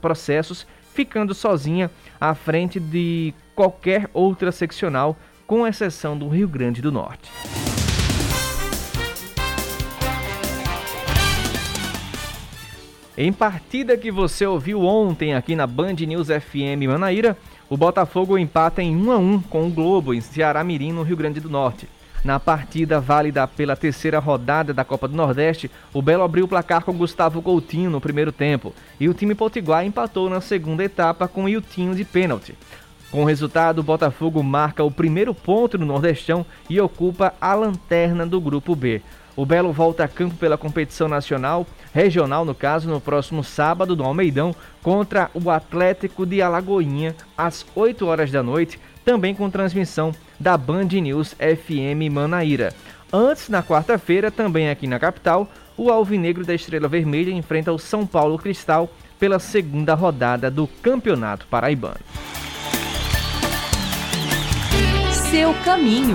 processos, 0.00 0.66
ficando 0.94 1.34
sozinha 1.34 1.90
à 2.18 2.34
frente 2.34 2.80
de 2.80 3.34
qualquer 3.54 4.08
outra 4.14 4.50
seccional, 4.50 5.18
com 5.46 5.66
exceção 5.66 6.16
do 6.16 6.30
Rio 6.30 6.48
Grande 6.48 6.80
do 6.80 6.90
Norte. 6.90 7.30
Em 13.16 13.32
partida 13.32 13.96
que 13.96 14.10
você 14.10 14.44
ouviu 14.44 14.82
ontem 14.82 15.34
aqui 15.34 15.54
na 15.54 15.68
Band 15.68 15.94
News 15.94 16.26
FM 16.26 16.88
Manaíra, 16.88 17.38
o 17.70 17.76
Botafogo 17.76 18.36
empata 18.36 18.82
em 18.82 18.96
1 18.96 19.12
a 19.12 19.16
1 19.16 19.40
com 19.42 19.68
o 19.68 19.70
Globo 19.70 20.12
em 20.12 20.20
Ceará 20.20 20.64
Mirim, 20.64 20.90
no 20.90 21.04
Rio 21.04 21.16
Grande 21.16 21.38
do 21.38 21.48
Norte. 21.48 21.88
Na 22.24 22.40
partida 22.40 23.00
válida 23.00 23.46
pela 23.46 23.76
terceira 23.76 24.18
rodada 24.18 24.74
da 24.74 24.84
Copa 24.84 25.06
do 25.06 25.14
Nordeste, 25.14 25.70
o 25.92 26.02
Belo 26.02 26.24
abriu 26.24 26.46
o 26.46 26.48
placar 26.48 26.82
com 26.82 26.92
Gustavo 26.92 27.40
Coutinho 27.40 27.88
no 27.88 28.00
primeiro 28.00 28.32
tempo 28.32 28.74
e 28.98 29.08
o 29.08 29.14
time 29.14 29.32
potiguar 29.32 29.86
empatou 29.86 30.28
na 30.28 30.40
segunda 30.40 30.82
etapa 30.82 31.28
com 31.28 31.48
Iltinho 31.48 31.94
de 31.94 32.04
pênalti. 32.04 32.56
Com 33.12 33.22
o 33.22 33.26
resultado, 33.26 33.78
o 33.78 33.84
Botafogo 33.84 34.42
marca 34.42 34.82
o 34.82 34.90
primeiro 34.90 35.32
ponto 35.32 35.78
no 35.78 35.86
Nordestão 35.86 36.44
e 36.68 36.80
ocupa 36.80 37.32
a 37.40 37.54
lanterna 37.54 38.26
do 38.26 38.40
Grupo 38.40 38.74
B. 38.74 39.00
O 39.36 39.44
Belo 39.44 39.72
volta 39.72 40.04
a 40.04 40.08
campo 40.08 40.36
pela 40.36 40.56
competição 40.56 41.08
nacional, 41.08 41.66
regional 41.92 42.44
no 42.44 42.54
caso, 42.54 42.88
no 42.88 43.00
próximo 43.00 43.42
sábado 43.42 43.96
no 43.96 44.04
Almeidão, 44.04 44.54
contra 44.82 45.30
o 45.34 45.50
Atlético 45.50 46.24
de 46.24 46.40
Alagoinha, 46.40 47.16
às 47.36 47.66
8 47.74 48.06
horas 48.06 48.30
da 48.30 48.42
noite, 48.42 48.78
também 49.04 49.34
com 49.34 49.50
transmissão 49.50 50.14
da 50.38 50.56
Band 50.56 50.86
News 50.86 51.34
FM 51.34 52.12
Manaíra. 52.12 52.72
Antes, 53.12 53.48
na 53.48 53.62
quarta-feira, 53.62 54.30
também 54.30 54.70
aqui 54.70 54.86
na 54.86 54.98
capital, 54.98 55.48
o 55.76 55.90
Alvinegro 55.90 56.44
da 56.44 56.54
Estrela 56.54 56.88
Vermelha 56.88 57.32
enfrenta 57.32 57.72
o 57.72 57.78
São 57.78 58.06
Paulo 58.06 58.38
Cristal 58.38 58.88
pela 59.18 59.38
segunda 59.38 59.94
rodada 59.94 60.50
do 60.50 60.66
Campeonato 60.66 61.46
Paraibano. 61.46 62.00
Seu 65.30 65.54
caminho. 65.64 66.14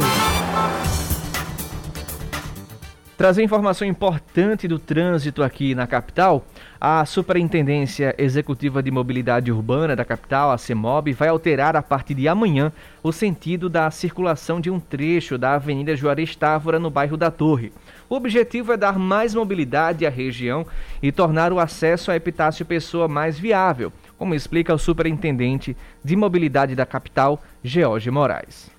Trazer 3.20 3.44
informação 3.44 3.86
importante 3.86 4.66
do 4.66 4.80
trânsito 4.80 5.44
aqui 5.44 5.76
na 5.76 5.86
capital. 5.86 6.46
A 6.80 7.06
Superintendência 7.06 8.16
Executiva 8.18 8.82
de 8.82 8.90
Mobilidade 8.92 9.52
Urbana 9.52 9.94
da 9.94 10.06
capital, 10.06 10.52
a 10.52 10.58
CEMOB, 10.58 11.12
vai 11.12 11.28
alterar 11.28 11.76
a 11.76 11.82
partir 11.82 12.14
de 12.14 12.30
amanhã 12.30 12.72
o 13.04 13.12
sentido 13.12 13.68
da 13.68 13.92
circulação 13.92 14.62
de 14.62 14.70
um 14.70 14.80
trecho 14.80 15.38
da 15.38 15.56
Avenida 15.56 15.98
Juarez 15.98 16.34
Távora 16.34 16.80
no 16.80 16.90
bairro 16.90 17.18
da 17.18 17.30
Torre. 17.30 17.74
O 18.08 18.16
objetivo 18.16 18.72
é 18.72 18.78
dar 18.78 18.98
mais 18.98 19.36
mobilidade 19.36 20.06
à 20.06 20.10
região 20.10 20.66
e 21.04 21.12
tornar 21.12 21.52
o 21.52 21.60
acesso 21.60 22.12
à 22.12 22.16
Epitácio 22.16 22.66
Pessoa 22.66 23.10
mais 23.10 23.38
viável, 23.38 23.92
como 24.18 24.34
explica 24.34 24.74
o 24.74 24.80
Superintendente 24.80 25.76
de 26.02 26.16
Mobilidade 26.16 26.74
da 26.74 26.86
capital, 26.86 27.44
George 27.62 28.10
Moraes. 28.10 28.79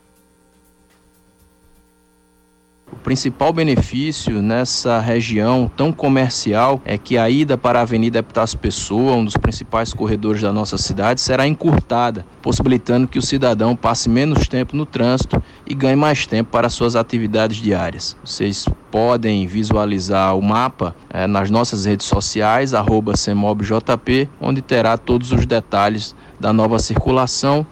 O 2.93 2.97
principal 2.97 3.53
benefício 3.53 4.43
nessa 4.43 4.99
região 4.99 5.71
tão 5.77 5.93
comercial 5.93 6.81
é 6.85 6.99
que 6.99 7.17
a 7.17 7.31
ida 7.31 7.57
para 7.57 7.79
a 7.79 7.83
Avenida 7.83 8.19
Epitácio 8.19 8.59
Pessoa, 8.59 9.15
um 9.15 9.25
dos 9.25 9.37
principais 9.37 9.95
corredores 9.95 10.43
da 10.43 10.53
nossa 10.53 10.77
cidade, 10.77 11.21
será 11.21 11.47
encurtada, 11.47 12.27
possibilitando 12.43 13.07
que 13.07 13.19
o 13.19 13.23
cidadão 13.23 13.77
passe 13.77 14.09
menos 14.09 14.49
tempo 14.49 14.77
no 14.77 14.85
trânsito 14.85 15.41
e 15.65 15.75
ganhe 15.75 15.95
mais 15.95 16.27
tempo 16.27 16.51
para 16.51 16.69
suas 16.69 16.97
atividades 16.97 17.59
diárias. 17.59 18.17
Vocês 18.25 18.67
podem 18.91 19.47
visualizar 19.47 20.37
o 20.37 20.43
mapa 20.43 20.95
é, 21.09 21.27
nas 21.27 21.49
nossas 21.49 21.85
redes 21.85 22.07
sociais, 22.07 22.73
CEMOBJP, 23.17 24.29
onde 24.41 24.61
terá 24.61 24.99
todos 24.99 25.31
os 25.31 25.47
detalhes 25.47 26.15
da 26.41 26.53
nova 26.53 26.79
circulação 26.79 27.67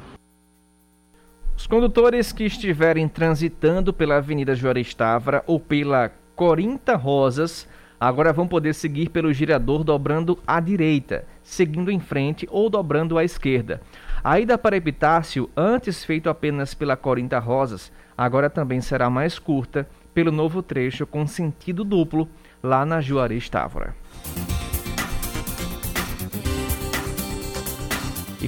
os 1.59 1.66
condutores 1.66 2.30
que 2.30 2.44
estiverem 2.44 3.09
transitando 3.09 3.92
pela 3.92 4.18
Avenida 4.18 4.54
Juarez 4.54 4.94
Távora 4.94 5.42
ou 5.44 5.59
pela 5.59 6.12
Corinta 6.36 6.94
Rosas 6.94 7.66
agora 7.98 8.32
vão 8.32 8.46
poder 8.46 8.72
seguir 8.72 9.09
pelo 9.09 9.32
girador 9.32 9.82
dobrando 9.82 10.38
à 10.46 10.61
direita, 10.61 11.24
seguindo 11.42 11.90
em 11.90 11.98
frente 11.98 12.46
ou 12.48 12.70
dobrando 12.70 13.18
à 13.18 13.24
esquerda. 13.24 13.80
A 14.22 14.38
ida 14.38 14.56
para 14.56 14.76
Epitácio, 14.76 15.50
antes 15.56 16.04
feito 16.04 16.30
apenas 16.30 16.74
pela 16.74 16.96
Corinta 16.96 17.40
Rosas, 17.40 17.90
agora 18.16 18.48
também 18.48 18.80
será 18.80 19.11
mais 19.11 19.36
curta 19.36 19.88
pelo 20.14 20.30
novo 20.30 20.62
trecho 20.62 21.09
com 21.09 21.26
sentido 21.26 21.82
duplo 21.82 22.28
lá 22.62 22.86
na 22.86 23.00
Juarez 23.00 23.48
Távora. 23.48 23.96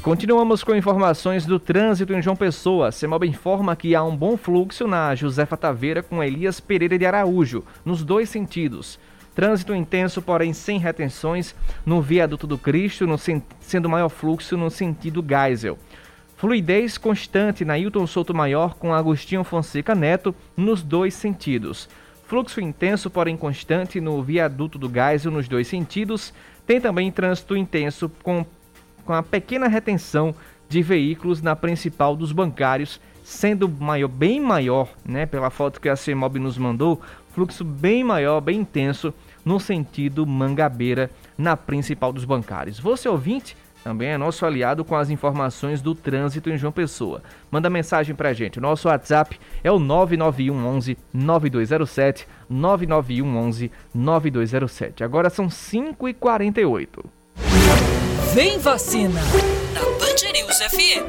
E 0.01 0.03
continuamos 0.03 0.65
com 0.65 0.75
informações 0.75 1.45
do 1.45 1.61
trânsito 1.61 2.15
em 2.15 2.23
João 2.23 2.35
Pessoa. 2.35 2.89
A 2.89 2.91
CEMOB 2.91 3.27
informa 3.27 3.77
que 3.77 3.95
há 3.95 4.03
um 4.03 4.17
bom 4.17 4.35
fluxo 4.35 4.87
na 4.87 5.15
Josefa 5.15 5.59
Taveira 5.59 6.03
com 6.03 6.25
Elias 6.25 6.59
Pereira 6.59 6.99
de 6.99 7.05
Araújo, 7.05 7.63
nos 7.85 8.03
dois 8.03 8.31
sentidos. 8.31 8.99
Trânsito 9.35 9.75
intenso, 9.75 10.23
porém 10.23 10.55
sem 10.55 10.79
retenções, 10.79 11.55
no 11.85 12.01
viaduto 12.01 12.47
do 12.47 12.57
Cristo, 12.57 13.07
no, 13.07 13.19
sendo 13.61 13.91
maior 13.91 14.09
fluxo 14.09 14.57
no 14.57 14.71
sentido 14.71 15.23
Geisel. 15.23 15.77
Fluidez 16.35 16.97
constante 16.97 17.63
na 17.63 17.79
Hilton 17.79 18.07
Souto 18.07 18.33
Maior 18.33 18.77
com 18.77 18.95
Agostinho 18.95 19.45
Fonseca 19.45 19.95
Neto, 19.95 20.35
nos 20.57 20.83
dois 20.83 21.13
sentidos. 21.13 21.91
Fluxo 22.27 22.59
intenso, 22.59 23.11
porém 23.11 23.37
constante 23.37 24.01
no 24.01 24.23
viaduto 24.23 24.79
do 24.79 24.91
Geisel, 24.91 25.31
nos 25.31 25.47
dois 25.47 25.69
sentidos. 25.69 26.33
Tem 26.67 26.81
também 26.81 27.13
trânsito 27.13 27.55
intenso 27.55 28.11
com 28.23 28.47
com 29.05 29.13
a 29.13 29.23
pequena 29.23 29.69
retenção 29.69 30.35
de 30.69 30.83
veículos 30.83 31.43
na 31.43 31.57
principal 31.57 32.15
dos 32.15 32.33
bancários, 32.33 33.01
sendo 33.25 33.69
maior, 33.69 34.09
bem 34.09 34.41
maior, 34.41 34.89
né, 35.05 35.27
pela 35.27 35.51
foto 35.51 35.81
que 35.81 35.89
a 35.89 35.97
CEMOB 35.97 36.39
nos 36.39 36.57
mandou, 36.57 37.01
fluxo 37.33 37.65
bem 37.65 38.05
maior, 38.05 38.41
bem 38.41 38.61
intenso 38.61 39.13
no 39.45 39.59
sentido 39.59 40.27
Mangabeira, 40.27 41.11
na 41.37 41.57
principal 41.57 42.13
dos 42.13 42.25
bancários. 42.25 42.79
Você 42.79 43.09
ouvinte, 43.09 43.57
também 43.83 44.09
é 44.09 44.19
nosso 44.19 44.45
aliado 44.45 44.85
com 44.85 44.95
as 44.95 45.09
informações 45.11 45.81
do 45.81 45.95
trânsito 45.95 46.51
em 46.51 46.59
João 46.59 46.73
Pessoa. 46.73 47.23
Manda 47.51 47.71
mensagem 47.71 48.15
pra 48.15 48.35
gente. 48.35 48.59
O 48.59 48.63
nosso 48.63 48.89
WhatsApp 48.89 49.41
é 49.65 49.73
o 49.73 49.79
991 49.79 50.67
11 50.67 50.99
9207, 51.13 52.29
991 52.49 53.37
11 53.37 53.73
9207. 53.95 55.03
Agora 55.03 55.31
são 55.31 55.49
5h48. 55.49 57.05
Vem 58.33 58.59
vacina 58.59 59.21
na 59.75 59.81
Band 59.81 60.33
News 60.33 60.59
FM. 60.63 61.03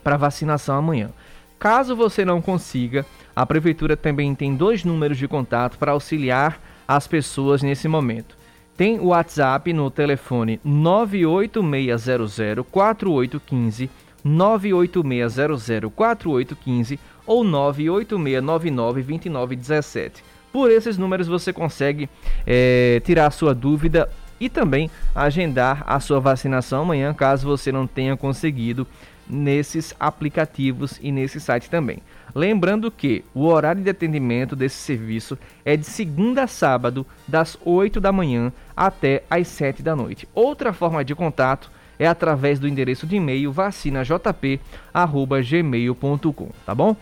para 0.02 0.16
vacinação 0.16 0.76
amanhã. 0.76 1.10
Caso 1.58 1.96
você 1.96 2.24
não 2.24 2.42
consiga, 2.42 3.06
a 3.34 3.46
prefeitura 3.46 3.96
também 3.96 4.34
tem 4.34 4.54
dois 4.54 4.84
números 4.84 5.16
de 5.16 5.26
contato 5.26 5.78
para 5.78 5.92
auxiliar 5.92 6.60
as 6.86 7.06
pessoas 7.06 7.62
nesse 7.62 7.88
momento. 7.88 8.36
Tem 8.76 8.98
o 8.98 9.06
WhatsApp 9.06 9.72
no 9.72 9.90
telefone 9.90 10.60
98600 10.64 12.66
4815 12.70 13.90
98600 14.24 15.92
4815 15.94 16.98
ou 17.26 17.44
986992917. 17.44 20.22
Por 20.52 20.70
esses 20.70 20.96
números 20.96 21.26
você 21.26 21.52
consegue 21.52 22.08
é, 22.46 23.02
tirar 23.04 23.26
a 23.26 23.30
sua 23.30 23.54
dúvida 23.54 24.08
e 24.38 24.48
também 24.48 24.88
agendar 25.14 25.82
a 25.86 26.00
sua 26.00 26.20
vacinação 26.20 26.82
amanhã, 26.82 27.14
caso 27.14 27.46
você 27.46 27.72
não 27.72 27.86
tenha 27.86 28.16
conseguido 28.16 28.86
nesses 29.28 29.94
aplicativos 29.98 30.98
e 31.02 31.10
nesse 31.10 31.40
site 31.40 31.70
também. 31.70 31.98
Lembrando 32.34 32.90
que 32.90 33.24
o 33.32 33.46
horário 33.46 33.82
de 33.82 33.90
atendimento 33.90 34.56
desse 34.56 34.76
serviço 34.76 35.38
é 35.64 35.76
de 35.76 35.86
segunda 35.86 36.42
a 36.42 36.46
sábado, 36.46 37.06
das 37.26 37.56
8 37.64 38.00
da 38.00 38.12
manhã 38.12 38.52
até 38.76 39.22
as 39.30 39.48
7 39.48 39.82
da 39.82 39.94
noite. 39.94 40.28
Outra 40.34 40.72
forma 40.72 41.04
de 41.04 41.14
contato 41.14 41.70
é 41.98 42.06
através 42.06 42.58
do 42.58 42.68
endereço 42.68 43.06
de 43.06 43.16
e-mail 43.16 43.52
vacinajp@gmail.com, 43.52 46.48
tá 46.64 46.74
bom? 46.74 46.96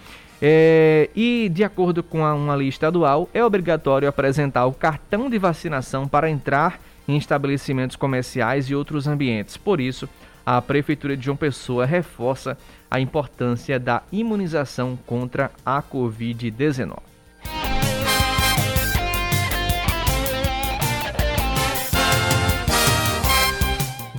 É, 0.45 1.09
e 1.15 1.49
de 1.49 1.63
acordo 1.63 2.03
com 2.03 2.25
a, 2.25 2.35
uma 2.35 2.57
lei 2.57 2.67
estadual, 2.67 3.31
é 3.33 3.45
obrigatório 3.45 4.09
apresentar 4.09 4.67
o 4.67 4.73
cartão 4.73 5.31
de 5.31 5.39
vacinação 5.39 6.09
para 6.09 6.29
entrar 6.29 6.81
em 7.07 7.17
estabelecimentos 7.17 7.95
comerciais 7.95 8.69
e 8.69 8.75
outros 8.75 9.07
ambientes. 9.07 9.57
Por 9.57 9.81
isso, 9.81 10.09
a 10.45 10.61
Prefeitura 10.61 11.17
de 11.17 11.25
João 11.25 11.37
Pessoa 11.37 11.87
reforça 11.87 12.59
a 12.91 12.99
importância 12.99 13.79
da 13.79 14.03
imunização 14.11 14.99
contra 15.07 15.53
a 15.65 15.81
Covid-19. 15.81 17.12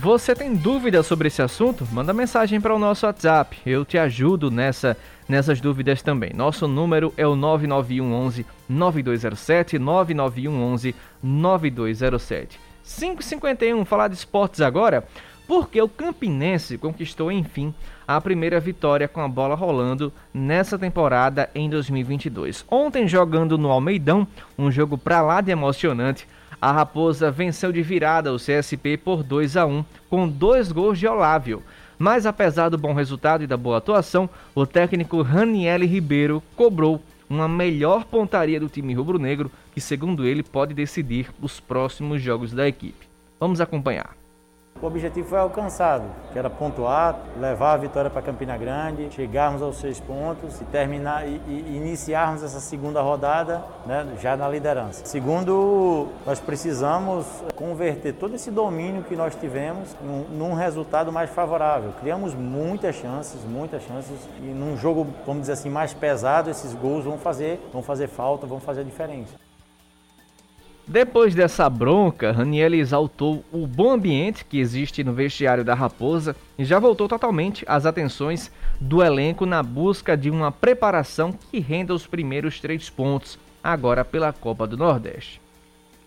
Você 0.03 0.35
tem 0.35 0.53
dúvidas 0.53 1.07
sobre 1.07 1.29
esse 1.29 1.41
assunto? 1.41 1.87
Manda 1.89 2.11
mensagem 2.11 2.59
para 2.59 2.75
o 2.75 2.77
nosso 2.77 3.05
WhatsApp. 3.05 3.57
Eu 3.65 3.85
te 3.85 3.97
ajudo 3.97 4.51
nessa, 4.51 4.97
nessas 5.29 5.61
dúvidas 5.61 6.01
também. 6.01 6.33
Nosso 6.35 6.67
número 6.67 7.13
é 7.15 7.25
o 7.25 7.37
99111 7.37 8.45
9207 8.67 9.79
99111 9.79 10.93
9207. 11.23 12.59
551 12.83 13.85
falar 13.85 14.09
de 14.09 14.15
esportes 14.15 14.59
agora, 14.59 15.07
porque 15.47 15.81
o 15.81 15.87
Campinense 15.87 16.77
conquistou 16.77 17.31
enfim 17.31 17.73
a 18.05 18.19
primeira 18.19 18.59
vitória 18.59 19.07
com 19.07 19.21
a 19.21 19.27
bola 19.29 19.55
rolando 19.55 20.11
nessa 20.33 20.77
temporada 20.77 21.49
em 21.55 21.69
2022. 21.69 22.65
Ontem 22.69 23.07
jogando 23.07 23.57
no 23.57 23.71
Almeidão, 23.71 24.27
um 24.57 24.69
jogo 24.69 24.97
pra 24.97 25.21
lá 25.21 25.39
de 25.39 25.51
emocionante, 25.51 26.27
a 26.63 26.71
Raposa 26.71 27.29
venceu 27.29 27.73
de 27.73 27.81
virada 27.81 28.31
o 28.31 28.37
CSP 28.37 28.95
por 28.95 29.21
2 29.21 29.57
a 29.57 29.65
1 29.65 29.83
com 30.09 30.29
dois 30.29 30.71
gols 30.71 30.97
de 30.97 31.05
Olávio. 31.05 31.61
Mas 31.99 32.25
apesar 32.25 32.69
do 32.69 32.77
bom 32.77 32.93
resultado 32.93 33.43
e 33.43 33.47
da 33.47 33.57
boa 33.57 33.79
atuação, 33.79 34.29
o 34.55 34.65
técnico 34.65 35.21
Raniel 35.21 35.81
Ribeiro 35.81 36.41
cobrou 36.55 37.01
uma 37.29 37.49
melhor 37.49 38.05
pontaria 38.05 38.61
do 38.61 38.69
time 38.69 38.93
rubro-negro, 38.93 39.51
que 39.73 39.81
segundo 39.81 40.25
ele 40.25 40.41
pode 40.41 40.73
decidir 40.73 41.29
os 41.41 41.59
próximos 41.59 42.21
jogos 42.21 42.53
da 42.53 42.65
equipe. 42.65 43.09
Vamos 43.37 43.59
acompanhar. 43.59 44.22
O 44.83 44.87
objetivo 44.87 45.29
foi 45.29 45.39
alcançado, 45.39 46.03
que 46.33 46.37
era 46.37 46.49
pontuar, 46.49 47.17
levar 47.39 47.73
a 47.73 47.77
vitória 47.77 48.09
para 48.09 48.21
Campina 48.21 48.57
Grande, 48.57 49.09
chegarmos 49.11 49.61
aos 49.61 49.77
seis 49.77 49.97
pontos 49.97 50.59
e 50.59 50.65
terminar 50.65 51.25
e, 51.25 51.41
e 51.47 51.77
iniciarmos 51.77 52.43
essa 52.43 52.59
segunda 52.59 53.01
rodada 53.01 53.63
né, 53.85 54.05
já 54.21 54.35
na 54.35 54.49
liderança. 54.49 55.05
Segundo, 55.05 56.09
nós 56.25 56.41
precisamos 56.41 57.25
converter 57.55 58.15
todo 58.15 58.35
esse 58.35 58.51
domínio 58.51 59.03
que 59.03 59.15
nós 59.15 59.33
tivemos 59.35 59.95
num, 60.01 60.25
num 60.37 60.53
resultado 60.53 61.13
mais 61.13 61.29
favorável. 61.29 61.93
Criamos 62.01 62.33
muitas 62.33 62.95
chances, 62.95 63.41
muitas 63.45 63.83
chances 63.83 64.17
e 64.39 64.47
num 64.47 64.75
jogo, 64.75 65.07
vamos 65.25 65.43
dizer 65.43 65.53
assim, 65.53 65.69
mais 65.69 65.93
pesado, 65.93 66.49
esses 66.49 66.73
gols 66.73 67.05
vão 67.05 67.17
fazer, 67.17 67.57
vão 67.71 67.81
fazer 67.81 68.07
falta, 68.07 68.45
vão 68.45 68.59
fazer 68.59 68.83
diferença. 68.83 69.42
Depois 70.85 71.33
dessa 71.33 71.69
bronca, 71.69 72.33
Raniel 72.33 72.73
exaltou 72.73 73.43
o 73.53 73.65
bom 73.65 73.91
ambiente 73.91 74.43
que 74.43 74.59
existe 74.59 75.01
no 75.01 75.13
vestiário 75.13 75.63
da 75.63 75.73
Raposa 75.73 76.35
e 76.57 76.65
já 76.65 76.77
voltou 76.77 77.07
totalmente 77.07 77.63
às 77.65 77.85
atenções 77.85 78.51
do 78.81 79.01
elenco 79.01 79.45
na 79.45 79.63
busca 79.63 80.17
de 80.17 80.29
uma 80.29 80.51
preparação 80.51 81.31
que 81.31 81.59
renda 81.59 81.93
os 81.93 82.05
primeiros 82.05 82.59
três 82.59 82.89
pontos, 82.89 83.39
agora 83.63 84.03
pela 84.03 84.33
Copa 84.33 84.67
do 84.67 84.75
Nordeste. 84.75 85.42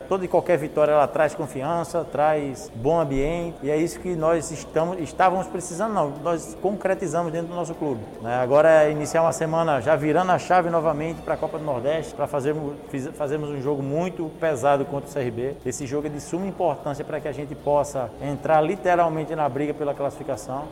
Toda 0.08 0.24
e 0.24 0.28
qualquer 0.28 0.56
vitória 0.56 0.92
ela 0.92 1.08
traz 1.08 1.34
confiança, 1.34 2.04
traz 2.04 2.70
bom 2.74 3.00
ambiente 3.00 3.58
e 3.62 3.70
é 3.70 3.76
isso 3.76 3.98
que 3.98 4.14
nós 4.14 4.50
estamos, 4.50 5.00
estávamos 5.00 5.46
precisando, 5.48 5.92
não, 5.92 6.10
nós 6.22 6.56
concretizamos 6.62 7.32
dentro 7.32 7.48
do 7.48 7.54
nosso 7.54 7.74
clube. 7.74 8.00
Né? 8.22 8.36
Agora 8.36 8.84
é 8.84 8.90
iniciar 8.90 9.22
uma 9.22 9.32
semana 9.32 9.80
já 9.80 9.96
virando 9.96 10.30
a 10.30 10.38
chave 10.38 10.70
novamente 10.70 11.20
para 11.22 11.34
a 11.34 11.36
Copa 11.36 11.58
do 11.58 11.64
Nordeste, 11.64 12.14
para 12.14 12.26
fazermos, 12.26 12.74
fazermos 13.14 13.50
um 13.50 13.60
jogo 13.60 13.82
muito 13.82 14.30
pesado 14.38 14.84
contra 14.84 15.10
o 15.10 15.12
CRB. 15.12 15.56
Esse 15.66 15.86
jogo 15.86 16.06
é 16.06 16.10
de 16.10 16.20
suma 16.20 16.46
importância 16.46 17.04
para 17.04 17.20
que 17.20 17.26
a 17.26 17.32
gente 17.32 17.54
possa 17.54 18.10
entrar 18.22 18.60
literalmente 18.60 19.34
na 19.34 19.48
briga 19.48 19.74
pela 19.74 19.94
classificação. 19.94 20.64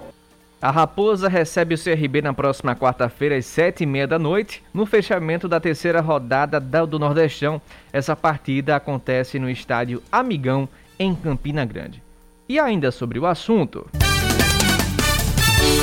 A 0.60 0.70
Raposa 0.70 1.28
recebe 1.28 1.74
o 1.74 1.78
CRB 1.78 2.22
na 2.22 2.32
próxima 2.32 2.74
quarta-feira 2.74 3.36
às 3.36 3.44
sete 3.44 3.84
e 3.84 3.86
meia 3.86 4.06
da 4.06 4.18
noite, 4.18 4.62
no 4.72 4.86
fechamento 4.86 5.46
da 5.46 5.60
terceira 5.60 6.00
rodada 6.00 6.58
do 6.58 6.98
Nordestão. 6.98 7.60
Essa 7.92 8.16
partida 8.16 8.76
acontece 8.76 9.38
no 9.38 9.50
estádio 9.50 10.02
Amigão, 10.10 10.68
em 10.98 11.14
Campina 11.14 11.64
Grande. 11.64 12.02
E 12.48 12.58
ainda 12.58 12.90
sobre 12.90 13.18
o 13.18 13.26
assunto. 13.26 13.86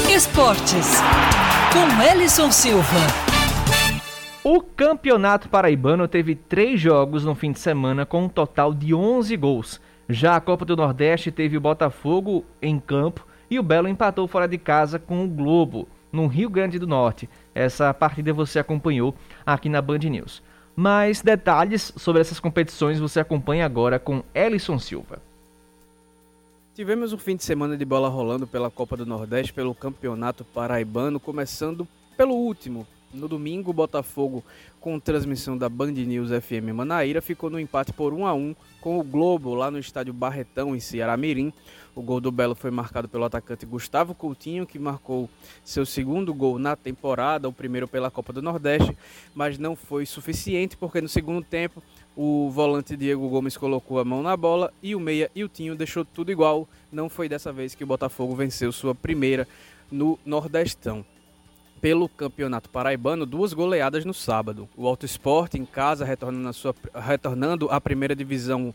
Esportes, 0.09 0.99
com 1.71 2.01
Ellison 2.03 2.51
Silva. 2.51 3.31
O 4.43 4.61
Campeonato 4.61 5.47
Paraibano 5.47 6.07
teve 6.07 6.33
três 6.33 6.79
jogos 6.79 7.23
no 7.23 7.35
fim 7.35 7.51
de 7.51 7.59
semana 7.59 8.05
com 8.05 8.23
um 8.23 8.29
total 8.29 8.73
de 8.73 8.93
11 8.93 9.37
gols. 9.37 9.79
Já 10.09 10.35
a 10.35 10.41
Copa 10.41 10.65
do 10.65 10.75
Nordeste 10.75 11.31
teve 11.31 11.55
o 11.55 11.61
Botafogo 11.61 12.43
em 12.59 12.79
campo 12.79 13.25
e 13.51 13.59
o 13.59 13.63
Belo 13.63 13.89
empatou 13.89 14.25
fora 14.29 14.47
de 14.47 14.57
casa 14.57 14.97
com 14.97 15.25
o 15.25 15.27
Globo, 15.27 15.85
no 16.09 16.25
Rio 16.25 16.49
Grande 16.49 16.79
do 16.79 16.87
Norte. 16.87 17.29
Essa 17.53 17.93
partida 17.93 18.31
você 18.31 18.59
acompanhou 18.59 19.13
aqui 19.45 19.67
na 19.67 19.81
Band 19.81 19.99
News. 19.99 20.41
Mais 20.73 21.21
detalhes 21.21 21.91
sobre 21.97 22.21
essas 22.21 22.39
competições 22.39 22.97
você 22.97 23.19
acompanha 23.19 23.65
agora 23.65 23.99
com 23.99 24.23
Ellison 24.33 24.79
Silva. 24.79 25.21
Tivemos 26.73 27.11
um 27.11 27.17
fim 27.17 27.35
de 27.35 27.43
semana 27.43 27.75
de 27.75 27.83
bola 27.83 28.07
rolando 28.07 28.47
pela 28.47 28.71
Copa 28.71 28.95
do 28.95 29.05
Nordeste, 29.05 29.51
pelo 29.51 29.75
Campeonato 29.75 30.45
Paraibano, 30.45 31.19
começando 31.19 31.85
pelo 32.15 32.33
último. 32.33 32.87
No 33.13 33.27
domingo, 33.27 33.71
o 33.71 33.73
Botafogo, 33.73 34.41
com 34.79 34.97
transmissão 34.97 35.57
da 35.57 35.67
Band 35.67 35.91
News 35.91 36.29
FM 36.29 36.73
Manaíra, 36.73 37.21
ficou 37.21 37.49
no 37.49 37.59
empate 37.59 37.91
por 37.91 38.13
1 38.13 38.25
a 38.25 38.33
1 38.33 38.55
com 38.79 38.97
o 38.97 39.03
Globo 39.03 39.53
lá 39.53 39.69
no 39.69 39.77
estádio 39.77 40.13
Barretão, 40.13 40.73
em 40.73 40.79
Ceará 40.79 41.17
Mirim. 41.17 41.51
O 41.93 42.01
gol 42.01 42.21
do 42.21 42.31
Belo 42.31 42.55
foi 42.55 42.71
marcado 42.71 43.09
pelo 43.09 43.25
atacante 43.25 43.65
Gustavo 43.65 44.15
Coutinho, 44.15 44.65
que 44.65 44.79
marcou 44.79 45.29
seu 45.63 45.85
segundo 45.85 46.33
gol 46.33 46.57
na 46.57 46.75
temporada, 46.75 47.49
o 47.49 47.53
primeiro 47.53 47.87
pela 47.87 48.09
Copa 48.09 48.31
do 48.31 48.41
Nordeste, 48.41 48.97
mas 49.35 49.57
não 49.57 49.75
foi 49.75 50.05
suficiente 50.05 50.77
porque 50.77 51.01
no 51.01 51.09
segundo 51.09 51.43
tempo 51.43 51.83
o 52.15 52.49
volante 52.49 52.95
Diego 52.95 53.27
Gomes 53.29 53.57
colocou 53.57 53.99
a 53.99 54.05
mão 54.05 54.21
na 54.21 54.35
bola 54.37 54.73
e 54.81 54.95
o 54.95 54.99
meia 54.99 55.29
Iltinho 55.35 55.75
deixou 55.75 56.05
tudo 56.05 56.31
igual. 56.31 56.67
Não 56.91 57.09
foi 57.09 57.27
dessa 57.27 57.51
vez 57.51 57.75
que 57.75 57.83
o 57.83 57.87
Botafogo 57.87 58.35
venceu 58.35 58.71
sua 58.71 58.95
primeira 58.95 59.47
no 59.91 60.17
Nordestão. 60.25 61.05
Pelo 61.81 62.07
Campeonato 62.07 62.69
Paraibano, 62.69 63.25
duas 63.25 63.53
goleadas 63.53 64.05
no 64.05 64.13
sábado. 64.13 64.69
O 64.77 64.87
Alto 64.87 65.05
Esporte 65.05 65.57
em 65.57 65.65
casa 65.65 66.05
retornando, 66.05 66.53
sua, 66.53 66.75
retornando 66.93 67.69
à 67.71 67.81
primeira 67.81 68.15
divisão 68.15 68.73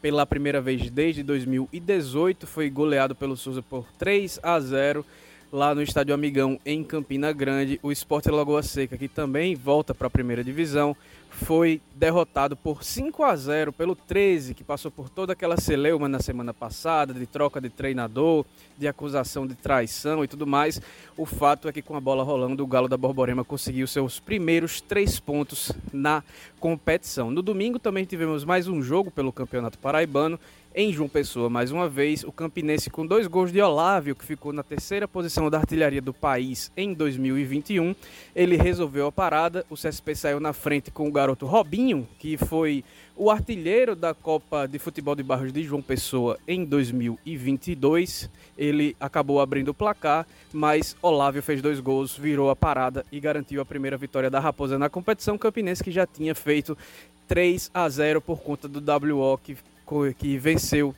pela 0.00 0.24
primeira 0.26 0.60
vez 0.60 0.90
desde 0.90 1.22
2018, 1.22 2.46
foi 2.46 2.70
goleado 2.70 3.14
pelo 3.14 3.36
Souza 3.36 3.62
por 3.62 3.86
3 3.98 4.40
a 4.42 4.58
0 4.60 5.04
lá 5.50 5.74
no 5.74 5.82
Estádio 5.82 6.14
Amigão 6.14 6.60
em 6.64 6.84
Campina 6.84 7.32
Grande. 7.32 7.80
O 7.82 7.90
Esporte 7.90 8.30
Lagoa 8.30 8.62
Seca, 8.62 8.96
que 8.96 9.08
também 9.08 9.54
volta 9.54 9.94
para 9.94 10.06
a 10.06 10.10
primeira 10.10 10.44
divisão, 10.44 10.96
foi 11.30 11.80
derrotado 11.94 12.56
por 12.56 12.82
5 12.82 13.22
a 13.22 13.36
0 13.36 13.72
pelo 13.72 13.94
13, 13.94 14.54
que 14.54 14.64
passou 14.64 14.90
por 14.90 15.08
toda 15.08 15.32
aquela 15.32 15.56
celeuma 15.56 16.08
na 16.08 16.20
semana 16.20 16.52
passada, 16.52 17.14
de 17.14 17.26
troca 17.26 17.60
de 17.60 17.68
treinador, 17.68 18.44
de 18.76 18.88
acusação 18.88 19.46
de 19.46 19.54
traição 19.54 20.24
e 20.24 20.28
tudo 20.28 20.46
mais. 20.46 20.80
O 21.16 21.24
fato 21.24 21.68
é 21.68 21.72
que 21.72 21.82
com 21.82 21.96
a 21.96 22.00
bola 22.00 22.24
rolando, 22.24 22.62
o 22.62 22.66
Galo 22.66 22.88
da 22.88 22.96
Borborema 22.96 23.44
conseguiu 23.44 23.86
seus 23.86 24.18
primeiros 24.18 24.80
três 24.80 25.20
pontos 25.20 25.72
na 25.92 26.22
competição. 26.58 27.30
No 27.30 27.42
domingo 27.42 27.78
também 27.78 28.04
tivemos 28.04 28.44
mais 28.44 28.66
um 28.66 28.82
jogo 28.82 29.10
pelo 29.10 29.32
Campeonato 29.32 29.78
Paraibano 29.78 30.40
em 30.78 30.92
João 30.92 31.08
Pessoa, 31.08 31.50
mais 31.50 31.72
uma 31.72 31.88
vez, 31.88 32.22
o 32.22 32.30
Campinense 32.30 32.88
com 32.88 33.04
dois 33.04 33.26
gols 33.26 33.50
de 33.50 33.60
Olávio, 33.60 34.14
que 34.14 34.24
ficou 34.24 34.52
na 34.52 34.62
terceira 34.62 35.08
posição 35.08 35.50
da 35.50 35.58
artilharia 35.58 36.00
do 36.00 36.14
país 36.14 36.70
em 36.76 36.94
2021. 36.94 37.96
Ele 38.32 38.56
resolveu 38.56 39.08
a 39.08 39.10
parada, 39.10 39.66
o 39.68 39.74
CSP 39.74 40.14
saiu 40.14 40.38
na 40.38 40.52
frente 40.52 40.92
com 40.92 41.08
o 41.08 41.10
garoto 41.10 41.46
Robinho, 41.46 42.06
que 42.16 42.36
foi 42.36 42.84
o 43.16 43.28
artilheiro 43.28 43.96
da 43.96 44.14
Copa 44.14 44.68
de 44.68 44.78
Futebol 44.78 45.16
de 45.16 45.22
Barros 45.24 45.52
de 45.52 45.64
João 45.64 45.82
Pessoa 45.82 46.38
em 46.46 46.64
2022. 46.64 48.30
Ele 48.56 48.94
acabou 49.00 49.40
abrindo 49.40 49.70
o 49.70 49.74
placar, 49.74 50.28
mas 50.52 50.96
Olávio 51.02 51.42
fez 51.42 51.60
dois 51.60 51.80
gols, 51.80 52.16
virou 52.16 52.50
a 52.50 52.54
parada 52.54 53.04
e 53.10 53.18
garantiu 53.18 53.60
a 53.60 53.64
primeira 53.64 53.96
vitória 53.96 54.30
da 54.30 54.38
Raposa 54.38 54.78
na 54.78 54.88
competição. 54.88 55.36
Campinense 55.36 55.82
que 55.82 55.90
já 55.90 56.06
tinha 56.06 56.36
feito 56.36 56.78
3 57.26 57.68
a 57.74 57.88
0 57.88 58.20
por 58.20 58.38
conta 58.38 58.68
do 58.68 58.80
WO 58.80 59.36
que 59.38 59.56
que 60.18 60.36
venceu 60.36 60.94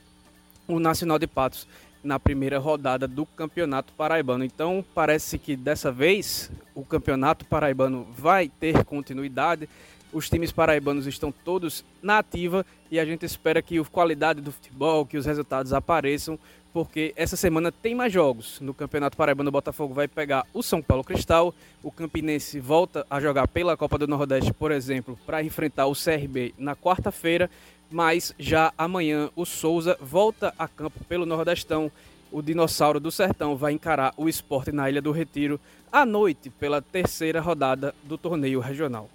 o 0.66 0.80
Nacional 0.80 1.18
de 1.18 1.26
Patos 1.26 1.66
na 2.02 2.18
primeira 2.18 2.58
rodada 2.58 3.06
do 3.06 3.26
Campeonato 3.26 3.92
Paraibano. 3.92 4.44
Então, 4.44 4.84
parece 4.94 5.38
que 5.38 5.54
dessa 5.54 5.92
vez 5.92 6.50
o 6.74 6.84
Campeonato 6.84 7.44
Paraibano 7.44 8.06
vai 8.16 8.48
ter 8.48 8.84
continuidade. 8.84 9.68
Os 10.12 10.28
times 10.28 10.50
paraibanos 10.50 11.06
estão 11.06 11.30
todos 11.30 11.84
na 12.02 12.18
ativa 12.18 12.66
e 12.90 12.98
a 12.98 13.04
gente 13.04 13.24
espera 13.24 13.62
que 13.62 13.78
a 13.78 13.84
qualidade 13.84 14.40
do 14.40 14.50
futebol, 14.50 15.06
que 15.06 15.16
os 15.16 15.26
resultados 15.26 15.72
apareçam, 15.72 16.38
porque 16.72 17.12
essa 17.16 17.36
semana 17.36 17.70
tem 17.70 17.94
mais 17.94 18.12
jogos. 18.12 18.60
No 18.60 18.74
Campeonato 18.74 19.16
Paraibano, 19.16 19.48
o 19.48 19.52
Botafogo 19.52 19.94
vai 19.94 20.08
pegar 20.08 20.44
o 20.52 20.62
São 20.62 20.82
Paulo 20.82 21.04
Cristal, 21.04 21.54
o 21.82 21.92
Campinense 21.92 22.58
volta 22.58 23.06
a 23.08 23.20
jogar 23.20 23.46
pela 23.46 23.76
Copa 23.76 23.98
do 23.98 24.08
Nordeste, 24.08 24.52
por 24.52 24.72
exemplo, 24.72 25.18
para 25.26 25.44
enfrentar 25.44 25.86
o 25.86 25.94
CRB 25.94 26.54
na 26.58 26.74
quarta-feira 26.74 27.48
mas 27.90 28.34
já 28.38 28.72
amanhã 28.78 29.28
o 29.34 29.44
Souza 29.44 29.98
volta 30.00 30.54
a 30.58 30.68
campo 30.68 31.04
pelo 31.04 31.26
Nordestão. 31.26 31.90
O 32.30 32.40
Dinossauro 32.40 33.00
do 33.00 33.10
Sertão 33.10 33.56
vai 33.56 33.72
encarar 33.72 34.14
o 34.16 34.28
esporte 34.28 34.70
na 34.70 34.88
Ilha 34.88 35.02
do 35.02 35.10
Retiro 35.10 35.60
à 35.90 36.06
noite 36.06 36.48
pela 36.48 36.80
terceira 36.80 37.40
rodada 37.40 37.92
do 38.04 38.16
torneio 38.16 38.60
regional. 38.60 39.10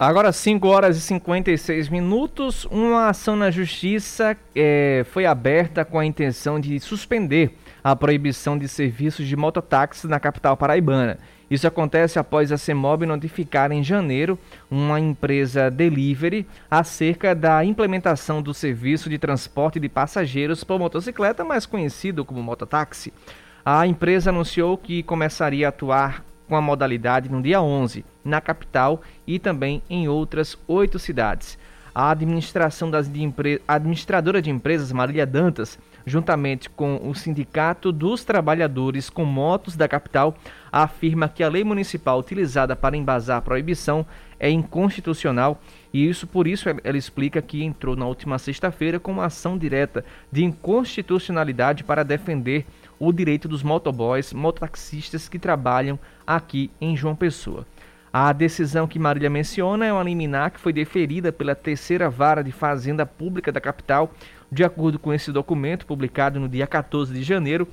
Agora 0.00 0.30
5 0.30 0.68
horas 0.68 0.96
e 0.96 1.00
56 1.00 1.88
minutos, 1.88 2.64
uma 2.66 3.08
ação 3.08 3.34
na 3.34 3.50
justiça 3.50 4.36
é, 4.54 5.04
foi 5.10 5.26
aberta 5.26 5.84
com 5.84 5.98
a 5.98 6.06
intenção 6.06 6.60
de 6.60 6.78
suspender 6.78 7.58
a 7.82 7.96
proibição 7.96 8.56
de 8.56 8.68
serviços 8.68 9.26
de 9.26 9.34
mototáxi 9.34 10.06
na 10.06 10.20
capital 10.20 10.56
paraibana. 10.56 11.18
Isso 11.50 11.66
acontece 11.66 12.18
após 12.18 12.52
a 12.52 12.58
CEMOB 12.58 13.06
notificar 13.06 13.72
em 13.72 13.82
janeiro 13.82 14.38
uma 14.70 15.00
empresa 15.00 15.70
delivery 15.70 16.46
acerca 16.70 17.34
da 17.34 17.64
implementação 17.64 18.42
do 18.42 18.52
serviço 18.52 19.08
de 19.08 19.18
transporte 19.18 19.80
de 19.80 19.88
passageiros 19.88 20.62
por 20.62 20.78
motocicleta, 20.78 21.44
mais 21.44 21.64
conhecido 21.64 22.24
como 22.24 22.42
mototáxi. 22.42 23.12
A 23.64 23.86
empresa 23.86 24.30
anunciou 24.30 24.76
que 24.76 25.02
começaria 25.02 25.66
a 25.66 25.70
atuar 25.70 26.24
com 26.48 26.56
a 26.56 26.60
modalidade 26.60 27.30
no 27.30 27.42
dia 27.42 27.60
11, 27.60 28.04
na 28.24 28.40
capital 28.40 29.02
e 29.26 29.38
também 29.38 29.82
em 29.88 30.08
outras 30.08 30.56
oito 30.66 30.98
cidades. 30.98 31.58
A 31.94 32.10
administração 32.10 32.90
das 32.90 33.10
de 33.10 33.22
empre... 33.22 33.60
administradora 33.66 34.40
de 34.40 34.50
empresas, 34.50 34.92
Marília 34.92 35.26
Dantas, 35.26 35.78
juntamente 36.08 36.68
com 36.70 37.00
o 37.08 37.14
Sindicato 37.14 37.92
dos 37.92 38.24
Trabalhadores 38.24 39.10
com 39.10 39.24
Motos 39.24 39.76
da 39.76 39.86
capital, 39.86 40.36
afirma 40.72 41.28
que 41.28 41.42
a 41.42 41.48
lei 41.48 41.62
municipal 41.62 42.18
utilizada 42.18 42.74
para 42.74 42.96
embasar 42.96 43.38
a 43.38 43.42
proibição 43.42 44.06
é 44.40 44.50
inconstitucional 44.50 45.60
e 45.92 46.08
isso 46.08 46.26
por 46.26 46.46
isso 46.46 46.68
ela 46.68 46.96
explica 46.96 47.42
que 47.42 47.62
entrou 47.62 47.96
na 47.96 48.06
última 48.06 48.38
sexta-feira 48.38 49.00
com 49.00 49.12
uma 49.12 49.26
ação 49.26 49.58
direta 49.58 50.04
de 50.30 50.44
inconstitucionalidade 50.44 51.84
para 51.84 52.04
defender 52.04 52.64
o 52.98 53.12
direito 53.12 53.48
dos 53.48 53.62
motoboys, 53.62 54.32
mototaxistas 54.32 55.28
que 55.28 55.38
trabalham 55.38 55.98
aqui 56.26 56.70
em 56.80 56.96
João 56.96 57.14
Pessoa. 57.14 57.66
A 58.12 58.32
decisão 58.32 58.88
que 58.88 58.98
Marília 58.98 59.28
menciona 59.28 59.84
é 59.84 59.92
uma 59.92 60.02
liminar 60.02 60.50
que 60.50 60.60
foi 60.60 60.72
deferida 60.72 61.30
pela 61.30 61.54
terceira 61.54 62.08
vara 62.08 62.42
de 62.42 62.50
Fazenda 62.50 63.04
Pública 63.04 63.52
da 63.52 63.60
capital. 63.60 64.12
De 64.50 64.64
acordo 64.64 64.98
com 64.98 65.12
esse 65.12 65.30
documento, 65.30 65.86
publicado 65.86 66.40
no 66.40 66.48
dia 66.48 66.66
14 66.66 67.12
de 67.12 67.22
janeiro, 67.22 67.68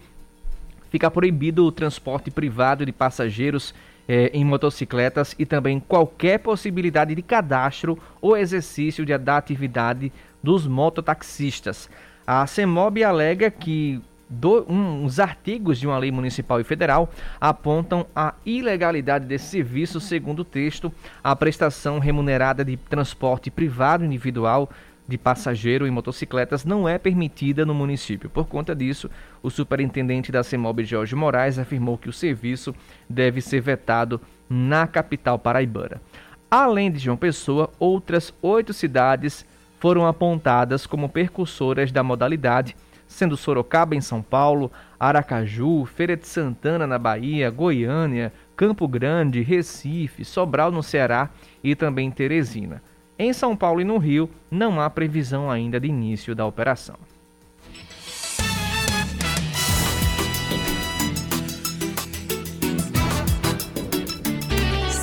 fica 0.90 1.10
proibido 1.10 1.66
o 1.66 1.72
transporte 1.72 2.30
privado 2.30 2.86
de 2.86 2.92
passageiros 2.92 3.74
eh, 4.08 4.30
em 4.34 4.44
motocicletas 4.44 5.34
e 5.40 5.46
também 5.46 5.80
qualquer 5.80 6.40
possibilidade 6.40 7.16
de 7.16 7.22
cadastro 7.22 7.98
ou 8.22 8.36
exercício 8.36 9.06
de, 9.06 9.18
da 9.18 9.38
atividade 9.38 10.12
dos 10.44 10.68
mototaxistas. 10.68 11.90
A 12.28 12.46
CEMOB 12.46 13.04
alega 13.04 13.50
que 13.50 14.02
do, 14.30 14.66
um, 14.72 15.06
os 15.06 15.20
artigos 15.20 15.80
de 15.80 15.88
uma 15.88 15.98
lei 15.98 16.12
municipal 16.12 16.60
e 16.60 16.64
federal 16.64 17.10
apontam 17.40 18.06
a 18.16 18.34
ilegalidade 18.46 19.26
desse 19.26 19.46
serviço, 19.46 20.00
segundo 20.00 20.40
o 20.40 20.46
texto, 20.46 20.92
a 21.24 21.36
prestação 21.36 22.00
remunerada 22.00 22.66
de 22.66 22.76
transporte 22.76 23.52
privado 23.52 24.04
individual 24.04 24.70
de 25.08 25.18
passageiro 25.18 25.86
em 25.86 25.92
motocicletas 25.92 26.66
não 26.66 26.88
é 26.88 26.98
permitida 26.98 27.66
no 27.66 27.74
município. 27.74 28.30
Por 28.30 28.48
conta 28.48 28.76
disso, 28.76 29.10
o 29.44 29.50
superintendente 29.50 30.32
da 30.32 30.44
CEMOB, 30.44 30.84
Jorge 30.84 31.16
Moraes, 31.16 31.60
afirmou 31.60 31.98
que 31.98 32.10
o 32.10 32.14
serviço 32.14 32.74
deve 33.10 33.42
ser 33.42 33.62
vetado 33.62 34.20
na 34.50 34.88
capital 34.88 35.38
paraibana. 35.38 36.02
Além 36.50 36.92
de 36.92 37.00
João 37.00 37.18
Pessoa, 37.18 37.70
outras 37.80 38.34
oito 38.42 38.74
cidades 38.74 39.46
foram 39.80 40.08
apontadas 40.08 40.88
como 40.88 41.10
percursoras 41.10 41.92
da 41.92 42.02
modalidade 42.02 42.76
sendo 43.08 43.38
Sorocaba 43.38 43.96
em 43.96 44.02
São 44.02 44.22
Paulo, 44.22 44.72
Aracaju, 45.00 45.86
Feira 45.86 46.18
de 46.18 46.28
Santana 46.28 46.88
na 46.88 46.98
Bahia, 46.98 47.50
Goiânia, 47.50 48.34
Campo 48.56 48.88
Grande, 48.88 49.42
Recife, 49.42 50.26
Sobral 50.26 50.72
no 50.72 50.84
Ceará 50.84 51.30
e 51.64 51.76
também 51.76 52.10
Teresina. 52.12 52.82
Em 53.18 53.32
São 53.32 53.56
Paulo 53.56 53.80
e 53.80 53.86
no 53.86 53.98
Rio, 53.98 54.30
não 54.52 54.82
há 54.82 54.90
previsão 54.90 55.50
ainda 55.50 55.80
de 55.80 55.88
início 55.88 56.36
da 56.36 56.46
operação. 56.46 56.98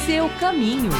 Seu 0.04 0.28
caminho. 0.38 0.90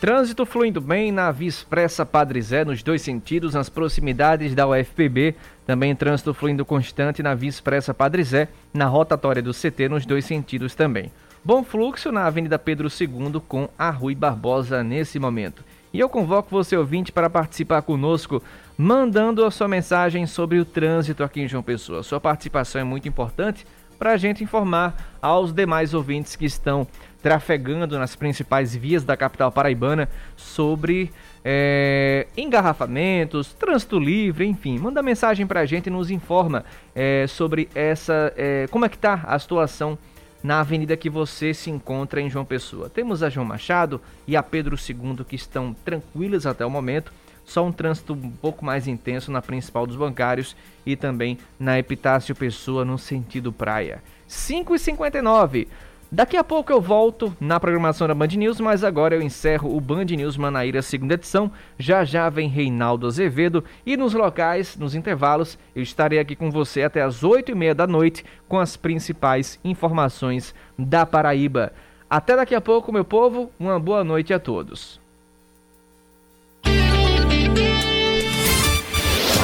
Trânsito 0.00 0.46
fluindo 0.46 0.80
bem 0.80 1.10
na 1.10 1.32
Via 1.32 1.48
Expressa 1.48 2.06
Padre 2.06 2.40
Zé, 2.40 2.64
nos 2.64 2.84
dois 2.84 3.02
sentidos, 3.02 3.54
nas 3.54 3.68
proximidades 3.68 4.54
da 4.54 4.66
UFPB. 4.68 5.34
Também 5.66 5.94
trânsito 5.96 6.32
fluindo 6.32 6.64
constante 6.64 7.20
na 7.20 7.34
Via 7.34 7.50
Expressa 7.50 7.92
Padre 7.92 8.22
Zé, 8.22 8.48
na 8.72 8.86
rotatória 8.86 9.42
do 9.42 9.52
CT, 9.52 9.88
nos 9.88 10.06
dois 10.06 10.24
sentidos 10.24 10.76
também. 10.76 11.10
Bom 11.42 11.64
fluxo 11.64 12.12
na 12.12 12.26
Avenida 12.26 12.58
Pedro 12.58 12.88
II 12.88 13.40
com 13.48 13.66
a 13.78 13.88
Rui 13.88 14.14
Barbosa 14.14 14.84
nesse 14.84 15.18
momento. 15.18 15.64
E 15.90 15.98
eu 15.98 16.06
convoco 16.06 16.50
você, 16.50 16.76
ouvinte, 16.76 17.10
para 17.10 17.30
participar 17.30 17.80
conosco, 17.80 18.42
mandando 18.76 19.42
a 19.46 19.50
sua 19.50 19.66
mensagem 19.66 20.26
sobre 20.26 20.58
o 20.58 20.66
trânsito 20.66 21.24
aqui 21.24 21.40
em 21.40 21.48
João 21.48 21.62
Pessoa. 21.62 22.02
Sua 22.02 22.20
participação 22.20 22.82
é 22.82 22.84
muito 22.84 23.08
importante 23.08 23.66
para 23.98 24.12
a 24.12 24.16
gente 24.18 24.44
informar 24.44 25.16
aos 25.20 25.50
demais 25.50 25.94
ouvintes 25.94 26.36
que 26.36 26.44
estão 26.44 26.86
trafegando 27.22 27.98
nas 27.98 28.14
principais 28.14 28.76
vias 28.76 29.02
da 29.02 29.16
capital 29.16 29.50
paraibana 29.50 30.10
sobre 30.36 31.10
é, 31.42 32.26
engarrafamentos, 32.36 33.54
trânsito 33.54 33.98
livre, 33.98 34.44
enfim. 34.46 34.78
Manda 34.78 35.02
mensagem 35.02 35.46
para 35.46 35.60
a 35.60 35.66
gente 35.66 35.86
e 35.86 35.90
nos 35.90 36.10
informa 36.10 36.66
é, 36.94 37.24
sobre 37.26 37.66
essa, 37.74 38.30
é, 38.36 38.66
como 38.70 38.84
é 38.84 38.90
que 38.90 38.96
está 38.96 39.22
a 39.24 39.38
situação 39.38 39.98
na 40.42 40.60
avenida 40.60 40.96
que 40.96 41.10
você 41.10 41.52
se 41.52 41.70
encontra 41.70 42.20
em 42.20 42.30
João 42.30 42.44
Pessoa. 42.44 42.88
Temos 42.88 43.22
a 43.22 43.30
João 43.30 43.46
Machado 43.46 44.00
e 44.26 44.36
a 44.36 44.42
Pedro 44.42 44.76
II 44.76 45.24
que 45.24 45.36
estão 45.36 45.74
tranquilas 45.84 46.46
até 46.46 46.64
o 46.64 46.70
momento. 46.70 47.12
Só 47.44 47.64
um 47.64 47.72
trânsito 47.72 48.12
um 48.12 48.30
pouco 48.30 48.64
mais 48.64 48.86
intenso 48.86 49.30
na 49.30 49.42
principal 49.42 49.86
dos 49.86 49.96
bancários 49.96 50.56
e 50.86 50.94
também 50.96 51.38
na 51.58 51.78
Epitácio 51.78 52.34
Pessoa 52.34 52.84
no 52.84 52.96
sentido 52.96 53.52
praia. 53.52 54.02
5h59. 54.28 55.66
Daqui 56.12 56.36
a 56.36 56.42
pouco 56.42 56.72
eu 56.72 56.80
volto 56.80 57.36
na 57.38 57.60
programação 57.60 58.08
da 58.08 58.14
Band 58.14 58.26
News, 58.26 58.58
mas 58.58 58.82
agora 58.82 59.14
eu 59.14 59.22
encerro 59.22 59.76
o 59.76 59.80
Band 59.80 60.06
News 60.06 60.36
Manaíra 60.36 60.82
segunda 60.82 61.14
edição. 61.14 61.52
Já 61.78 62.04
já 62.04 62.28
vem 62.28 62.48
Reinaldo 62.48 63.06
Azevedo 63.06 63.64
e 63.86 63.96
nos 63.96 64.12
locais, 64.12 64.76
nos 64.76 64.96
intervalos, 64.96 65.56
eu 65.74 65.82
estarei 65.84 66.18
aqui 66.18 66.34
com 66.34 66.50
você 66.50 66.82
até 66.82 67.00
as 67.00 67.22
8 67.22 67.52
e 67.52 67.54
meia 67.54 67.76
da 67.76 67.86
noite 67.86 68.24
com 68.48 68.58
as 68.58 68.76
principais 68.76 69.60
informações 69.62 70.52
da 70.76 71.06
Paraíba. 71.06 71.72
Até 72.08 72.34
daqui 72.34 72.56
a 72.56 72.60
pouco, 72.60 72.92
meu 72.92 73.04
povo. 73.04 73.48
Uma 73.58 73.78
boa 73.78 74.02
noite 74.02 74.34
a 74.34 74.40
todos. 74.40 74.98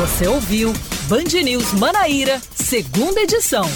Você 0.01 0.27
ouviu 0.27 0.73
Band 1.09 1.43
News 1.45 1.73
Manaíra, 1.75 2.41
segunda 2.41 3.21
edição. 3.21 3.67